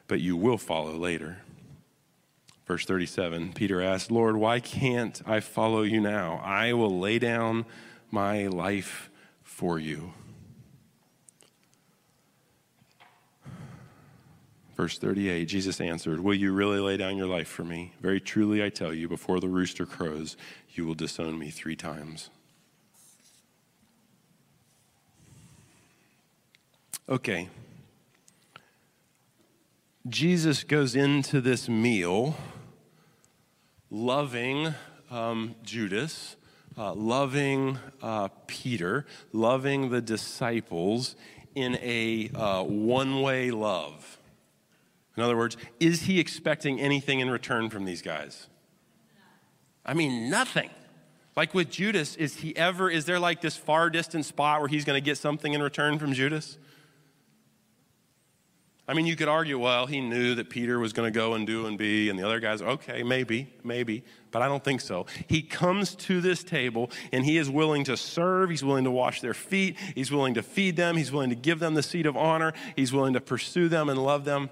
but 0.07 0.21
you 0.21 0.37
will 0.37 0.59
follow 0.59 0.95
later. 0.95 1.37
Verse 2.71 2.85
37 2.85 3.51
Peter 3.51 3.81
asked, 3.81 4.09
Lord, 4.11 4.37
why 4.37 4.61
can't 4.61 5.21
I 5.25 5.41
follow 5.41 5.81
you 5.81 5.99
now? 5.99 6.39
I 6.41 6.71
will 6.71 7.01
lay 7.01 7.19
down 7.19 7.65
my 8.09 8.47
life 8.47 9.09
for 9.43 9.77
you. 9.77 10.13
Verse 14.77 14.97
38 14.97 15.43
Jesus 15.49 15.81
answered, 15.81 16.21
Will 16.21 16.33
you 16.33 16.53
really 16.53 16.79
lay 16.79 16.95
down 16.95 17.17
your 17.17 17.27
life 17.27 17.49
for 17.49 17.65
me? 17.65 17.91
Very 17.99 18.21
truly 18.21 18.63
I 18.63 18.69
tell 18.69 18.93
you, 18.93 19.09
before 19.09 19.41
the 19.41 19.49
rooster 19.49 19.85
crows, 19.85 20.37
you 20.69 20.85
will 20.85 20.95
disown 20.95 21.37
me 21.37 21.49
three 21.49 21.75
times. 21.75 22.29
Okay. 27.09 27.49
Jesus 30.07 30.63
goes 30.63 30.95
into 30.95 31.41
this 31.41 31.67
meal 31.67 32.37
loving 33.91 34.73
um, 35.11 35.53
Judas, 35.63 36.37
uh, 36.77 36.93
loving 36.93 37.77
uh, 38.01 38.29
Peter, 38.47 39.05
loving 39.33 39.89
the 39.89 40.01
disciples 40.01 41.15
in 41.53 41.77
a 41.81 42.29
uh, 42.33 42.63
one 42.63 43.21
way 43.21 43.51
love. 43.51 44.17
In 45.17 45.23
other 45.23 45.35
words, 45.35 45.57
is 45.79 46.03
he 46.03 46.19
expecting 46.19 46.79
anything 46.79 47.19
in 47.19 47.29
return 47.29 47.69
from 47.69 47.83
these 47.83 48.01
guys? 48.01 48.47
I 49.85 49.93
mean, 49.93 50.29
nothing. 50.29 50.69
Like 51.35 51.53
with 51.53 51.69
Judas, 51.69 52.15
is 52.15 52.37
he 52.37 52.55
ever, 52.55 52.89
is 52.89 53.05
there 53.05 53.19
like 53.19 53.41
this 53.41 53.57
far 53.57 53.89
distant 53.89 54.25
spot 54.25 54.61
where 54.61 54.69
he's 54.69 54.85
going 54.85 54.97
to 54.97 55.05
get 55.05 55.17
something 55.17 55.53
in 55.53 55.61
return 55.61 55.99
from 55.99 56.13
Judas? 56.13 56.57
I 58.91 58.93
mean, 58.93 59.05
you 59.05 59.15
could 59.15 59.29
argue, 59.29 59.57
well, 59.57 59.85
he 59.85 60.01
knew 60.01 60.35
that 60.35 60.49
Peter 60.49 60.77
was 60.77 60.91
going 60.91 61.07
to 61.07 61.17
go 61.17 61.35
and 61.35 61.47
do 61.47 61.65
and 61.65 61.77
be, 61.77 62.09
and 62.09 62.19
the 62.19 62.25
other 62.25 62.41
guys, 62.41 62.61
okay, 62.61 63.03
maybe, 63.03 63.47
maybe, 63.63 64.03
but 64.31 64.41
I 64.41 64.49
don't 64.49 64.61
think 64.61 64.81
so. 64.81 65.05
He 65.27 65.41
comes 65.41 65.95
to 65.95 66.19
this 66.19 66.43
table 66.43 66.91
and 67.13 67.23
he 67.23 67.37
is 67.37 67.49
willing 67.49 67.85
to 67.85 67.95
serve. 67.95 68.49
He's 68.49 68.65
willing 68.65 68.83
to 68.83 68.91
wash 68.91 69.21
their 69.21 69.33
feet. 69.33 69.77
He's 69.95 70.11
willing 70.11 70.33
to 70.33 70.43
feed 70.43 70.75
them. 70.75 70.97
He's 70.97 71.09
willing 71.09 71.29
to 71.29 71.37
give 71.37 71.59
them 71.59 71.73
the 71.73 71.83
seat 71.83 72.05
of 72.05 72.17
honor. 72.17 72.51
He's 72.75 72.91
willing 72.91 73.13
to 73.13 73.21
pursue 73.21 73.69
them 73.69 73.87
and 73.87 73.97
love 73.97 74.25
them 74.25 74.49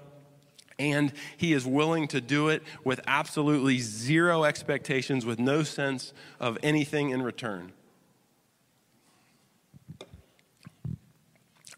and 0.78 1.12
he 1.36 1.52
is 1.52 1.66
willing 1.66 2.08
to 2.08 2.22
do 2.22 2.48
it 2.48 2.62
with 2.82 3.00
absolutely 3.06 3.76
zero 3.80 4.44
expectations, 4.44 5.26
with 5.26 5.38
no 5.38 5.62
sense 5.62 6.14
of 6.40 6.56
anything 6.62 7.10
in 7.10 7.20
return. 7.20 7.72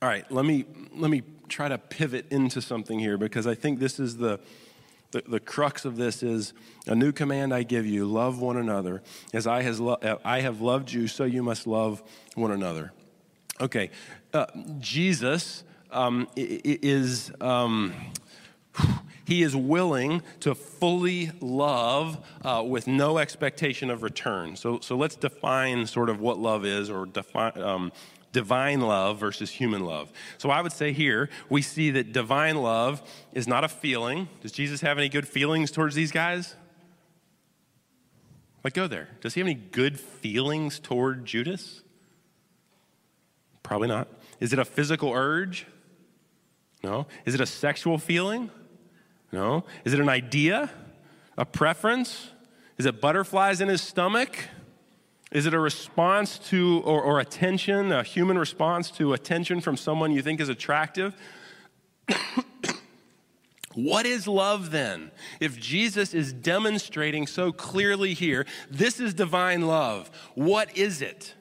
All 0.01 0.09
right, 0.09 0.31
let 0.31 0.45
me, 0.45 0.67
let 0.95 1.11
me 1.11 1.23
try 1.53 1.69
to 1.69 1.79
pivot 1.79 2.27
into 2.33 2.61
something 2.63 2.99
here 2.99 3.19
because 3.19 3.47
I 3.47 3.55
think 3.55 3.79
this 3.79 4.01
is 4.01 4.17
the, 4.17 4.41
the, 5.11 5.23
the, 5.29 5.39
crux 5.39 5.85
of 5.85 5.97
this 5.97 6.23
is 6.23 6.55
a 6.87 6.95
new 6.95 7.13
command 7.13 7.53
I 7.53 7.63
give 7.63 7.87
you 7.87 8.07
love 8.07 8.41
one 8.41 8.57
another. 8.57 9.03
As 9.33 9.47
I, 9.47 9.63
has 9.63 9.79
lo- 9.79 9.99
I 10.25 10.41
have 10.41 10.61
loved 10.61 10.91
you, 10.91 11.07
so 11.07 11.25
you 11.25 11.43
must 11.43 11.67
love 11.67 12.03
one 12.35 12.51
another. 12.51 12.93
Okay, 13.61 13.91
uh, 14.33 14.47
Jesus 14.81 15.63
um, 15.91 16.27
is. 16.37 17.31
Um, 17.41 17.93
he 19.25 19.43
is 19.43 19.55
willing 19.55 20.23
to 20.41 20.55
fully 20.55 21.31
love 21.41 22.19
uh, 22.43 22.65
with 22.67 22.87
no 22.87 23.19
expectation 23.19 23.89
of 23.89 24.03
return. 24.03 24.57
So, 24.57 24.81
so 24.81 24.97
let's 24.97 25.15
define 25.15 25.87
sort 25.87 26.11
of 26.11 26.21
what 26.21 26.39
love 26.39 26.65
is 26.65 26.91
or 26.91 27.07
define. 27.07 27.57
Um, 27.61 27.93
divine 28.33 28.81
love 28.81 29.19
versus 29.19 29.51
human 29.51 29.85
love. 29.85 30.13
So 30.39 30.51
I 30.51 30.61
would 30.61 30.73
say 30.73 30.93
here 30.93 31.29
we 31.49 31.63
see 31.63 31.91
that 31.93 32.13
divine 32.13 32.57
love 32.57 33.03
is 33.33 33.47
not 33.47 33.63
a 33.65 33.69
feeling. 33.69 34.29
Does 34.41 34.53
Jesus 34.53 34.81
have 34.81 34.99
any 34.99 35.09
good 35.09 35.29
feelings 35.29 35.71
towards 35.71 35.95
these 35.95 36.11
guys? 36.11 36.57
Like, 38.65 38.75
go 38.75 38.87
there. 38.87 39.09
Does 39.21 39.35
he 39.35 39.41
have 39.41 39.47
any 39.47 39.55
good 39.55 39.99
feelings 39.99 40.79
toward 40.79 41.25
Judas? 41.25 41.83
Probably 43.63 43.89
not. 43.89 44.09
Is 44.41 44.53
it 44.53 44.59
a 44.59 44.65
physical 44.65 45.13
urge? 45.13 45.67
No. 46.83 47.07
Is 47.25 47.35
it 47.35 47.41
a 47.41 47.47
sexual 47.47 47.99
feeling? 47.99 48.51
No. 49.33 49.65
Is 49.85 49.93
it 49.93 50.01
an 50.01 50.09
idea? 50.09 50.71
A 51.37 51.45
preference? 51.45 52.31
Is 52.79 52.87
it 52.87 53.01
butterflies 53.01 53.61
in 53.61 53.69
his 53.69 53.83
stomach? 53.83 54.37
Is 55.33 55.47
it 55.47 55.55
a 55.55 55.59
response 55.59 56.39
to, 56.51 56.83
or, 56.85 57.03
or 57.03 57.19
attention, 57.19 57.91
a 57.91 58.03
human 58.03 58.39
response 58.39 58.91
to 58.93 59.15
attention 59.15 59.61
from 59.61 59.77
someone 59.77 60.13
you 60.13 60.23
think 60.23 60.41
is 60.41 60.49
attractive? 60.49 61.15
What 63.75 64.07
is 64.07 64.27
love 64.27 64.71
then? 64.71 65.11
If 65.41 65.59
Jesus 65.59 66.15
is 66.15 66.33
demonstrating 66.33 67.27
so 67.27 67.53
clearly 67.53 68.15
here, 68.15 68.47
this 68.71 69.01
is 69.01 69.15
divine 69.15 69.67
love. 69.67 70.11
What 70.35 70.77
is 70.77 71.01
it? 71.01 71.35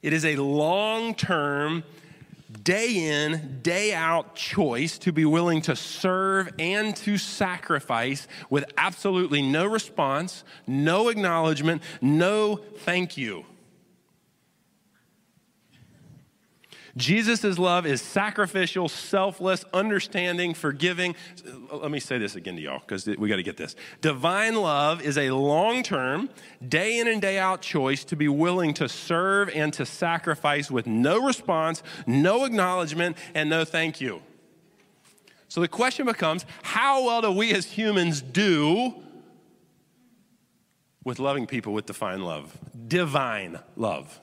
It 0.00 0.12
is 0.12 0.24
a 0.24 0.36
long 0.36 1.14
term, 1.14 1.84
day 2.64 3.24
in, 3.24 3.60
day 3.62 3.94
out 3.94 4.34
choice 4.34 4.98
to 4.98 5.12
be 5.12 5.24
willing 5.24 5.62
to 5.62 5.76
serve 5.76 6.50
and 6.58 6.94
to 6.96 7.18
sacrifice 7.18 8.28
with 8.50 8.64
absolutely 8.76 9.42
no 9.42 9.66
response, 9.66 10.44
no 10.66 11.08
acknowledgement, 11.08 11.82
no 12.00 12.56
thank 12.56 13.16
you. 13.16 13.44
Jesus' 16.96 17.58
love 17.58 17.86
is 17.86 18.02
sacrificial, 18.02 18.88
selfless, 18.88 19.64
understanding, 19.72 20.54
forgiving. 20.54 21.14
Let 21.72 21.90
me 21.90 22.00
say 22.00 22.18
this 22.18 22.36
again 22.36 22.56
to 22.56 22.62
y'all 22.62 22.80
because 22.80 23.06
we 23.06 23.28
got 23.28 23.36
to 23.36 23.42
get 23.42 23.56
this. 23.56 23.74
Divine 24.00 24.56
love 24.56 25.00
is 25.00 25.16
a 25.16 25.30
long 25.30 25.82
term, 25.82 26.28
day 26.66 26.98
in 26.98 27.08
and 27.08 27.22
day 27.22 27.38
out 27.38 27.62
choice 27.62 28.04
to 28.04 28.16
be 28.16 28.28
willing 28.28 28.74
to 28.74 28.88
serve 28.88 29.48
and 29.50 29.72
to 29.74 29.86
sacrifice 29.86 30.70
with 30.70 30.86
no 30.86 31.24
response, 31.24 31.82
no 32.06 32.44
acknowledgement, 32.44 33.16
and 33.34 33.48
no 33.48 33.64
thank 33.64 34.00
you. 34.00 34.20
So 35.48 35.60
the 35.60 35.68
question 35.68 36.06
becomes 36.06 36.46
how 36.62 37.04
well 37.04 37.20
do 37.20 37.30
we 37.30 37.52
as 37.52 37.66
humans 37.66 38.22
do 38.22 38.94
with 41.04 41.18
loving 41.18 41.46
people 41.46 41.74
with 41.74 41.84
divine 41.84 42.22
love? 42.22 42.56
Divine 42.88 43.58
love. 43.76 44.18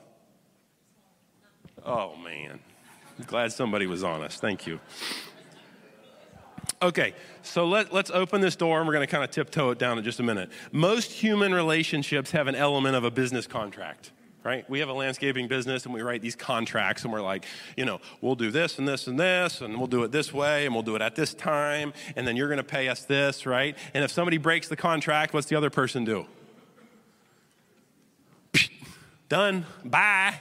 Oh, 1.84 2.16
man. 2.16 2.60
Glad 3.26 3.52
somebody 3.52 3.86
was 3.86 4.02
honest. 4.02 4.40
Thank 4.40 4.66
you. 4.66 4.80
Okay, 6.82 7.14
so 7.42 7.66
let, 7.66 7.92
let's 7.92 8.10
open 8.10 8.40
this 8.40 8.56
door 8.56 8.78
and 8.78 8.86
we're 8.86 8.94
going 8.94 9.06
to 9.06 9.10
kind 9.10 9.24
of 9.24 9.30
tiptoe 9.30 9.70
it 9.70 9.78
down 9.78 9.98
in 9.98 10.04
just 10.04 10.18
a 10.20 10.22
minute. 10.22 10.50
Most 10.72 11.10
human 11.12 11.52
relationships 11.52 12.30
have 12.30 12.46
an 12.46 12.54
element 12.54 12.96
of 12.96 13.04
a 13.04 13.10
business 13.10 13.46
contract 13.46 14.12
right? 14.42 14.68
We 14.70 14.80
have 14.80 14.88
a 14.88 14.92
landscaping 14.92 15.48
business 15.48 15.84
and 15.84 15.92
we 15.92 16.02
write 16.02 16.22
these 16.22 16.36
contracts 16.36 17.04
and 17.04 17.12
we're 17.12 17.20
like, 17.20 17.44
you 17.76 17.84
know, 17.84 18.00
we'll 18.20 18.36
do 18.36 18.50
this 18.50 18.78
and 18.78 18.88
this 18.88 19.06
and 19.06 19.18
this 19.18 19.60
and 19.60 19.76
we'll 19.76 19.86
do 19.86 20.02
it 20.02 20.12
this 20.12 20.32
way 20.32 20.64
and 20.64 20.74
we'll 20.74 20.82
do 20.82 20.96
it 20.96 21.02
at 21.02 21.14
this 21.14 21.34
time 21.34 21.92
and 22.16 22.26
then 22.26 22.36
you're 22.36 22.48
going 22.48 22.56
to 22.56 22.64
pay 22.64 22.88
us 22.88 23.04
this, 23.04 23.44
right? 23.44 23.76
And 23.92 24.02
if 24.02 24.10
somebody 24.10 24.38
breaks 24.38 24.68
the 24.68 24.76
contract, 24.76 25.34
what's 25.34 25.48
the 25.48 25.56
other 25.56 25.70
person 25.70 26.04
do? 26.04 26.26
Done. 29.28 29.66
Bye. 29.84 30.38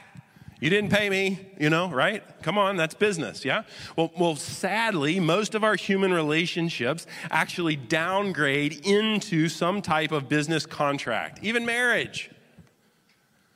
You 0.59 0.69
didn't 0.69 0.89
pay 0.89 1.09
me, 1.09 1.39
you 1.57 1.69
know, 1.69 1.89
right? 1.89 2.23
Come 2.41 2.57
on, 2.57 2.75
that's 2.75 2.93
business, 2.93 3.45
yeah? 3.45 3.63
Well, 3.95 4.11
well, 4.17 4.35
sadly, 4.35 5.19
most 5.19 5.55
of 5.55 5.63
our 5.63 5.75
human 5.75 6.13
relationships 6.13 7.07
actually 7.31 7.77
downgrade 7.77 8.85
into 8.85 9.47
some 9.47 9.81
type 9.81 10.11
of 10.11 10.27
business 10.27 10.65
contract, 10.65 11.39
even 11.43 11.65
marriage. 11.65 12.29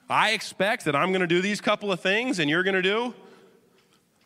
I 0.10 0.32
expect 0.32 0.86
that 0.86 0.96
I'm 0.96 1.10
to 1.22 1.28
do 1.28 1.42
these 1.42 1.60
couple 1.60 1.92
of 1.92 2.00
things 2.00 2.40
and 2.40 2.50
you're 2.50 2.64
to 2.76 2.82
do 2.82 3.14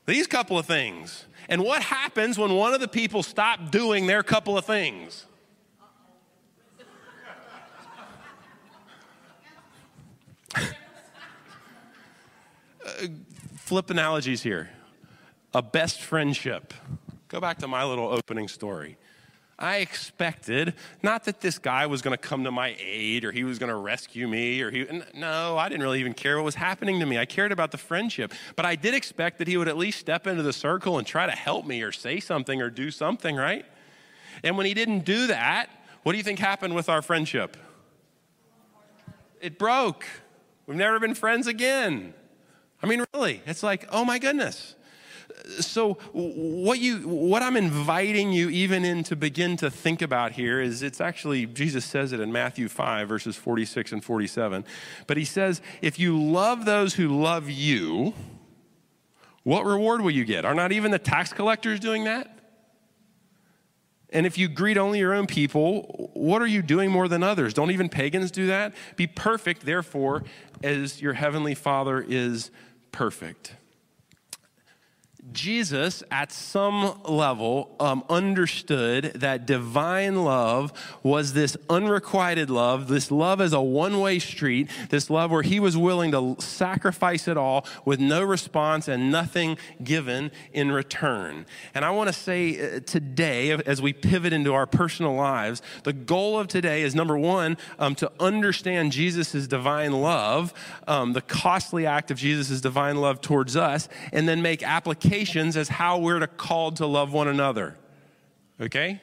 these 0.05 0.27
couple 0.27 0.57
of 0.57 0.65
things. 0.65 1.25
And 1.49 1.63
what 1.63 1.81
happens 1.81 2.37
when 2.37 2.53
one 2.55 2.73
of 2.73 2.81
the 2.81 2.87
people 2.87 3.23
stop 3.23 3.71
doing 3.71 4.07
their 4.07 4.23
couple 4.23 4.57
of 4.57 4.65
things? 4.65 5.26
Flip 13.55 13.89
analogies 13.89 14.43
here. 14.43 14.69
A 15.53 15.61
best 15.61 16.01
friendship. 16.01 16.73
Go 17.27 17.39
back 17.39 17.57
to 17.59 17.67
my 17.67 17.83
little 17.83 18.07
opening 18.07 18.47
story. 18.47 18.97
I 19.59 19.77
expected 19.77 20.75
not 21.01 21.23
that 21.23 21.41
this 21.41 21.57
guy 21.57 21.87
was 21.87 22.03
going 22.03 22.15
to 22.15 22.21
come 22.21 22.43
to 22.43 22.51
my 22.51 22.75
aid 22.79 23.25
or 23.25 23.31
he 23.31 23.43
was 23.43 23.57
going 23.57 23.71
to 23.71 23.75
rescue 23.75 24.27
me 24.27 24.61
or 24.61 24.69
he 24.69 24.85
no, 25.15 25.57
I 25.57 25.67
didn't 25.67 25.81
really 25.81 25.99
even 25.99 26.13
care 26.13 26.37
what 26.37 26.45
was 26.45 26.55
happening 26.55 26.99
to 26.99 27.07
me. 27.07 27.17
I 27.17 27.25
cared 27.25 27.51
about 27.51 27.71
the 27.71 27.77
friendship, 27.79 28.33
but 28.55 28.65
I 28.65 28.75
did 28.75 28.93
expect 28.93 29.39
that 29.39 29.47
he 29.47 29.57
would 29.57 29.67
at 29.67 29.75
least 29.75 29.99
step 29.99 30.27
into 30.27 30.43
the 30.43 30.53
circle 30.53 30.99
and 30.99 31.07
try 31.07 31.25
to 31.25 31.31
help 31.31 31.65
me 31.65 31.81
or 31.81 31.91
say 31.91 32.19
something 32.19 32.61
or 32.61 32.69
do 32.69 32.91
something, 32.91 33.35
right? 33.35 33.65
And 34.43 34.57
when 34.57 34.67
he 34.67 34.75
didn't 34.75 35.05
do 35.05 35.25
that, 35.27 35.69
what 36.03 36.11
do 36.11 36.19
you 36.19 36.23
think 36.23 36.37
happened 36.37 36.75
with 36.75 36.87
our 36.87 37.01
friendship? 37.01 37.57
It 39.41 39.57
broke. 39.57 40.05
We've 40.67 40.77
never 40.77 40.99
been 40.99 41.15
friends 41.15 41.47
again. 41.47 42.13
I 42.81 42.87
mean, 42.87 43.03
really, 43.13 43.41
it's 43.45 43.63
like, 43.63 43.87
oh 43.91 44.05
my 44.05 44.19
goodness. 44.19 44.75
So, 45.59 45.93
what, 46.13 46.79
you, 46.79 46.99
what 47.07 47.41
I'm 47.41 47.57
inviting 47.57 48.31
you 48.31 48.49
even 48.49 48.83
in 48.83 49.03
to 49.05 49.15
begin 49.15 49.55
to 49.57 49.69
think 49.69 50.01
about 50.01 50.33
here 50.33 50.59
is 50.59 50.81
it's 50.81 50.99
actually, 50.99 51.45
Jesus 51.45 51.85
says 51.85 52.11
it 52.11 52.19
in 52.19 52.31
Matthew 52.31 52.67
5, 52.67 53.07
verses 53.07 53.35
46 53.35 53.91
and 53.91 54.03
47. 54.03 54.65
But 55.05 55.17
he 55.17 55.25
says, 55.25 55.61
if 55.81 55.99
you 55.99 56.21
love 56.21 56.65
those 56.65 56.95
who 56.95 57.21
love 57.21 57.49
you, 57.49 58.13
what 59.43 59.65
reward 59.65 60.01
will 60.01 60.11
you 60.11 60.25
get? 60.25 60.43
Are 60.43 60.55
not 60.55 60.71
even 60.71 60.91
the 60.91 60.99
tax 60.99 61.31
collectors 61.31 61.79
doing 61.79 62.05
that? 62.05 62.37
And 64.09 64.25
if 64.25 64.37
you 64.37 64.47
greet 64.47 64.77
only 64.77 64.99
your 64.99 65.13
own 65.13 65.27
people, 65.27 66.11
what 66.13 66.41
are 66.41 66.47
you 66.47 66.61
doing 66.61 66.89
more 66.89 67.07
than 67.07 67.23
others? 67.23 67.53
Don't 67.53 67.71
even 67.71 67.89
pagans 67.89 68.31
do 68.31 68.47
that? 68.47 68.73
Be 68.95 69.05
perfect, 69.05 69.65
therefore, 69.65 70.23
as 70.63 71.01
your 71.01 71.13
heavenly 71.13 71.55
Father 71.55 72.01
is 72.01 72.51
perfect. 72.91 73.55
Jesus, 75.33 76.03
at 76.09 76.31
some 76.31 77.01
level, 77.03 77.75
um, 77.79 78.03
understood 78.09 79.11
that 79.15 79.45
divine 79.45 80.23
love 80.23 80.71
was 81.03 81.33
this 81.33 81.57
unrequited 81.69 82.49
love, 82.49 82.87
this 82.87 83.11
love 83.11 83.41
as 83.41 83.51
a 83.51 83.61
one 83.61 83.99
way 83.99 84.19
street, 84.19 84.69
this 84.89 85.09
love 85.09 85.31
where 85.31 85.41
he 85.41 85.59
was 85.59 85.75
willing 85.75 86.11
to 86.11 86.35
sacrifice 86.39 87.27
it 87.27 87.35
all 87.35 87.65
with 87.83 87.99
no 87.99 88.23
response 88.23 88.87
and 88.87 89.11
nothing 89.11 89.57
given 89.83 90.31
in 90.53 90.71
return. 90.71 91.45
And 91.73 91.83
I 91.83 91.91
want 91.91 92.07
to 92.07 92.13
say 92.13 92.77
uh, 92.77 92.79
today, 92.79 93.51
as 93.51 93.81
we 93.81 93.93
pivot 93.93 94.33
into 94.33 94.53
our 94.53 94.65
personal 94.65 95.13
lives, 95.13 95.61
the 95.83 95.93
goal 95.93 96.39
of 96.39 96.47
today 96.47 96.83
is 96.83 96.95
number 96.95 97.17
one, 97.17 97.57
um, 97.79 97.95
to 97.95 98.11
understand 98.19 98.91
Jesus' 98.91 99.47
divine 99.47 99.91
love, 99.91 100.53
um, 100.87 101.13
the 101.13 101.21
costly 101.21 101.85
act 101.85 102.11
of 102.11 102.17
Jesus' 102.17 102.61
divine 102.61 102.97
love 102.97 103.19
towards 103.19 103.57
us, 103.57 103.89
and 104.13 104.27
then 104.27 104.41
make 104.41 104.63
application 104.63 105.16
implications 105.17 105.57
as 105.57 105.67
how 105.67 105.97
we're 105.97 106.25
called 106.27 106.77
to 106.77 106.85
love 106.85 107.11
one 107.11 107.27
another. 107.27 107.75
Okay? 108.61 109.01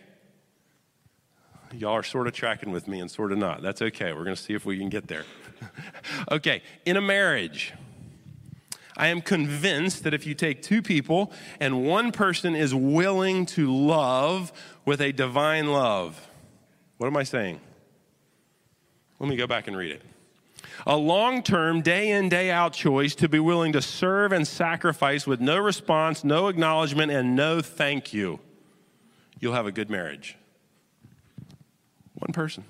Y'all 1.72 1.92
are 1.92 2.04
sort 2.04 2.28
of 2.28 2.32
tracking 2.32 2.70
with 2.70 2.86
me 2.86 3.00
and 3.00 3.10
sort 3.10 3.32
of 3.32 3.38
not. 3.38 3.62
That's 3.62 3.82
okay. 3.82 4.12
We're 4.12 4.24
going 4.24 4.36
to 4.36 4.42
see 4.42 4.54
if 4.54 4.64
we 4.64 4.78
can 4.78 4.88
get 4.88 5.08
there. 5.08 5.24
okay, 6.30 6.62
in 6.84 6.96
a 6.96 7.00
marriage, 7.00 7.72
I 8.96 9.08
am 9.08 9.20
convinced 9.22 10.04
that 10.04 10.14
if 10.14 10.24
you 10.24 10.34
take 10.34 10.62
two 10.62 10.82
people 10.82 11.32
and 11.58 11.84
one 11.84 12.12
person 12.12 12.54
is 12.54 12.72
willing 12.72 13.46
to 13.46 13.74
love 13.74 14.52
with 14.84 15.00
a 15.00 15.10
divine 15.10 15.72
love, 15.72 16.28
what 16.98 17.08
am 17.08 17.16
I 17.16 17.24
saying? 17.24 17.60
Let 19.18 19.28
me 19.28 19.36
go 19.36 19.48
back 19.48 19.66
and 19.66 19.76
read 19.76 19.90
it 19.90 20.02
a 20.86 20.96
long 20.96 21.42
term, 21.42 21.80
day 21.80 22.10
in, 22.10 22.28
day 22.28 22.50
out 22.50 22.72
choice 22.72 23.14
to 23.16 23.28
be 23.28 23.38
willing 23.38 23.72
to 23.72 23.82
serve 23.82 24.32
and 24.32 24.46
sacrifice 24.46 25.26
with 25.26 25.40
no 25.40 25.58
response, 25.58 26.24
no 26.24 26.48
acknowledgement, 26.48 27.10
and 27.10 27.36
no 27.36 27.60
thank 27.60 28.12
you, 28.12 28.40
you'll 29.40 29.54
have 29.54 29.66
a 29.66 29.72
good 29.72 29.90
marriage. 29.90 30.36
One 32.14 32.32
person. 32.32 32.64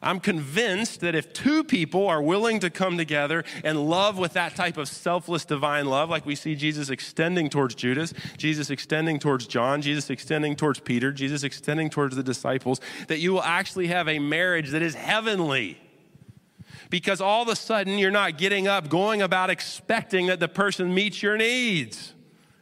I'm 0.00 0.20
convinced 0.20 1.00
that 1.00 1.14
if 1.14 1.32
two 1.32 1.64
people 1.64 2.06
are 2.06 2.22
willing 2.22 2.60
to 2.60 2.70
come 2.70 2.96
together 2.96 3.44
and 3.64 3.88
love 3.88 4.16
with 4.16 4.34
that 4.34 4.54
type 4.54 4.76
of 4.76 4.88
selfless 4.88 5.44
divine 5.44 5.86
love, 5.86 6.08
like 6.08 6.24
we 6.24 6.36
see 6.36 6.54
Jesus 6.54 6.88
extending 6.88 7.50
towards 7.50 7.74
Judas, 7.74 8.14
Jesus 8.36 8.70
extending 8.70 9.18
towards 9.18 9.46
John, 9.46 9.82
Jesus 9.82 10.08
extending 10.08 10.54
towards 10.54 10.78
Peter, 10.80 11.10
Jesus 11.10 11.42
extending 11.42 11.90
towards 11.90 12.14
the 12.14 12.22
disciples, 12.22 12.80
that 13.08 13.18
you 13.18 13.32
will 13.32 13.42
actually 13.42 13.88
have 13.88 14.08
a 14.08 14.18
marriage 14.18 14.70
that 14.70 14.82
is 14.82 14.94
heavenly 14.94 15.78
because 16.90 17.20
all 17.20 17.42
of 17.42 17.48
a 17.48 17.56
sudden 17.56 17.98
you're 17.98 18.10
not 18.10 18.38
getting 18.38 18.66
up, 18.66 18.88
going 18.88 19.22
about 19.22 19.50
expecting 19.50 20.26
that 20.26 20.40
the 20.40 20.48
person 20.48 20.94
meets 20.94 21.22
your 21.22 21.36
needs. 21.36 22.14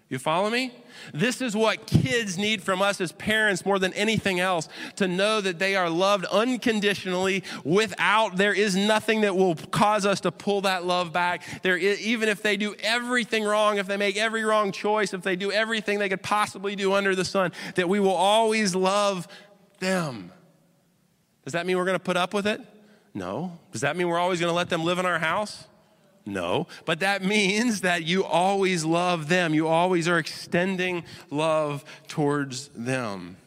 You 0.09 0.19
follow 0.19 0.51
me? 0.51 0.73
This 1.13 1.41
is 1.41 1.57
what 1.57 1.87
kids 1.87 2.39
need 2.39 2.63
from 2.63 2.81
us 2.81 3.01
as 3.01 3.11
parents 3.13 3.67
more 3.67 3.79
than 3.79 3.93
anything 3.95 4.39
else 4.39 4.69
to 4.97 5.09
know 5.09 5.41
that 5.41 5.59
they 5.59 5.75
are 5.75 5.91
loved 5.91 6.25
unconditionally 6.27 7.43
without 7.65 8.37
there 8.37 8.53
is 8.53 8.77
nothing 8.77 9.23
that 9.23 9.37
will 9.37 9.57
cause 9.57 10.07
us 10.07 10.21
to 10.21 10.31
pull 10.31 10.61
that 10.63 10.85
love 10.85 11.13
back. 11.13 11.43
There 11.63 11.77
is, 11.77 12.01
even 12.01 12.29
if 12.29 12.41
they 12.41 12.57
do 12.57 12.77
everything 12.81 13.43
wrong, 13.43 13.79
if 13.79 13.89
they 13.89 13.97
make 13.97 14.17
every 14.17 14.45
wrong 14.45 14.71
choice, 14.71 15.13
if 15.13 15.23
they 15.23 15.35
do 15.35 15.51
everything 15.51 15.99
they 15.99 16.09
could 16.09 16.23
possibly 16.23 16.77
do 16.77 16.93
under 16.93 17.17
the 17.17 17.25
sun, 17.25 17.51
that 17.75 17.89
we 17.89 17.99
will 17.99 18.15
always 18.15 18.77
love 18.77 19.27
them. 19.81 20.31
Does 21.45 21.53
that 21.53 21.67
mean 21.67 21.77
we're 21.77 21.85
going 21.85 21.99
to 21.99 22.05
put 22.05 22.17
up 22.17 22.33
with 22.33 22.47
it? 22.47 22.61
No. 23.17 23.59
Does 23.73 23.81
that 23.81 23.97
mean 23.97 24.09
we're 24.09 24.19
always 24.19 24.41
going 24.41 24.51
to 24.51 24.55
let 24.55 24.69
them 24.69 24.85
live 24.85 24.99
in 24.99 25.07
our 25.07 25.19
house? 25.19 25.65
No. 26.27 26.67
But 26.85 27.01
that 27.01 27.25
means 27.25 27.81
that 27.81 28.05
you 28.05 28.25
always 28.25 28.85
love 28.85 29.29
them. 29.29 29.55
You 29.55 29.69
always 29.69 30.07
are 30.07 30.19
extending 30.19 31.03
love 31.31 31.83
towards 32.09 32.69
them. 32.69 33.39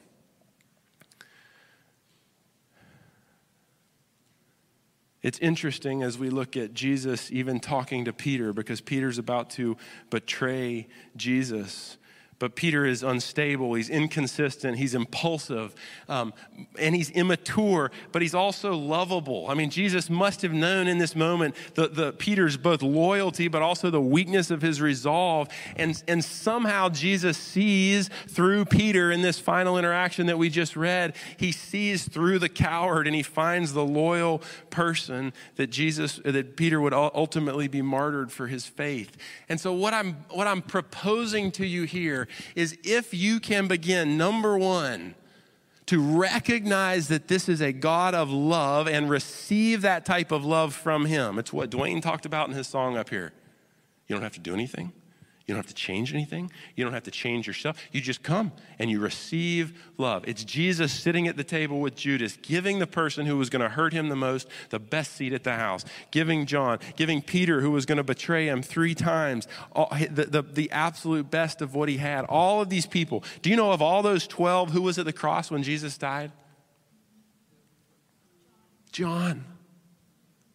It's 5.21 5.37
interesting 5.37 6.01
as 6.01 6.17
we 6.17 6.31
look 6.31 6.57
at 6.57 6.73
Jesus 6.73 7.31
even 7.31 7.59
talking 7.59 8.05
to 8.05 8.13
Peter 8.13 8.53
because 8.53 8.81
Peter's 8.81 9.19
about 9.19 9.51
to 9.51 9.77
betray 10.09 10.87
Jesus. 11.15 11.97
But 12.39 12.55
Peter 12.55 12.85
is 12.85 13.03
unstable, 13.03 13.73
he's 13.73 13.89
inconsistent, 13.89 14.77
he's 14.77 14.95
impulsive, 14.95 15.75
um, 16.07 16.33
and 16.79 16.95
he's 16.95 17.09
immature, 17.11 17.91
but 18.13 18.21
he's 18.21 18.33
also 18.33 18.75
lovable. 18.75 19.47
I 19.49 19.55
mean, 19.55 19.69
Jesus 19.69 20.09
must 20.09 20.41
have 20.43 20.53
known 20.53 20.87
in 20.87 20.99
this 20.99 21.17
moment 21.17 21.55
the, 21.75 21.89
the 21.89 22.13
Peter's 22.13 22.55
both 22.55 22.81
loyalty, 22.81 23.49
but 23.49 23.61
also 23.61 23.89
the 23.89 23.99
weakness 23.99 24.51
of 24.51 24.61
his 24.61 24.79
resolve. 24.79 25.49
And, 25.75 26.01
and 26.07 26.23
somehow 26.23 26.87
Jesus 26.87 27.37
sees 27.37 28.09
through 28.29 28.65
Peter 28.65 29.11
in 29.11 29.21
this 29.21 29.37
final 29.37 29.77
interaction 29.77 30.27
that 30.27 30.37
we 30.37 30.49
just 30.49 30.77
read, 30.77 31.17
he 31.35 31.51
sees 31.51 32.07
through 32.07 32.39
the 32.39 32.49
coward 32.49 33.05
and 33.05 33.15
he 33.15 33.23
finds 33.23 33.73
the 33.73 33.83
loyal 33.83 34.41
person 34.69 35.33
that 35.57 35.67
Jesus, 35.67 36.21
that 36.23 36.55
Peter 36.55 36.79
would 36.79 36.93
ultimately 36.93 37.67
be 37.67 37.81
martyred 37.81 38.31
for 38.31 38.47
his 38.47 38.65
faith. 38.65 39.17
And 39.49 39.59
so 39.59 39.73
what 39.73 39.93
I'm, 39.93 40.13
what 40.29 40.47
I'm 40.47 40.61
proposing 40.61 41.51
to 41.51 41.65
you 41.65 41.83
here 41.83 42.27
is 42.55 42.77
if 42.83 43.13
you 43.13 43.39
can 43.39 43.67
begin, 43.67 44.17
number 44.17 44.57
one, 44.57 45.15
to 45.87 45.99
recognize 45.99 47.07
that 47.07 47.27
this 47.27 47.49
is 47.49 47.61
a 47.61 47.73
God 47.73 48.13
of 48.13 48.29
love 48.29 48.87
and 48.87 49.09
receive 49.09 49.81
that 49.81 50.05
type 50.05 50.31
of 50.31 50.45
love 50.45 50.75
from 50.75 51.05
Him. 51.05 51.39
It's 51.39 51.51
what 51.51 51.71
Dwayne 51.71 52.01
talked 52.01 52.27
about 52.27 52.47
in 52.47 52.55
his 52.55 52.67
song 52.67 52.95
up 52.95 53.09
here. 53.09 53.33
You 54.07 54.15
don't 54.15 54.21
have 54.21 54.33
to 54.33 54.39
do 54.39 54.53
anything. 54.53 54.91
You 55.49 55.55
don't 55.55 55.63
have 55.63 55.73
to 55.73 55.73
change 55.73 56.13
anything. 56.13 56.51
You 56.75 56.83
don't 56.83 56.93
have 56.93 57.05
to 57.05 57.11
change 57.11 57.47
yourself. 57.47 57.81
You 57.91 58.01
just 58.01 58.21
come 58.21 58.51
and 58.77 58.91
you 58.91 58.99
receive 58.99 59.83
love. 59.97 60.23
It's 60.27 60.43
Jesus 60.43 60.93
sitting 60.93 61.27
at 61.27 61.37
the 61.37 61.43
table 61.43 61.81
with 61.81 61.95
Judas, 61.95 62.37
giving 62.43 62.77
the 62.77 62.85
person 62.85 63.25
who 63.25 63.35
was 63.35 63.49
going 63.49 63.63
to 63.63 63.69
hurt 63.69 63.91
him 63.91 64.09
the 64.09 64.15
most 64.15 64.47
the 64.69 64.77
best 64.77 65.15
seat 65.15 65.33
at 65.33 65.43
the 65.43 65.55
house, 65.55 65.85
giving 66.11 66.45
John, 66.45 66.77
giving 66.97 67.23
Peter, 67.23 67.61
who 67.61 67.71
was 67.71 67.87
going 67.87 67.97
to 67.97 68.03
betray 68.03 68.47
him 68.47 68.61
three 68.61 68.93
times, 68.93 69.47
all, 69.71 69.91
the, 70.11 70.25
the, 70.25 70.43
the 70.43 70.69
absolute 70.69 71.31
best 71.31 71.63
of 71.63 71.73
what 71.73 71.89
he 71.89 71.97
had. 71.97 72.25
All 72.25 72.61
of 72.61 72.69
these 72.69 72.85
people. 72.85 73.23
Do 73.41 73.49
you 73.49 73.55
know 73.55 73.71
of 73.71 73.81
all 73.81 74.03
those 74.03 74.27
12 74.27 74.69
who 74.69 74.83
was 74.83 74.99
at 74.99 75.05
the 75.05 75.13
cross 75.13 75.49
when 75.49 75.63
Jesus 75.63 75.97
died? 75.97 76.31
John. 78.91 79.45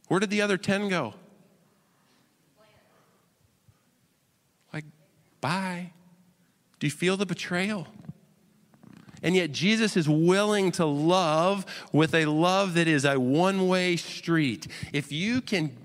Where 0.06 0.20
did 0.20 0.30
the 0.30 0.42
other 0.42 0.56
10 0.56 0.88
go? 0.88 1.14
Bye. 5.44 5.90
Do 6.78 6.86
you 6.86 6.90
feel 6.90 7.18
the 7.18 7.26
betrayal? 7.26 7.86
And 9.22 9.36
yet, 9.36 9.52
Jesus 9.52 9.94
is 9.94 10.08
willing 10.08 10.72
to 10.72 10.86
love 10.86 11.66
with 11.92 12.14
a 12.14 12.24
love 12.24 12.72
that 12.74 12.88
is 12.88 13.04
a 13.04 13.20
one 13.20 13.68
way 13.68 13.96
street. 13.96 14.66
If 14.94 15.12
you 15.12 15.42
can 15.42 15.76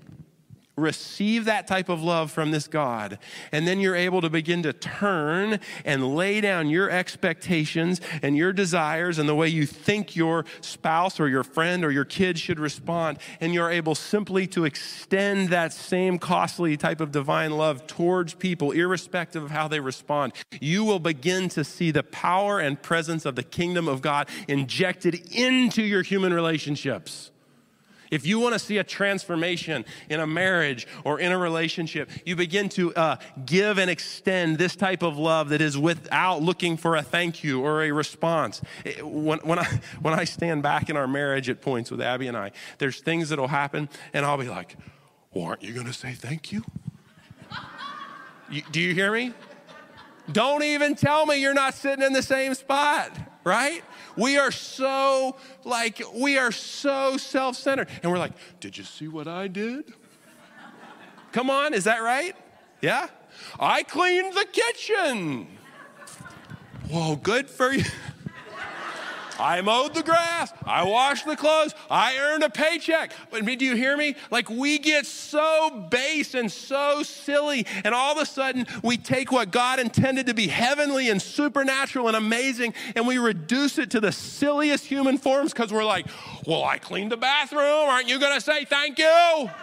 receive 0.80 1.44
that 1.44 1.66
type 1.66 1.88
of 1.88 2.02
love 2.02 2.30
from 2.30 2.50
this 2.50 2.66
God. 2.66 3.18
And 3.52 3.66
then 3.66 3.80
you're 3.80 3.96
able 3.96 4.20
to 4.20 4.30
begin 4.30 4.62
to 4.62 4.72
turn 4.72 5.60
and 5.84 6.16
lay 6.16 6.40
down 6.40 6.68
your 6.68 6.90
expectations 6.90 8.00
and 8.22 8.36
your 8.36 8.52
desires 8.52 9.18
and 9.18 9.28
the 9.28 9.34
way 9.34 9.48
you 9.48 9.66
think 9.66 10.16
your 10.16 10.44
spouse 10.60 11.20
or 11.20 11.28
your 11.28 11.44
friend 11.44 11.84
or 11.84 11.90
your 11.90 12.04
kid 12.04 12.38
should 12.38 12.58
respond. 12.58 13.18
And 13.40 13.54
you're 13.54 13.70
able 13.70 13.94
simply 13.94 14.46
to 14.48 14.64
extend 14.64 15.48
that 15.50 15.72
same 15.72 16.18
costly 16.18 16.76
type 16.76 17.00
of 17.00 17.12
divine 17.12 17.56
love 17.56 17.86
towards 17.86 18.34
people, 18.34 18.72
irrespective 18.72 19.42
of 19.42 19.50
how 19.50 19.68
they 19.68 19.80
respond. 19.80 20.32
You 20.60 20.84
will 20.84 20.98
begin 20.98 21.48
to 21.50 21.64
see 21.64 21.90
the 21.90 22.02
power 22.02 22.58
and 22.58 22.80
presence 22.80 23.24
of 23.24 23.36
the 23.36 23.42
kingdom 23.42 23.88
of 23.88 24.02
God 24.02 24.28
injected 24.48 25.14
into 25.32 25.82
your 25.82 26.02
human 26.02 26.32
relationships. 26.32 27.30
If 28.10 28.26
you 28.26 28.40
want 28.40 28.54
to 28.54 28.58
see 28.58 28.78
a 28.78 28.84
transformation 28.84 29.84
in 30.08 30.20
a 30.20 30.26
marriage 30.26 30.86
or 31.04 31.20
in 31.20 31.32
a 31.32 31.38
relationship, 31.38 32.10
you 32.24 32.36
begin 32.36 32.68
to 32.70 32.94
uh, 32.94 33.16
give 33.46 33.78
and 33.78 33.90
extend 33.90 34.58
this 34.58 34.74
type 34.74 35.02
of 35.02 35.16
love 35.16 35.50
that 35.50 35.60
is 35.60 35.78
without 35.78 36.42
looking 36.42 36.76
for 36.76 36.96
a 36.96 37.02
thank 37.02 37.44
you 37.44 37.60
or 37.60 37.82
a 37.82 37.92
response. 37.92 38.60
When, 39.02 39.38
when, 39.40 39.58
I, 39.58 39.80
when 40.00 40.14
I 40.14 40.24
stand 40.24 40.62
back 40.62 40.90
in 40.90 40.96
our 40.96 41.06
marriage 41.06 41.48
at 41.48 41.60
points 41.60 41.90
with 41.90 42.00
Abby 42.00 42.26
and 42.26 42.36
I, 42.36 42.52
there's 42.78 43.00
things 43.00 43.28
that'll 43.28 43.48
happen, 43.48 43.88
and 44.12 44.24
I'll 44.24 44.38
be 44.38 44.48
like, 44.48 44.76
well, 45.32 45.44
aren't 45.44 45.62
you 45.62 45.72
going 45.72 45.86
to 45.86 45.92
say 45.92 46.12
thank 46.12 46.50
you? 46.50 46.64
you? 48.50 48.62
Do 48.72 48.80
you 48.80 48.94
hear 48.94 49.12
me? 49.12 49.32
Don't 50.32 50.62
even 50.62 50.94
tell 50.94 51.26
me 51.26 51.40
you're 51.40 51.54
not 51.54 51.74
sitting 51.74 52.04
in 52.04 52.12
the 52.12 52.22
same 52.22 52.54
spot, 52.54 53.10
right? 53.44 53.82
We 54.16 54.38
are 54.38 54.50
so, 54.50 55.36
like, 55.64 56.02
we 56.14 56.38
are 56.38 56.52
so 56.52 57.16
self 57.16 57.56
centered. 57.56 57.88
And 58.02 58.10
we're 58.10 58.18
like, 58.18 58.32
did 58.60 58.76
you 58.76 58.84
see 58.84 59.08
what 59.08 59.28
I 59.28 59.48
did? 59.48 59.92
Come 61.32 61.48
on, 61.48 61.74
is 61.74 61.84
that 61.84 61.98
right? 61.98 62.34
Yeah? 62.80 63.06
I 63.58 63.82
cleaned 63.84 64.34
the 64.34 64.46
kitchen. 64.50 65.46
Whoa, 66.88 67.16
good 67.16 67.48
for 67.48 67.72
you. 67.72 67.84
I 69.40 69.60
mowed 69.62 69.94
the 69.94 70.02
grass. 70.02 70.52
I 70.64 70.84
washed 70.84 71.26
the 71.26 71.36
clothes. 71.36 71.74
I 71.90 72.18
earned 72.18 72.44
a 72.44 72.50
paycheck. 72.50 73.12
But 73.30 73.44
do 73.44 73.64
you 73.64 73.74
hear 73.74 73.96
me? 73.96 74.14
Like 74.30 74.50
we 74.50 74.78
get 74.78 75.06
so 75.06 75.86
base 75.90 76.34
and 76.34 76.50
so 76.52 77.02
silly, 77.02 77.66
and 77.84 77.94
all 77.94 78.12
of 78.12 78.18
a 78.18 78.26
sudden 78.26 78.66
we 78.82 78.96
take 78.96 79.32
what 79.32 79.50
God 79.50 79.80
intended 79.80 80.26
to 80.26 80.34
be 80.34 80.46
heavenly 80.46 81.08
and 81.10 81.20
supernatural 81.20 82.08
and 82.08 82.16
amazing, 82.16 82.74
and 82.94 83.06
we 83.06 83.18
reduce 83.18 83.78
it 83.78 83.90
to 83.92 84.00
the 84.00 84.12
silliest 84.12 84.84
human 84.84 85.18
forms 85.18 85.52
because 85.52 85.72
we're 85.72 85.84
like, 85.84 86.06
well, 86.46 86.64
I 86.64 86.78
cleaned 86.78 87.12
the 87.12 87.16
bathroom. 87.16 87.88
Aren't 87.88 88.08
you 88.08 88.20
going 88.20 88.34
to 88.34 88.40
say 88.40 88.64
thank 88.64 88.98
you? 88.98 89.50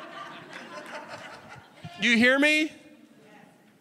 You 1.99 2.15
hear 2.15 2.37
me? 2.37 2.71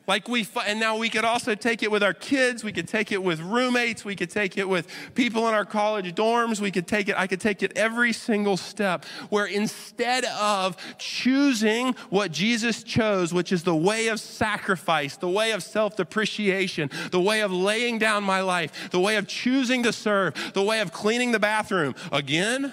Like 0.07 0.28
we, 0.28 0.46
and 0.66 0.78
now 0.78 0.96
we 0.96 1.09
could 1.09 1.24
also 1.24 1.54
take 1.57 1.82
it 1.82 1.90
with 1.90 2.02
our 2.02 2.14
kids. 2.14 2.62
We 2.62 2.72
could 2.72 2.86
take 2.86 3.11
it 3.11 3.22
with 3.22 3.40
roommates. 3.40 4.04
We 4.04 4.14
could 4.14 4.30
take 4.30 4.57
it 4.57 4.68
with 4.68 4.86
people 5.14 5.48
in 5.48 5.54
our 5.54 5.64
college 5.64 6.14
dorms. 6.14 6.61
We 6.61 6.70
could 6.70 6.86
take 6.86 7.09
it, 7.09 7.18
I 7.18 7.26
could 7.26 7.40
take 7.40 7.62
it 7.62 7.76
every 7.76 8.12
single 8.12 8.57
step 8.57 9.04
where 9.30 9.46
instead 9.46 10.24
of 10.26 10.76
choosing 10.98 11.94
what 12.11 12.30
Jesus 12.30 12.84
chose, 12.84 13.34
which 13.34 13.50
is 13.50 13.64
the 13.64 13.74
way 13.74 14.09
of 14.09 14.20
sacrifice, 14.20 15.16
the 15.16 15.28
way 15.28 15.50
of 15.52 15.62
self 15.62 15.96
depreciation, 15.96 16.88
the 17.11 17.20
way 17.20 17.42
of 17.42 17.50
laying 17.50 17.98
down 17.98 18.22
my 18.22 18.42
life, 18.42 18.90
the 18.90 19.00
way 19.00 19.16
of 19.16 19.26
choosing 19.26 19.82
to 19.82 19.92
serve, 19.92 20.52
the 20.54 20.62
way 20.62 20.80
of 20.80 20.92
cleaning 20.92 21.32
the 21.32 21.40
bathroom 21.40 21.94
again 22.12 22.72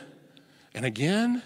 and 0.76 0.86
again 0.86 1.42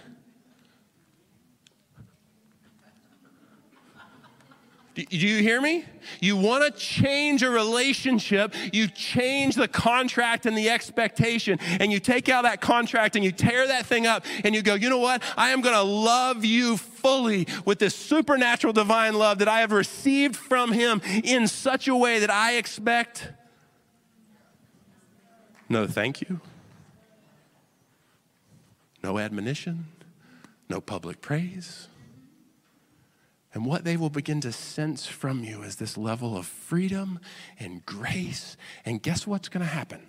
Do 4.97 5.27
you 5.27 5.43
hear 5.43 5.61
me? 5.61 5.85
You 6.19 6.35
want 6.35 6.63
to 6.63 6.71
change 6.71 7.43
a 7.43 7.49
relationship, 7.51 8.55
you 8.73 8.87
change 8.87 9.53
the 9.53 9.67
contract 9.67 10.47
and 10.47 10.57
the 10.57 10.71
expectation, 10.71 11.59
and 11.79 11.91
you 11.91 11.99
take 11.99 12.29
out 12.29 12.45
that 12.45 12.61
contract 12.61 13.15
and 13.15 13.23
you 13.23 13.31
tear 13.31 13.67
that 13.67 13.85
thing 13.85 14.07
up, 14.07 14.25
and 14.43 14.55
you 14.55 14.63
go, 14.63 14.73
you 14.73 14.89
know 14.89 14.97
what? 14.97 15.21
I 15.37 15.51
am 15.51 15.61
going 15.61 15.75
to 15.75 15.83
love 15.83 16.43
you 16.43 16.77
fully 16.77 17.47
with 17.63 17.77
this 17.77 17.95
supernatural 17.95 18.73
divine 18.73 19.13
love 19.13 19.37
that 19.37 19.47
I 19.47 19.59
have 19.59 19.71
received 19.71 20.35
from 20.35 20.71
Him 20.71 21.01
in 21.23 21.47
such 21.47 21.87
a 21.87 21.95
way 21.95 22.17
that 22.19 22.31
I 22.31 22.55
expect 22.55 23.29
no 25.69 25.85
thank 25.85 26.21
you, 26.21 26.39
no 29.03 29.19
admonition, 29.19 29.87
no 30.69 30.79
public 30.79 31.21
praise 31.21 31.89
and 33.53 33.65
what 33.65 33.83
they 33.83 33.97
will 33.97 34.09
begin 34.09 34.41
to 34.41 34.51
sense 34.51 35.05
from 35.05 35.43
you 35.43 35.63
is 35.63 35.77
this 35.77 35.97
level 35.97 36.37
of 36.37 36.45
freedom 36.45 37.19
and 37.59 37.85
grace. 37.85 38.57
And 38.85 39.01
guess 39.01 39.25
what's 39.25 39.49
going 39.49 39.65
to 39.65 39.71
happen? 39.71 40.01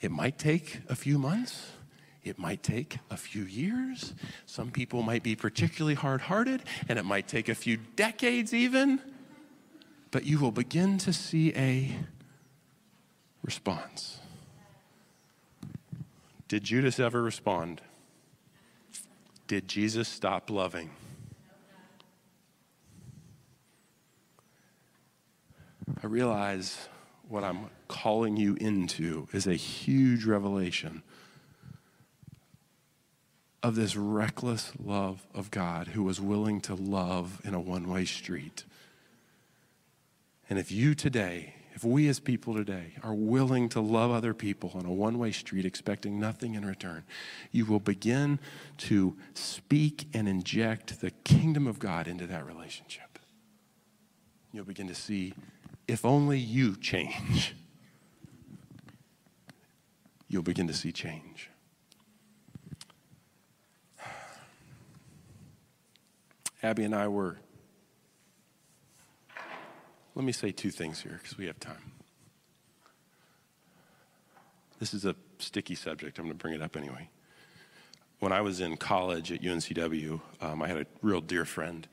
It 0.00 0.10
might 0.10 0.38
take 0.38 0.80
a 0.88 0.94
few 0.94 1.18
months. 1.18 1.72
It 2.22 2.38
might 2.38 2.62
take 2.62 2.98
a 3.10 3.16
few 3.16 3.44
years. 3.44 4.14
Some 4.46 4.70
people 4.70 5.02
might 5.02 5.22
be 5.22 5.36
particularly 5.36 5.94
hard 5.94 6.22
hearted, 6.22 6.62
and 6.88 6.98
it 6.98 7.04
might 7.04 7.28
take 7.28 7.48
a 7.48 7.54
few 7.54 7.76
decades 7.76 8.54
even. 8.54 9.00
But 10.10 10.24
you 10.24 10.38
will 10.38 10.50
begin 10.50 10.96
to 10.98 11.12
see 11.12 11.52
a 11.54 11.94
response. 13.42 14.20
Did 16.48 16.64
Judas 16.64 16.98
ever 16.98 17.22
respond? 17.22 17.82
Did 19.46 19.68
Jesus 19.68 20.08
stop 20.08 20.50
loving? 20.50 20.90
I 26.02 26.06
realize 26.06 26.88
what 27.28 27.44
I'm 27.44 27.66
calling 27.88 28.36
you 28.36 28.54
into 28.54 29.28
is 29.32 29.46
a 29.46 29.54
huge 29.54 30.24
revelation. 30.24 31.02
of 33.64 33.76
this 33.76 33.96
reckless 33.96 34.72
love 34.78 35.26
of 35.34 35.50
God 35.50 35.88
who 35.88 36.02
was 36.02 36.20
willing 36.20 36.60
to 36.60 36.74
love 36.74 37.40
in 37.44 37.54
a 37.54 37.60
one 37.60 37.88
way 37.88 38.04
street. 38.04 38.64
And 40.50 40.58
if 40.58 40.70
you 40.70 40.94
today, 40.94 41.54
if 41.74 41.82
we 41.82 42.08
as 42.08 42.20
people 42.20 42.54
today 42.54 42.94
are 43.02 43.12
willing 43.12 43.68
to 43.70 43.80
love 43.80 44.12
other 44.12 44.32
people 44.32 44.70
on 44.74 44.86
a 44.86 44.92
one 44.92 45.18
way 45.18 45.32
street 45.32 45.66
expecting 45.66 46.20
nothing 46.20 46.54
in 46.54 46.64
return, 46.64 47.02
you 47.50 47.66
will 47.66 47.80
begin 47.80 48.38
to 48.78 49.16
speak 49.34 50.06
and 50.14 50.28
inject 50.28 51.00
the 51.00 51.10
kingdom 51.10 51.66
of 51.66 51.80
God 51.80 52.06
into 52.06 52.26
that 52.28 52.46
relationship. 52.46 53.18
You'll 54.52 54.64
begin 54.64 54.86
to 54.86 54.94
see 54.94 55.34
if 55.88 56.04
only 56.04 56.38
you 56.38 56.76
change, 56.76 57.54
you'll 60.28 60.42
begin 60.42 60.68
to 60.68 60.74
see 60.74 60.92
change. 60.92 61.50
Abby 66.62 66.84
and 66.84 66.94
I 66.94 67.08
were, 67.08 67.36
let 70.14 70.24
me 70.24 70.32
say 70.32 70.52
two 70.52 70.70
things 70.70 71.00
here 71.00 71.18
because 71.20 71.36
we 71.36 71.46
have 71.46 71.58
time. 71.58 71.92
This 74.78 74.94
is 74.94 75.04
a 75.04 75.14
sticky 75.38 75.74
subject. 75.74 76.18
I'm 76.18 76.26
going 76.26 76.36
to 76.36 76.42
bring 76.42 76.54
it 76.54 76.62
up 76.62 76.76
anyway. 76.76 77.08
When 78.20 78.32
I 78.32 78.40
was 78.40 78.60
in 78.60 78.76
college 78.76 79.32
at 79.32 79.42
UNCW, 79.42 80.20
um, 80.40 80.62
I 80.62 80.68
had 80.68 80.76
a 80.78 80.86
real 81.02 81.20
dear 81.20 81.44
friend, 81.44 81.86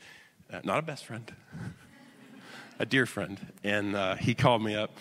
uh, 0.52 0.60
not 0.64 0.80
a 0.80 0.82
best 0.82 1.06
friend, 1.06 1.32
a 2.80 2.86
dear 2.86 3.06
friend. 3.06 3.40
And 3.64 3.96
uh, 3.96 4.16
he 4.16 4.34
called 4.34 4.64
me 4.64 4.76
up 4.76 4.92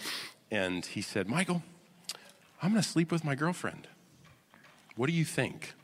and 0.50 0.84
he 0.84 1.02
said, 1.02 1.28
Michael, 1.28 1.62
I'm 2.62 2.70
going 2.70 2.82
to 2.82 2.88
sleep 2.88 3.12
with 3.12 3.24
my 3.24 3.34
girlfriend. 3.34 3.86
What 4.96 5.06
do 5.06 5.12
you 5.12 5.24
think? 5.24 5.74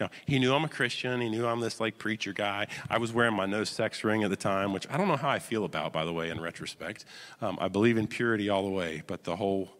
Now, 0.00 0.10
he 0.26 0.38
knew 0.38 0.54
I'm 0.54 0.64
a 0.64 0.68
Christian. 0.68 1.20
He 1.20 1.28
knew 1.28 1.46
I'm 1.46 1.60
this 1.60 1.80
like 1.80 1.98
preacher 1.98 2.32
guy. 2.32 2.66
I 2.90 2.98
was 2.98 3.12
wearing 3.12 3.34
my 3.34 3.46
no 3.46 3.64
sex 3.64 4.02
ring 4.02 4.24
at 4.24 4.30
the 4.30 4.36
time, 4.36 4.72
which 4.72 4.88
I 4.90 4.96
don't 4.96 5.08
know 5.08 5.16
how 5.16 5.28
I 5.28 5.38
feel 5.38 5.64
about, 5.64 5.92
by 5.92 6.04
the 6.04 6.12
way, 6.12 6.30
in 6.30 6.40
retrospect. 6.40 7.04
Um, 7.40 7.58
I 7.60 7.68
believe 7.68 7.96
in 7.96 8.06
purity 8.06 8.48
all 8.48 8.64
the 8.64 8.70
way, 8.70 9.02
but 9.06 9.24
the 9.24 9.36
whole, 9.36 9.70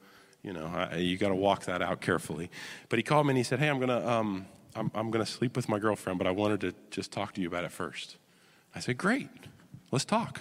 you 0.42 0.52
know, 0.52 0.66
I, 0.66 0.96
you 0.96 1.16
got 1.16 1.28
to 1.28 1.34
walk 1.34 1.64
that 1.64 1.82
out 1.82 2.00
carefully. 2.00 2.50
But 2.88 2.98
he 2.98 3.02
called 3.02 3.26
me 3.26 3.32
and 3.32 3.38
he 3.38 3.44
said, 3.44 3.58
Hey, 3.58 3.68
I'm 3.68 3.78
going 3.78 3.88
to. 3.88 4.08
Um, 4.08 4.46
I'm, 4.76 4.90
I'm 4.94 5.10
going 5.10 5.24
to 5.24 5.30
sleep 5.30 5.54
with 5.54 5.68
my 5.68 5.78
girlfriend, 5.78 6.18
but 6.18 6.26
I 6.26 6.32
wanted 6.32 6.60
to 6.62 6.74
just 6.90 7.12
talk 7.12 7.32
to 7.34 7.40
you 7.40 7.46
about 7.46 7.62
it 7.64 7.70
first. 7.70 8.16
I 8.74 8.80
said, 8.80 8.98
Great, 8.98 9.28
let's 9.90 10.04
talk. 10.04 10.40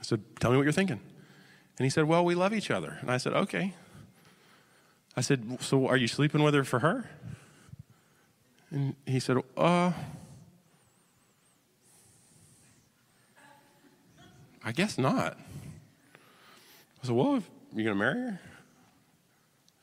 I 0.00 0.02
said, 0.02 0.22
Tell 0.40 0.50
me 0.50 0.56
what 0.56 0.64
you're 0.64 0.72
thinking. 0.72 1.00
And 1.78 1.84
he 1.84 1.90
said, 1.90 2.04
Well, 2.04 2.24
we 2.24 2.34
love 2.34 2.54
each 2.54 2.70
other. 2.70 2.98
And 3.00 3.10
I 3.10 3.18
said, 3.18 3.34
Okay. 3.34 3.74
I 5.16 5.20
said, 5.20 5.58
So 5.60 5.86
are 5.88 5.96
you 5.96 6.08
sleeping 6.08 6.42
with 6.42 6.54
her 6.54 6.64
for 6.64 6.78
her? 6.78 7.08
And 8.70 8.94
he 9.06 9.20
said, 9.20 9.38
Uh, 9.56 9.92
I 14.64 14.72
guess 14.72 14.96
not. 14.98 15.36
I 17.02 17.06
said, 17.06 17.14
Well, 17.14 17.36
if 17.36 17.50
you're 17.74 17.84
going 17.84 17.98
to 17.98 18.04
marry 18.04 18.20
her? 18.20 18.40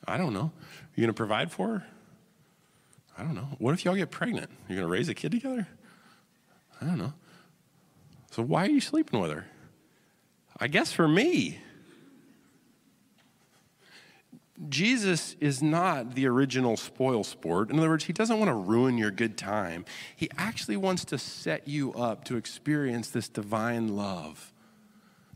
I 0.06 0.16
don't 0.16 0.32
know. 0.32 0.50
You're 0.96 1.04
going 1.04 1.14
to 1.14 1.16
provide 1.16 1.52
for 1.52 1.68
her? 1.68 1.86
I 3.16 3.22
don't 3.22 3.34
know. 3.34 3.48
What 3.58 3.74
if 3.74 3.84
y'all 3.84 3.94
get 3.94 4.10
pregnant? 4.10 4.50
You're 4.68 4.76
going 4.76 4.88
to 4.88 4.92
raise 4.92 5.08
a 5.08 5.14
kid 5.14 5.32
together? 5.32 5.68
I 6.80 6.86
don't 6.86 6.98
know. 6.98 7.12
So 8.30 8.42
why 8.42 8.64
are 8.64 8.70
you 8.70 8.80
sleeping 8.80 9.20
with 9.20 9.30
her? 9.30 9.46
I 10.58 10.68
guess 10.68 10.92
for 10.92 11.06
me. 11.06 11.58
Jesus 14.68 15.36
is 15.40 15.62
not 15.62 16.14
the 16.14 16.26
original 16.26 16.76
spoil 16.76 17.24
sport. 17.24 17.70
In 17.70 17.78
other 17.78 17.88
words, 17.88 18.04
he 18.04 18.12
doesn't 18.12 18.38
want 18.38 18.50
to 18.50 18.54
ruin 18.54 18.98
your 18.98 19.10
good 19.10 19.38
time. 19.38 19.86
He 20.14 20.28
actually 20.36 20.76
wants 20.76 21.04
to 21.06 21.18
set 21.18 21.66
you 21.66 21.94
up 21.94 22.24
to 22.24 22.36
experience 22.36 23.08
this 23.08 23.28
divine 23.28 23.96
love. 23.96 24.52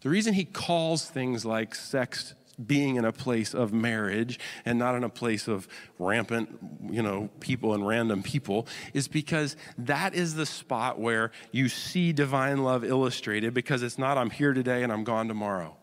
The 0.03 0.11
reason 0.11 0.35
he 0.35 0.45
calls 0.45 1.07
things 1.07 1.47
like 1.47 1.75
sex 1.75 2.35
being 2.65 2.97
in 2.97 3.05
a 3.05 3.13
place 3.13 3.55
of 3.55 3.73
marriage 3.73 4.39
and 4.65 4.79
not 4.79 4.95
in 4.95 5.03
a 5.03 5.09
place 5.09 5.49
of 5.49 5.67
rampant, 5.99 6.59
you 6.91 7.03
know, 7.03 7.31
people 7.41 7.75
and 7.75 7.87
random 7.87 8.23
people 8.23 8.67
is 8.93 9.09
because 9.09 9.57
that 9.79 10.15
is 10.15 10.35
the 10.35 10.47
spot 10.47 11.01
where 11.01 11.33
you 11.51 11.69
see 11.69 12.13
divine 12.13 12.63
love 12.63 12.85
illustrated 12.85 13.55
because 13.55 13.83
it's 13.83 13.99
not 13.99 14.19
I'm 14.19 14.31
here 14.31 14.53
today 14.53 14.83
and 14.83 14.93
I'm 14.93 15.05
gone 15.05 15.27
tomorrow. 15.27 15.77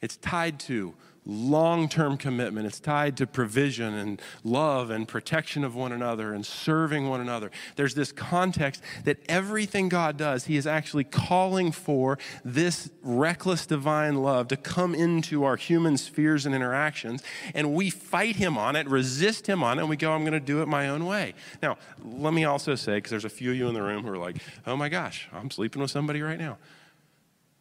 It's 0.00 0.16
tied 0.16 0.60
to 0.60 0.94
long 1.26 1.88
term 1.88 2.16
commitment. 2.16 2.66
It's 2.66 2.80
tied 2.80 3.16
to 3.18 3.26
provision 3.26 3.94
and 3.94 4.20
love 4.42 4.90
and 4.90 5.08
protection 5.08 5.64
of 5.64 5.74
one 5.74 5.92
another 5.92 6.32
and 6.32 6.44
serving 6.44 7.08
one 7.08 7.20
another. 7.20 7.50
There's 7.76 7.94
this 7.94 8.12
context 8.12 8.82
that 9.04 9.18
everything 9.28 9.88
God 9.88 10.16
does, 10.16 10.44
He 10.44 10.56
is 10.56 10.66
actually 10.66 11.04
calling 11.04 11.72
for 11.72 12.18
this 12.44 12.90
reckless 13.02 13.66
divine 13.66 14.22
love 14.22 14.48
to 14.48 14.56
come 14.56 14.94
into 14.94 15.44
our 15.44 15.56
human 15.56 15.96
spheres 15.96 16.46
and 16.46 16.54
interactions. 16.54 17.22
And 17.54 17.74
we 17.74 17.90
fight 17.90 18.36
Him 18.36 18.58
on 18.58 18.76
it, 18.76 18.86
resist 18.88 19.46
Him 19.46 19.62
on 19.62 19.78
it, 19.78 19.82
and 19.82 19.90
we 19.90 19.96
go, 19.96 20.12
I'm 20.12 20.22
going 20.22 20.32
to 20.32 20.40
do 20.40 20.62
it 20.62 20.68
my 20.68 20.88
own 20.88 21.06
way. 21.06 21.34
Now, 21.62 21.78
let 22.04 22.34
me 22.34 22.44
also 22.44 22.74
say, 22.74 22.96
because 22.96 23.10
there's 23.10 23.24
a 23.24 23.30
few 23.30 23.50
of 23.50 23.56
you 23.56 23.68
in 23.68 23.74
the 23.74 23.82
room 23.82 24.02
who 24.02 24.10
are 24.10 24.18
like, 24.18 24.36
oh 24.66 24.76
my 24.76 24.88
gosh, 24.88 25.28
I'm 25.32 25.50
sleeping 25.50 25.80
with 25.80 25.90
somebody 25.90 26.20
right 26.22 26.38
now. 26.38 26.58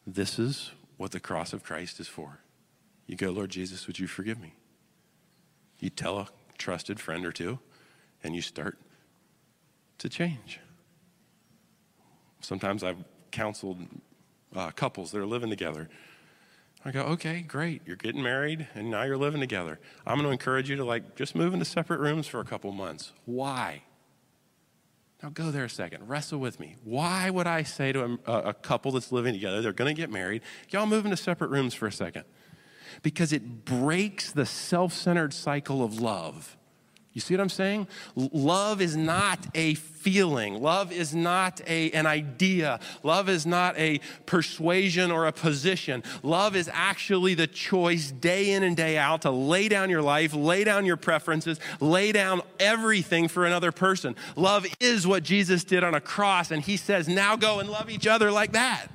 This 0.05 0.37
is 0.37 0.71
what 0.97 1.11
the 1.11 1.19
cross 1.19 1.53
of 1.53 1.63
Christ 1.63 1.99
is 1.99 2.07
for. 2.07 2.39
You 3.05 3.15
go, 3.15 3.31
Lord 3.31 3.49
Jesus, 3.49 3.87
would 3.87 3.99
you 3.99 4.07
forgive 4.07 4.39
me? 4.39 4.53
You 5.79 5.89
tell 5.89 6.17
a 6.17 6.27
trusted 6.57 6.99
friend 6.99 7.25
or 7.25 7.31
two, 7.31 7.59
and 8.23 8.35
you 8.35 8.41
start 8.41 8.77
to 9.97 10.09
change. 10.09 10.59
Sometimes 12.39 12.83
I've 12.83 13.03
counseled 13.31 13.79
uh, 14.55 14.71
couples 14.71 15.11
that 15.11 15.19
are 15.19 15.25
living 15.25 15.49
together. 15.49 15.89
I 16.85 16.91
go, 16.91 17.01
okay, 17.01 17.41
great. 17.41 17.81
You're 17.85 17.95
getting 17.95 18.21
married 18.21 18.67
and 18.75 18.91
now 18.91 19.03
you're 19.03 19.17
living 19.17 19.39
together. 19.39 19.79
I'm 20.05 20.15
going 20.15 20.25
to 20.25 20.31
encourage 20.31 20.69
you 20.69 20.75
to 20.75 20.83
like 20.83 21.15
just 21.15 21.33
move 21.33 21.53
into 21.53 21.65
separate 21.65 22.01
rooms 22.01 22.27
for 22.27 22.41
a 22.41 22.45
couple 22.45 22.71
months. 22.73 23.13
Why? 23.25 23.83
Now 25.21 25.29
go 25.29 25.49
there 25.51 25.63
a 25.63 25.69
second. 25.69 26.09
Wrestle 26.09 26.39
with 26.39 26.59
me. 26.59 26.75
Why 26.83 27.29
would 27.29 27.47
I 27.47 27.63
say 27.63 27.93
to 27.93 28.19
a, 28.25 28.33
a 28.33 28.53
couple 28.53 28.91
that's 28.91 29.13
living 29.13 29.33
together, 29.33 29.61
they're 29.61 29.71
going 29.71 29.95
to 29.95 29.99
get 29.99 30.11
married, 30.11 30.41
y'all 30.69 30.85
move 30.85 31.05
into 31.05 31.15
separate 31.15 31.49
rooms 31.49 31.73
for 31.73 31.87
a 31.87 31.91
second? 31.91 32.25
Because 33.01 33.33
it 33.33 33.65
breaks 33.65 34.31
the 34.31 34.45
self 34.45 34.93
centered 34.93 35.33
cycle 35.33 35.83
of 35.83 35.99
love. 35.99 36.57
You 37.13 37.21
see 37.21 37.35
what 37.35 37.41
I'm 37.41 37.49
saying? 37.49 37.87
Love 38.15 38.81
is 38.81 38.97
not 38.97 39.45
a 39.53 39.75
feeling. 39.75 40.59
Love 40.59 40.91
is 40.91 41.13
not 41.13 41.61
a, 41.67 41.91
an 41.91 42.07
idea. 42.07 42.79
Love 43.03 43.29
is 43.29 43.45
not 43.45 43.77
a 43.77 43.99
persuasion 44.25 45.11
or 45.11 45.27
a 45.27 45.31
position. 45.31 46.03
Love 46.23 46.55
is 46.55 46.69
actually 46.73 47.35
the 47.35 47.45
choice 47.45 48.09
day 48.09 48.51
in 48.51 48.63
and 48.63 48.75
day 48.75 48.97
out 48.97 49.21
to 49.21 49.31
lay 49.31 49.69
down 49.69 49.91
your 49.91 50.01
life, 50.01 50.33
lay 50.33 50.63
down 50.63 50.87
your 50.87 50.97
preferences, 50.97 51.59
lay 51.79 52.11
down 52.11 52.41
everything 52.59 53.27
for 53.27 53.45
another 53.45 53.71
person. 53.71 54.15
Love 54.35 54.65
is 54.79 55.05
what 55.05 55.21
Jesus 55.21 55.63
did 55.63 55.83
on 55.83 55.93
a 55.93 56.01
cross, 56.01 56.49
and 56.49 56.63
he 56.63 56.77
says, 56.77 57.07
now 57.07 57.35
go 57.35 57.59
and 57.59 57.69
love 57.69 57.91
each 57.91 58.07
other 58.07 58.31
like 58.31 58.53
that. 58.53 58.87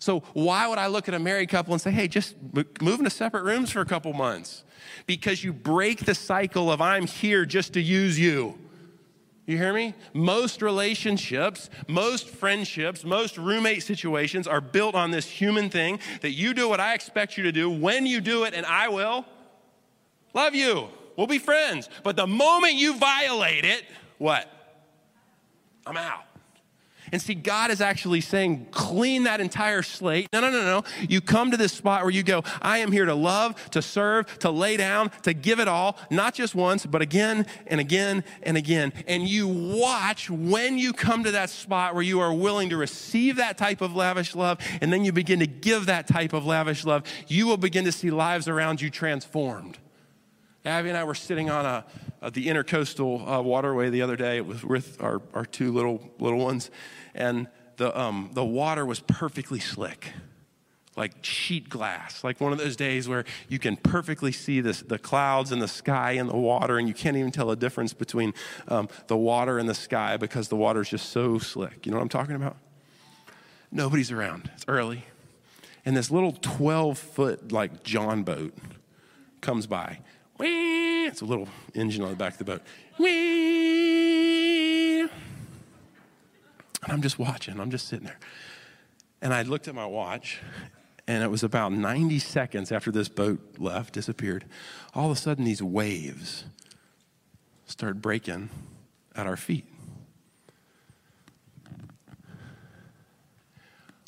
So, 0.00 0.20
why 0.32 0.66
would 0.66 0.78
I 0.78 0.86
look 0.86 1.08
at 1.08 1.14
a 1.14 1.18
married 1.18 1.50
couple 1.50 1.74
and 1.74 1.80
say, 1.80 1.90
hey, 1.90 2.08
just 2.08 2.34
move 2.80 2.98
into 2.98 3.10
separate 3.10 3.44
rooms 3.44 3.70
for 3.70 3.82
a 3.82 3.84
couple 3.84 4.14
months? 4.14 4.64
Because 5.06 5.44
you 5.44 5.52
break 5.52 6.06
the 6.06 6.14
cycle 6.14 6.72
of 6.72 6.80
I'm 6.80 7.06
here 7.06 7.44
just 7.44 7.74
to 7.74 7.82
use 7.82 8.18
you. 8.18 8.58
You 9.44 9.58
hear 9.58 9.74
me? 9.74 9.94
Most 10.14 10.62
relationships, 10.62 11.68
most 11.86 12.30
friendships, 12.30 13.04
most 13.04 13.36
roommate 13.36 13.82
situations 13.82 14.46
are 14.46 14.62
built 14.62 14.94
on 14.94 15.10
this 15.10 15.26
human 15.26 15.68
thing 15.68 15.98
that 16.22 16.30
you 16.30 16.54
do 16.54 16.66
what 16.66 16.80
I 16.80 16.94
expect 16.94 17.36
you 17.36 17.44
to 17.44 17.52
do 17.52 17.68
when 17.68 18.06
you 18.06 18.22
do 18.22 18.44
it, 18.44 18.54
and 18.54 18.64
I 18.64 18.88
will 18.88 19.26
love 20.32 20.54
you. 20.54 20.88
We'll 21.14 21.26
be 21.26 21.38
friends. 21.38 21.90
But 22.02 22.16
the 22.16 22.26
moment 22.26 22.74
you 22.74 22.96
violate 22.96 23.66
it, 23.66 23.84
what? 24.16 24.50
I'm 25.84 25.98
out. 25.98 26.24
And 27.12 27.20
see, 27.20 27.34
God 27.34 27.70
is 27.70 27.80
actually 27.80 28.20
saying, 28.20 28.68
clean 28.70 29.24
that 29.24 29.40
entire 29.40 29.82
slate. 29.82 30.28
No, 30.32 30.40
no, 30.40 30.50
no, 30.50 30.62
no. 30.62 30.84
You 31.08 31.20
come 31.20 31.50
to 31.50 31.56
this 31.56 31.72
spot 31.72 32.02
where 32.02 32.10
you 32.10 32.22
go, 32.22 32.42
I 32.62 32.78
am 32.78 32.92
here 32.92 33.04
to 33.04 33.14
love, 33.14 33.70
to 33.70 33.82
serve, 33.82 34.38
to 34.40 34.50
lay 34.50 34.76
down, 34.76 35.10
to 35.22 35.32
give 35.34 35.60
it 35.60 35.68
all, 35.68 35.96
not 36.10 36.34
just 36.34 36.54
once, 36.54 36.86
but 36.86 37.02
again 37.02 37.46
and 37.66 37.80
again 37.80 38.24
and 38.42 38.56
again. 38.56 38.92
And 39.06 39.28
you 39.28 39.48
watch 39.48 40.30
when 40.30 40.78
you 40.78 40.92
come 40.92 41.24
to 41.24 41.32
that 41.32 41.50
spot 41.50 41.94
where 41.94 42.02
you 42.02 42.20
are 42.20 42.32
willing 42.32 42.70
to 42.70 42.76
receive 42.76 43.36
that 43.36 43.58
type 43.58 43.80
of 43.80 43.94
lavish 43.94 44.34
love, 44.34 44.58
and 44.80 44.92
then 44.92 45.04
you 45.04 45.12
begin 45.12 45.40
to 45.40 45.46
give 45.46 45.86
that 45.86 46.06
type 46.06 46.32
of 46.32 46.46
lavish 46.46 46.84
love, 46.84 47.04
you 47.26 47.46
will 47.46 47.56
begin 47.56 47.84
to 47.84 47.92
see 47.92 48.10
lives 48.10 48.48
around 48.48 48.80
you 48.80 48.90
transformed. 48.90 49.78
Abby 50.64 50.90
and 50.90 50.98
I 50.98 51.04
were 51.04 51.14
sitting 51.14 51.48
on 51.48 51.64
a, 51.64 51.84
uh, 52.20 52.30
the 52.30 52.46
intercoastal 52.46 53.38
uh, 53.38 53.42
waterway 53.42 53.88
the 53.88 54.02
other 54.02 54.16
day. 54.16 54.36
It 54.36 54.46
was 54.46 54.62
with 54.62 55.02
our, 55.02 55.22
our 55.32 55.46
two 55.46 55.72
little 55.72 56.10
little 56.18 56.38
ones, 56.38 56.70
and 57.14 57.48
the, 57.76 57.98
um, 57.98 58.30
the 58.34 58.44
water 58.44 58.84
was 58.84 59.00
perfectly 59.00 59.58
slick. 59.58 60.12
like 60.96 61.24
sheet 61.24 61.70
glass, 61.70 62.22
like 62.22 62.42
one 62.42 62.52
of 62.52 62.58
those 62.58 62.76
days 62.76 63.08
where 63.08 63.24
you 63.48 63.58
can 63.58 63.74
perfectly 63.74 64.32
see 64.32 64.60
this, 64.60 64.82
the 64.82 64.98
clouds 64.98 65.50
and 65.50 65.62
the 65.62 65.68
sky 65.68 66.12
and 66.12 66.28
the 66.28 66.36
water, 66.36 66.78
and 66.78 66.86
you 66.86 66.92
can't 66.92 67.16
even 67.16 67.30
tell 67.30 67.50
a 67.50 67.56
difference 67.56 67.94
between 67.94 68.34
um, 68.68 68.86
the 69.06 69.16
water 69.16 69.58
and 69.58 69.66
the 69.66 69.74
sky 69.74 70.18
because 70.18 70.48
the 70.48 70.56
water 70.56 70.82
is 70.82 70.90
just 70.90 71.08
so 71.08 71.38
slick. 71.38 71.86
You 71.86 71.92
know 71.92 71.96
what 71.96 72.02
I'm 72.02 72.10
talking 72.10 72.36
about? 72.36 72.58
Nobody's 73.72 74.10
around. 74.10 74.50
It's 74.54 74.64
early. 74.68 75.04
And 75.86 75.96
this 75.96 76.10
little 76.10 76.32
12 76.32 76.98
foot, 76.98 77.50
like 77.50 77.82
John 77.82 78.24
boat 78.24 78.52
comes 79.40 79.66
by. 79.66 80.00
It's 80.42 81.20
a 81.20 81.24
little 81.24 81.48
engine 81.74 82.02
on 82.02 82.10
the 82.10 82.16
back 82.16 82.32
of 82.32 82.38
the 82.38 82.44
boat. 82.44 82.62
And 86.82 86.92
I'm 86.92 87.02
just 87.02 87.18
watching, 87.18 87.60
I'm 87.60 87.70
just 87.70 87.88
sitting 87.88 88.06
there. 88.06 88.18
And 89.20 89.34
I 89.34 89.42
looked 89.42 89.68
at 89.68 89.74
my 89.74 89.86
watch, 89.86 90.40
and 91.06 91.22
it 91.22 91.30
was 91.30 91.42
about 91.42 91.72
90 91.72 92.18
seconds 92.20 92.72
after 92.72 92.90
this 92.90 93.08
boat 93.08 93.40
left, 93.58 93.92
disappeared. 93.92 94.46
All 94.94 95.10
of 95.10 95.16
a 95.16 95.20
sudden, 95.20 95.44
these 95.44 95.62
waves 95.62 96.44
start 97.66 98.00
breaking 98.00 98.48
at 99.14 99.26
our 99.26 99.36
feet. 99.36 99.66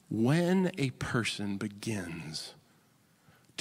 When 0.09 0.71
a 0.79 0.91
person 0.91 1.57
begins 1.57 2.55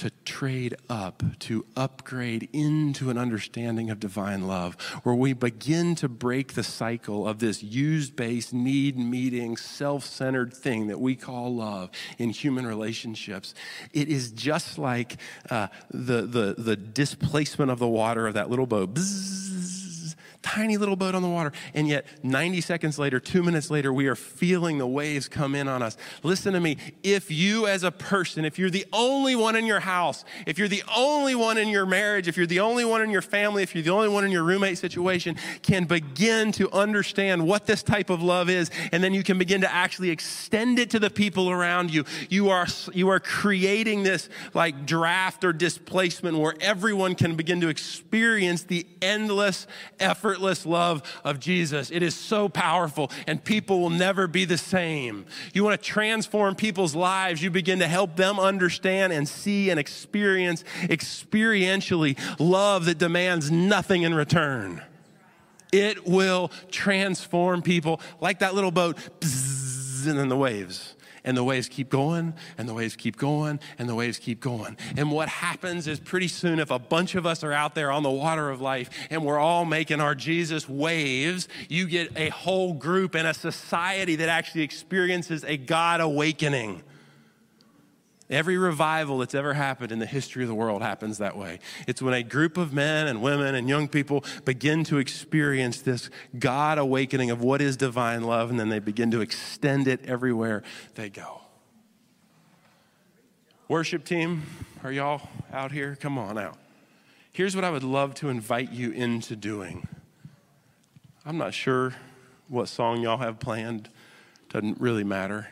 to 0.02 0.10
trade 0.24 0.74
up, 0.90 1.22
to 1.38 1.64
upgrade 1.76 2.48
into 2.52 3.08
an 3.08 3.16
understanding 3.16 3.88
of 3.88 4.00
divine 4.00 4.48
love, 4.48 4.74
where 5.04 5.14
we 5.14 5.32
begin 5.32 5.94
to 5.94 6.08
break 6.08 6.54
the 6.54 6.64
cycle 6.64 7.28
of 7.28 7.38
this 7.38 7.62
use 7.62 8.10
based, 8.10 8.52
need 8.52 8.98
meeting, 8.98 9.56
self 9.56 10.04
centered 10.04 10.52
thing 10.52 10.88
that 10.88 11.00
we 11.00 11.14
call 11.14 11.54
love 11.54 11.88
in 12.18 12.30
human 12.30 12.66
relationships. 12.66 13.54
It 13.92 14.08
is 14.08 14.32
just 14.32 14.76
like 14.76 15.18
uh, 15.48 15.68
the, 15.92 16.22
the, 16.22 16.56
the 16.58 16.74
displacement 16.74 17.70
of 17.70 17.78
the 17.78 17.86
water 17.86 18.26
of 18.26 18.34
that 18.34 18.50
little 18.50 18.66
boat. 18.66 18.94
Bzzz, 18.94 19.51
tiny 20.42 20.76
little 20.76 20.96
boat 20.96 21.14
on 21.14 21.22
the 21.22 21.28
water. 21.28 21.52
And 21.74 21.88
yet, 21.88 22.06
90 22.22 22.60
seconds 22.60 22.98
later, 22.98 23.20
two 23.20 23.42
minutes 23.42 23.70
later, 23.70 23.92
we 23.92 24.06
are 24.06 24.14
feeling 24.14 24.78
the 24.78 24.86
waves 24.86 25.28
come 25.28 25.54
in 25.54 25.68
on 25.68 25.82
us. 25.82 25.96
Listen 26.22 26.52
to 26.52 26.60
me. 26.60 26.76
If 27.02 27.30
you, 27.30 27.66
as 27.66 27.84
a 27.84 27.90
person, 27.90 28.44
if 28.44 28.58
you're 28.58 28.70
the 28.70 28.86
only 28.92 29.36
one 29.36 29.56
in 29.56 29.66
your 29.66 29.80
house, 29.80 30.24
if 30.46 30.58
you're 30.58 30.68
the 30.68 30.82
only 30.96 31.34
one 31.34 31.58
in 31.58 31.68
your 31.68 31.86
marriage, 31.86 32.28
if 32.28 32.36
you're 32.36 32.46
the 32.46 32.60
only 32.60 32.84
one 32.84 33.02
in 33.02 33.10
your 33.10 33.22
family, 33.22 33.62
if 33.62 33.74
you're 33.74 33.84
the 33.84 33.90
only 33.90 34.08
one 34.08 34.24
in 34.24 34.30
your 34.30 34.42
roommate 34.42 34.78
situation, 34.78 35.36
can 35.62 35.84
begin 35.84 36.52
to 36.52 36.70
understand 36.72 37.46
what 37.46 37.66
this 37.66 37.82
type 37.82 38.10
of 38.10 38.22
love 38.22 38.50
is, 38.50 38.70
and 38.90 39.02
then 39.02 39.14
you 39.14 39.22
can 39.22 39.38
begin 39.38 39.60
to 39.60 39.72
actually 39.72 40.10
extend 40.10 40.78
it 40.78 40.90
to 40.90 40.98
the 40.98 41.10
people 41.10 41.50
around 41.50 41.92
you, 41.92 42.04
you 42.28 42.50
are, 42.50 42.66
you 42.92 43.08
are 43.08 43.20
creating 43.20 44.02
this 44.02 44.28
like 44.54 44.86
draft 44.86 45.44
or 45.44 45.52
displacement 45.52 46.36
where 46.36 46.54
everyone 46.60 47.14
can 47.14 47.36
begin 47.36 47.60
to 47.60 47.68
experience 47.68 48.64
the 48.64 48.86
endless 49.00 49.66
effort 50.00 50.31
effortless 50.32 50.64
love 50.64 51.02
of 51.24 51.38
Jesus. 51.38 51.90
It 51.90 52.02
is 52.02 52.14
so 52.14 52.48
powerful, 52.48 53.10
and 53.26 53.42
people 53.42 53.80
will 53.80 53.90
never 53.90 54.26
be 54.26 54.46
the 54.46 54.56
same. 54.56 55.26
You 55.52 55.62
want 55.62 55.78
to 55.80 55.86
transform 55.86 56.54
people's 56.54 56.94
lives, 56.94 57.42
you 57.42 57.50
begin 57.50 57.80
to 57.80 57.86
help 57.86 58.16
them 58.16 58.40
understand 58.40 59.12
and 59.12 59.28
see 59.28 59.68
and 59.68 59.78
experience 59.78 60.64
experientially 60.84 62.18
love 62.40 62.86
that 62.86 62.96
demands 62.96 63.50
nothing 63.50 64.02
in 64.02 64.14
return. 64.14 64.80
It 65.70 66.06
will 66.06 66.50
transform 66.70 67.60
people 67.60 68.00
like 68.18 68.38
that 68.38 68.54
little 68.54 68.70
boat, 68.70 68.96
and 69.20 70.18
then 70.18 70.28
the 70.30 70.36
waves 70.36 70.94
and 71.24 71.36
the 71.36 71.44
waves 71.44 71.68
keep 71.68 71.88
going, 71.88 72.34
and 72.58 72.68
the 72.68 72.74
waves 72.74 72.96
keep 72.96 73.16
going, 73.16 73.60
and 73.78 73.88
the 73.88 73.94
waves 73.94 74.18
keep 74.18 74.40
going. 74.40 74.76
And 74.96 75.10
what 75.10 75.28
happens 75.28 75.86
is 75.86 76.00
pretty 76.00 76.28
soon, 76.28 76.58
if 76.58 76.70
a 76.70 76.78
bunch 76.78 77.14
of 77.14 77.26
us 77.26 77.44
are 77.44 77.52
out 77.52 77.74
there 77.74 77.90
on 77.90 78.02
the 78.02 78.10
water 78.10 78.50
of 78.50 78.60
life 78.60 78.90
and 79.10 79.24
we're 79.24 79.38
all 79.38 79.64
making 79.64 80.00
our 80.00 80.14
Jesus 80.14 80.68
waves, 80.68 81.48
you 81.68 81.86
get 81.86 82.16
a 82.16 82.28
whole 82.30 82.74
group 82.74 83.14
and 83.14 83.26
a 83.26 83.34
society 83.34 84.16
that 84.16 84.28
actually 84.28 84.62
experiences 84.62 85.44
a 85.44 85.56
God 85.56 86.00
awakening. 86.00 86.82
Every 88.32 88.56
revival 88.56 89.18
that's 89.18 89.34
ever 89.34 89.52
happened 89.52 89.92
in 89.92 89.98
the 89.98 90.06
history 90.06 90.42
of 90.42 90.48
the 90.48 90.54
world 90.54 90.80
happens 90.80 91.18
that 91.18 91.36
way. 91.36 91.58
It's 91.86 92.00
when 92.00 92.14
a 92.14 92.22
group 92.22 92.56
of 92.56 92.72
men 92.72 93.06
and 93.06 93.20
women 93.20 93.54
and 93.54 93.68
young 93.68 93.88
people 93.88 94.24
begin 94.46 94.84
to 94.84 94.96
experience 94.96 95.82
this 95.82 96.08
God 96.38 96.78
awakening 96.78 97.30
of 97.30 97.42
what 97.42 97.60
is 97.60 97.76
divine 97.76 98.22
love, 98.22 98.48
and 98.48 98.58
then 98.58 98.70
they 98.70 98.78
begin 98.78 99.10
to 99.10 99.20
extend 99.20 99.86
it 99.86 100.06
everywhere 100.06 100.62
they 100.94 101.10
go. 101.10 101.42
Worship 103.68 104.02
team, 104.02 104.44
are 104.82 104.90
y'all 104.90 105.28
out 105.52 105.70
here? 105.70 105.94
Come 106.00 106.16
on 106.16 106.38
out. 106.38 106.56
Here's 107.32 107.54
what 107.54 107.64
I 107.64 107.70
would 107.70 107.84
love 107.84 108.14
to 108.16 108.30
invite 108.30 108.72
you 108.72 108.92
into 108.92 109.36
doing. 109.36 109.86
I'm 111.26 111.36
not 111.36 111.52
sure 111.52 111.94
what 112.48 112.68
song 112.68 113.02
y'all 113.02 113.18
have 113.18 113.38
planned, 113.38 113.90
doesn't 114.48 114.80
really 114.80 115.04
matter. 115.04 115.48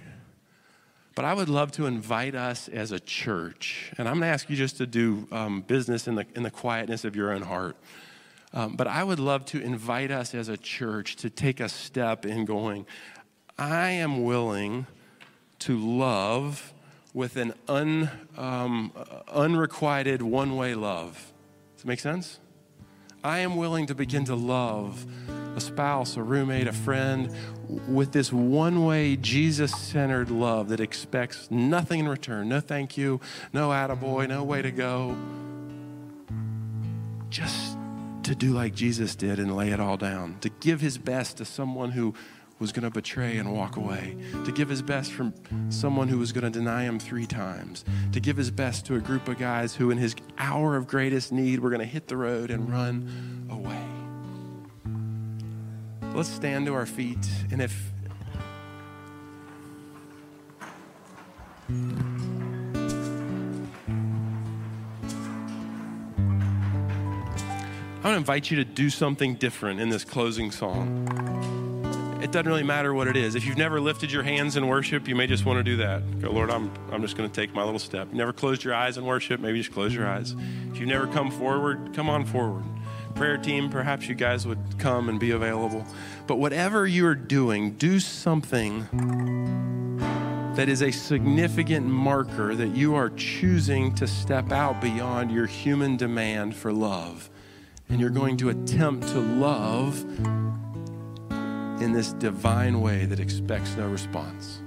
But 1.21 1.27
I 1.27 1.35
would 1.35 1.51
love 1.51 1.71
to 1.73 1.85
invite 1.85 2.35
us 2.35 2.67
as 2.67 2.93
a 2.93 2.99
church, 2.99 3.93
and 3.99 4.09
I'm 4.09 4.15
going 4.15 4.23
to 4.23 4.29
ask 4.29 4.49
you 4.49 4.57
just 4.57 4.79
to 4.79 4.87
do 4.87 5.29
um, 5.31 5.61
business 5.61 6.09
in 6.09 6.15
the, 6.15 6.25
in 6.35 6.45
the 6.45 6.51
quietness 6.51 7.05
of 7.05 7.15
your 7.15 7.31
own 7.31 7.43
heart. 7.43 7.77
Um, 8.55 8.75
but 8.75 8.87
I 8.87 9.05
would 9.05 9.19
love 9.19 9.45
to 9.47 9.61
invite 9.61 10.11
us 10.11 10.35
as 10.35 10.49
a 10.49 10.57
church 10.57 11.17
to 11.17 11.29
take 11.29 11.61
a 11.61 11.69
step 11.69 12.25
in 12.25 12.47
going, 12.47 12.87
I 13.59 13.91
am 13.91 14.25
willing 14.25 14.87
to 15.59 15.77
love 15.77 16.73
with 17.13 17.37
an 17.37 17.53
un, 17.69 18.11
um, 18.39 18.91
unrequited 19.29 20.23
one 20.23 20.57
way 20.57 20.75
love. 20.75 21.33
Does 21.75 21.85
it 21.85 21.87
make 21.87 22.01
sense? 22.01 22.41
I 23.23 23.41
am 23.41 23.57
willing 23.57 23.87
to 23.87 23.95
begin 23.95 24.25
to 24.27 24.35
love 24.35 25.07
a 25.55 25.61
spouse, 25.61 26.17
a 26.17 26.23
roommate, 26.23 26.67
a 26.67 26.73
friend 26.73 27.35
with 27.89 28.13
this 28.13 28.33
one 28.33 28.85
way, 28.87 29.17
Jesus 29.17 29.77
centered 29.77 30.31
love 30.31 30.69
that 30.69 30.81
expects 30.81 31.51
nothing 31.51 32.01
in 32.01 32.09
return. 32.09 32.49
No 32.49 32.61
thank 32.61 32.97
you, 32.97 33.21
no 33.53 33.69
attaboy, 33.69 34.29
no 34.29 34.43
way 34.43 34.63
to 34.63 34.71
go. 34.71 35.17
Just 37.29 37.77
to 38.23 38.35
do 38.35 38.53
like 38.53 38.75
Jesus 38.75 39.15
did 39.15 39.39
and 39.39 39.55
lay 39.55 39.71
it 39.71 39.81
all 39.81 39.97
down, 39.97 40.39
to 40.41 40.49
give 40.49 40.81
his 40.81 40.97
best 40.97 41.37
to 41.39 41.45
someone 41.45 41.91
who 41.91 42.15
was 42.61 42.73
going 42.73 42.85
to 42.85 42.91
betray 42.91 43.39
and 43.39 43.53
walk 43.53 43.77
away, 43.77 44.15
to 44.45 44.53
give 44.53 44.69
his 44.69 44.83
best 44.83 45.13
from 45.13 45.33
someone 45.71 46.09
who 46.09 46.19
was 46.19 46.31
going 46.31 46.45
to 46.45 46.51
deny 46.51 46.83
him 46.85 46.99
three 47.01 47.27
times, 47.27 47.87
to 48.13 48.21
give 48.21 48.37
his 48.37 48.51
best 48.51 48.85
to 48.87 48.95
a 48.97 49.01
group 49.01 49.27
of 49.29 49.39
guys 49.39 49.75
who, 49.75 49.91
in 49.91 49.97
his 49.97 50.15
hour 50.37 50.77
of 50.77 50.87
greatest 50.87 51.33
need, 51.33 51.59
were 51.59 51.71
going 51.71 51.81
to 51.81 51.87
hit 51.87 52.07
the 52.07 52.17
road 52.19 52.51
and 52.51 52.71
run 52.71 53.49
away. 53.51 53.83
Let's 56.15 56.29
stand 56.29 56.67
to 56.67 56.75
our 56.75 56.87
feet, 56.87 57.27
and 57.51 57.63
if 57.63 57.91
I 68.03 68.05
want 68.05 68.15
to 68.15 68.17
invite 68.17 68.51
you 68.51 68.57
to 68.57 68.65
do 68.65 68.91
something 68.91 69.37
different 69.37 69.81
in 69.81 69.89
this 69.89 70.05
closing 70.05 70.51
song 70.51 71.60
it 72.23 72.33
doesn't 72.33 72.47
really 72.47 72.63
matter 72.63 72.93
what 72.93 73.09
it 73.09 73.17
is. 73.17 73.35
If 73.35 73.47
you've 73.47 73.57
never 73.57 73.81
lifted 73.81 74.13
your 74.13 74.23
hands 74.23 74.57
in 74.57 74.67
worship, 74.67 75.09
you 75.09 75.15
may 75.15 75.27
just 75.27 75.45
want 75.45 75.59
to 75.59 75.63
do 75.63 75.77
that. 75.79 76.21
Go, 76.21 76.31
Lord, 76.31 76.51
I'm, 76.51 76.71
I'm 76.93 77.01
just 77.03 77.17
going 77.17 77.29
to 77.29 77.35
take 77.35 77.55
my 77.55 77.65
little 77.65 77.79
step. 77.79 78.09
You 78.13 78.19
never 78.19 78.33
closed 78.33 78.63
your 78.63 78.75
eyes 78.75 78.99
in 78.99 79.05
worship, 79.05 79.41
maybe 79.41 79.59
just 79.59 79.73
close 79.73 79.95
your 79.95 80.07
eyes. 80.07 80.35
If 80.71 80.79
you've 80.79 80.89
never 80.89 81.07
come 81.07 81.31
forward, 81.31 81.95
come 81.95 82.11
on 82.11 82.27
forward. 82.27 82.65
Prayer 83.15 83.39
team, 83.39 83.71
perhaps 83.71 84.09
you 84.09 84.15
guys 84.15 84.47
would 84.47 84.59
come 84.79 85.09
and 85.09 85.19
be 85.19 85.31
available. 85.31 85.85
But 86.27 86.37
whatever 86.37 86.87
you're 86.87 87.15
doing, 87.15 87.73
do 87.73 87.99
something 88.01 88.87
that 90.55 90.69
is 90.69 90.83
a 90.83 90.91
significant 90.91 91.87
marker 91.87 92.55
that 92.55 92.77
you 92.77 92.95
are 92.95 93.11
choosing 93.11 93.95
to 93.95 94.07
step 94.07 94.53
out 94.53 94.81
beyond 94.81 95.31
your 95.33 95.47
human 95.47 95.97
demand 95.97 96.55
for 96.55 96.73
love. 96.73 97.31
And 97.89 97.99
you're 97.99 98.11
going 98.11 98.37
to 98.39 98.51
attempt 98.51 99.09
to 99.09 99.21
love 99.21 100.05
in 101.81 101.93
this 101.93 102.13
divine 102.15 102.81
way 102.81 103.07
that 103.07 103.19
expects 103.21 103.77
no 103.77 103.89
response. 103.89 104.61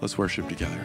Let's 0.00 0.16
worship 0.16 0.48
together. 0.48 0.84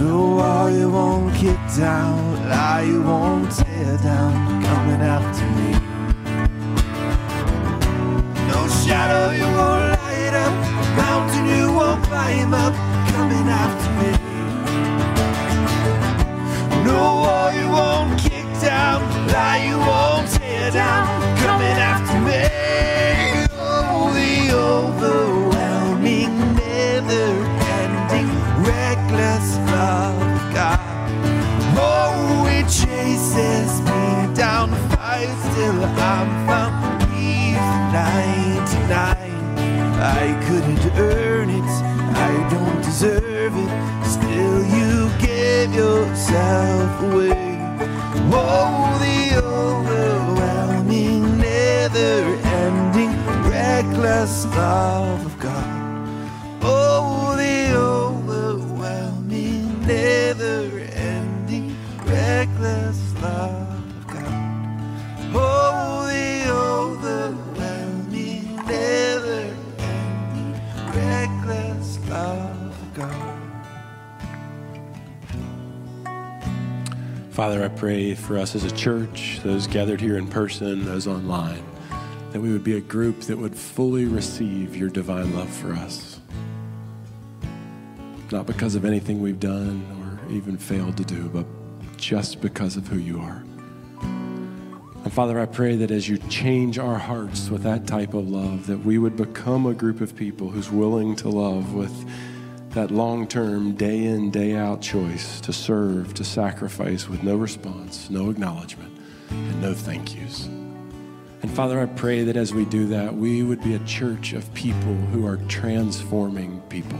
No 0.00 0.16
wall 0.36 0.70
you 0.70 0.88
won't 0.90 1.34
kick 1.34 1.58
down, 1.76 2.48
lie 2.48 2.84
you 2.88 3.02
won't 3.02 3.50
tear 3.52 3.98
down, 3.98 4.62
coming 4.62 5.02
after 5.02 5.44
me. 5.56 5.72
No 8.48 8.66
shadow 8.80 9.30
you 9.30 9.44
won't 9.44 9.90
light 10.00 10.34
up, 10.46 10.54
mountain 10.96 11.46
you 11.54 11.70
won't 11.70 12.02
climb 12.04 12.54
up, 12.54 12.74
coming 13.12 13.46
after 13.46 13.90
me. 14.00 14.10
No 16.86 17.00
wall 17.22 17.52
you 17.52 17.68
won't 17.68 18.18
kick 18.18 18.48
down, 18.62 19.02
lie 19.28 19.62
you 19.68 19.76
won't 19.76 20.26
tear 20.32 20.70
down, 20.70 21.06
coming 21.44 21.78
after 21.92 22.18
me. 22.20 22.48
Oh, 23.52 24.10
the 24.14 24.50
overwhelming, 24.56 25.29
chases 33.32 33.80
me 33.82 34.34
down, 34.34 34.70
fights 34.90 35.42
till 35.54 35.84
I'm 35.84 36.46
found, 36.46 37.02
leaves 37.12 37.70
99. 37.92 38.90
I 40.00 40.34
couldn't 40.46 40.84
earn 40.98 41.50
it, 41.50 41.70
I 42.16 42.48
don't 42.50 42.82
deserve 42.82 43.54
it, 43.56 43.70
still 44.04 44.64
you 44.64 45.10
gave 45.18 45.72
yourself 45.74 47.02
away. 47.02 47.58
Oh, 48.32 48.98
the 49.04 49.36
overwhelming, 49.44 51.38
never 51.38 52.36
ending, 52.58 53.12
reckless 53.48 54.46
love 54.46 55.29
Father, 77.40 77.64
I 77.64 77.68
pray 77.68 78.14
for 78.14 78.36
us 78.36 78.54
as 78.54 78.64
a 78.64 78.70
church, 78.70 79.40
those 79.42 79.66
gathered 79.66 79.98
here 79.98 80.18
in 80.18 80.26
person, 80.26 80.84
those 80.84 81.06
online, 81.06 81.64
that 82.32 82.40
we 82.42 82.52
would 82.52 82.62
be 82.62 82.76
a 82.76 82.82
group 82.82 83.22
that 83.22 83.38
would 83.38 83.56
fully 83.56 84.04
receive 84.04 84.76
your 84.76 84.90
divine 84.90 85.34
love 85.34 85.48
for 85.48 85.72
us. 85.72 86.20
Not 88.30 88.44
because 88.44 88.74
of 88.74 88.84
anything 88.84 89.22
we've 89.22 89.40
done 89.40 89.82
or 90.02 90.30
even 90.30 90.58
failed 90.58 90.98
to 90.98 91.02
do, 91.02 91.30
but 91.30 91.46
just 91.96 92.42
because 92.42 92.76
of 92.76 92.86
who 92.86 92.98
you 92.98 93.18
are. 93.18 93.42
And 94.02 95.10
Father, 95.10 95.40
I 95.40 95.46
pray 95.46 95.76
that 95.76 95.90
as 95.90 96.10
you 96.10 96.18
change 96.28 96.78
our 96.78 96.98
hearts 96.98 97.48
with 97.48 97.62
that 97.62 97.86
type 97.86 98.12
of 98.12 98.28
love, 98.28 98.66
that 98.66 98.84
we 98.84 98.98
would 98.98 99.16
become 99.16 99.64
a 99.64 99.72
group 99.72 100.02
of 100.02 100.14
people 100.14 100.50
who's 100.50 100.70
willing 100.70 101.16
to 101.16 101.30
love 101.30 101.72
with 101.72 102.04
that 102.70 102.90
long 102.90 103.26
term, 103.26 103.72
day 103.72 104.04
in, 104.04 104.30
day 104.30 104.54
out 104.54 104.80
choice 104.80 105.40
to 105.40 105.52
serve, 105.52 106.14
to 106.14 106.24
sacrifice 106.24 107.08
with 107.08 107.22
no 107.22 107.36
response, 107.36 108.08
no 108.10 108.30
acknowledgement, 108.30 108.96
and 109.30 109.60
no 109.60 109.74
thank 109.74 110.14
yous. 110.14 110.46
And 111.42 111.50
Father, 111.50 111.80
I 111.80 111.86
pray 111.86 112.22
that 112.24 112.36
as 112.36 112.54
we 112.54 112.64
do 112.66 112.86
that, 112.88 113.14
we 113.14 113.42
would 113.42 113.62
be 113.62 113.74
a 113.74 113.78
church 113.80 114.34
of 114.34 114.52
people 114.54 114.94
who 114.94 115.26
are 115.26 115.38
transforming 115.48 116.60
people. 116.68 116.98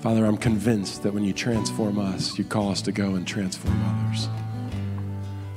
Father, 0.00 0.24
I'm 0.26 0.36
convinced 0.36 1.02
that 1.02 1.14
when 1.14 1.24
you 1.24 1.32
transform 1.32 1.98
us, 1.98 2.36
you 2.36 2.44
call 2.44 2.70
us 2.70 2.82
to 2.82 2.92
go 2.92 3.14
and 3.14 3.26
transform 3.26 3.80
others. 3.84 4.28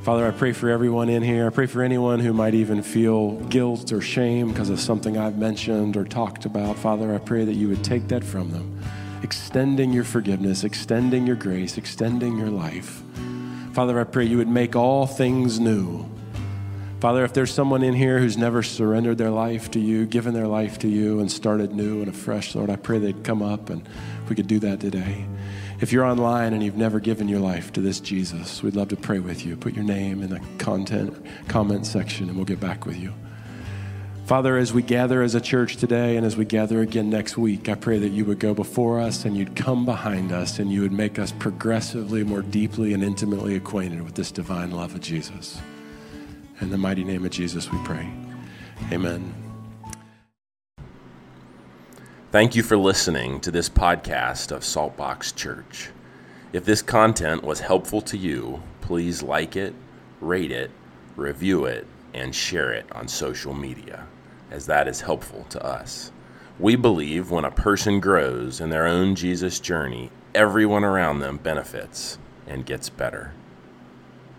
Father, 0.04 0.28
I 0.28 0.32
pray 0.32 0.52
for 0.52 0.70
everyone 0.70 1.08
in 1.08 1.24
here. 1.24 1.48
I 1.48 1.50
pray 1.50 1.66
for 1.66 1.82
anyone 1.82 2.20
who 2.20 2.34
might 2.34 2.54
even 2.54 2.84
feel 2.84 3.36
guilt 3.46 3.94
or 3.94 4.02
shame 4.02 4.50
because 4.50 4.70
of 4.70 4.82
something 4.82 5.18
I've 5.18 5.38
mentioned 5.38 5.96
or 5.96 6.04
talked 6.04 6.44
about. 6.44 6.78
Father, 6.78 7.16
I 7.16 7.20
pray 7.20 7.46
that 7.46 7.54
you 7.54 7.70
would 7.70 7.86
take 7.86 8.10
that 8.10 8.22
from 8.22 8.52
them, 8.52 8.78
extending 9.24 9.94
your 9.94 10.04
forgiveness, 10.04 10.66
extending 10.66 11.26
your 11.26 11.38
grace, 11.38 11.78
extending 11.78 12.38
your 12.38 12.50
life. 12.50 13.02
Father, 13.72 13.98
I 13.98 14.04
pray 14.04 14.26
you 14.26 14.36
would 14.36 14.50
make 14.50 14.76
all 14.76 15.08
things 15.08 15.58
new. 15.58 16.06
Father, 17.00 17.24
if 17.24 17.32
there's 17.32 17.54
someone 17.54 17.82
in 17.82 17.94
here 17.94 18.20
who's 18.20 18.38
never 18.38 18.62
surrendered 18.62 19.18
their 19.18 19.30
life 19.30 19.72
to 19.72 19.80
you, 19.80 20.06
given 20.06 20.34
their 20.34 20.48
life 20.48 20.80
to 20.80 20.90
you, 20.90 21.22
and 21.22 21.32
started 21.32 21.74
new 21.74 22.02
and 22.02 22.10
afresh, 22.10 22.56
Lord, 22.56 22.70
I 22.70 22.76
pray 22.76 23.00
they'd 23.00 23.24
come 23.24 23.42
up 23.42 23.70
and 23.70 23.88
we 24.28 24.36
could 24.36 24.48
do 24.48 24.60
that 24.60 24.82
today. 24.82 25.26
If 25.84 25.92
you're 25.92 26.06
online 26.06 26.54
and 26.54 26.64
you've 26.64 26.78
never 26.78 27.02
given 27.02 27.28
your 27.28 27.42
life 27.42 27.74
to 27.74 27.82
this 27.82 28.00
Jesus, 28.00 28.64
we'd 28.64 28.74
love 28.74 28.88
to 28.88 28.96
pray 28.96 29.20
with 29.20 29.46
you. 29.46 29.58
Put 29.58 29.74
your 29.74 29.84
name 29.84 30.24
in 30.24 30.30
the 30.30 30.40
content 30.58 31.14
comment 31.50 31.86
section 31.86 32.30
and 32.30 32.38
we'll 32.38 32.46
get 32.46 32.62
back 32.62 32.86
with 32.86 32.96
you. 32.96 33.14
Father, 34.26 34.56
as 34.56 34.72
we 34.72 34.82
gather 34.82 35.22
as 35.22 35.36
a 35.36 35.42
church 35.42 35.76
today 35.76 36.16
and 36.16 36.26
as 36.26 36.38
we 36.38 36.46
gather 36.46 36.80
again 36.80 37.10
next 37.10 37.38
week, 37.38 37.68
I 37.68 37.76
pray 37.76 38.00
that 38.00 38.14
you 38.14 38.24
would 38.24 38.40
go 38.40 38.54
before 38.54 39.02
us 39.02 39.26
and 39.26 39.36
you'd 39.36 39.58
come 39.58 39.84
behind 39.84 40.32
us 40.32 40.58
and 40.58 40.72
you 40.72 40.84
would 40.84 40.94
make 40.94 41.20
us 41.20 41.34
progressively 41.34 42.24
more 42.24 42.44
deeply 42.44 42.94
and 42.94 43.04
intimately 43.04 43.58
acquainted 43.58 44.04
with 44.04 44.16
this 44.16 44.32
divine 44.32 44.72
love 44.72 44.96
of 44.96 45.02
Jesus. 45.02 45.60
In 46.62 46.70
the 46.70 46.78
mighty 46.78 47.04
name 47.04 47.26
of 47.26 47.32
Jesus, 47.32 47.70
we 47.70 47.78
pray. 47.80 48.10
Amen. 48.94 49.43
Thank 52.34 52.56
you 52.56 52.64
for 52.64 52.78
listening 52.78 53.42
to 53.42 53.52
this 53.52 53.70
podcast 53.70 54.52
of 54.52 54.64
Saltbox 54.64 55.36
Church. 55.36 55.92
If 56.52 56.66
this 56.66 56.82
content 56.82 57.44
was 57.44 57.60
helpful 57.60 58.02
to 58.02 58.18
you, 58.18 58.64
please 58.82 59.22
like 59.22 59.56
it, 59.56 59.76
rate 60.20 60.52
it, 60.52 60.72
review 61.16 61.66
it, 61.66 61.86
and 62.12 62.34
share 62.34 62.74
it 62.74 62.88
on 62.92 63.08
social 63.08 63.54
media, 63.54 64.08
as 64.50 64.66
that 64.66 64.88
is 64.88 65.02
helpful 65.02 65.46
to 65.52 65.64
us. 65.64 66.12
We 66.58 66.76
believe 66.76 67.30
when 67.30 67.46
a 67.46 67.52
person 67.52 68.00
grows 68.00 68.60
in 68.60 68.72
their 68.72 68.88
own 68.88 69.14
Jesus 69.14 69.60
journey, 69.60 70.10
everyone 70.34 70.84
around 70.84 71.20
them 71.20 71.38
benefits 71.38 72.18
and 72.48 72.66
gets 72.66 72.90
better. 72.90 73.34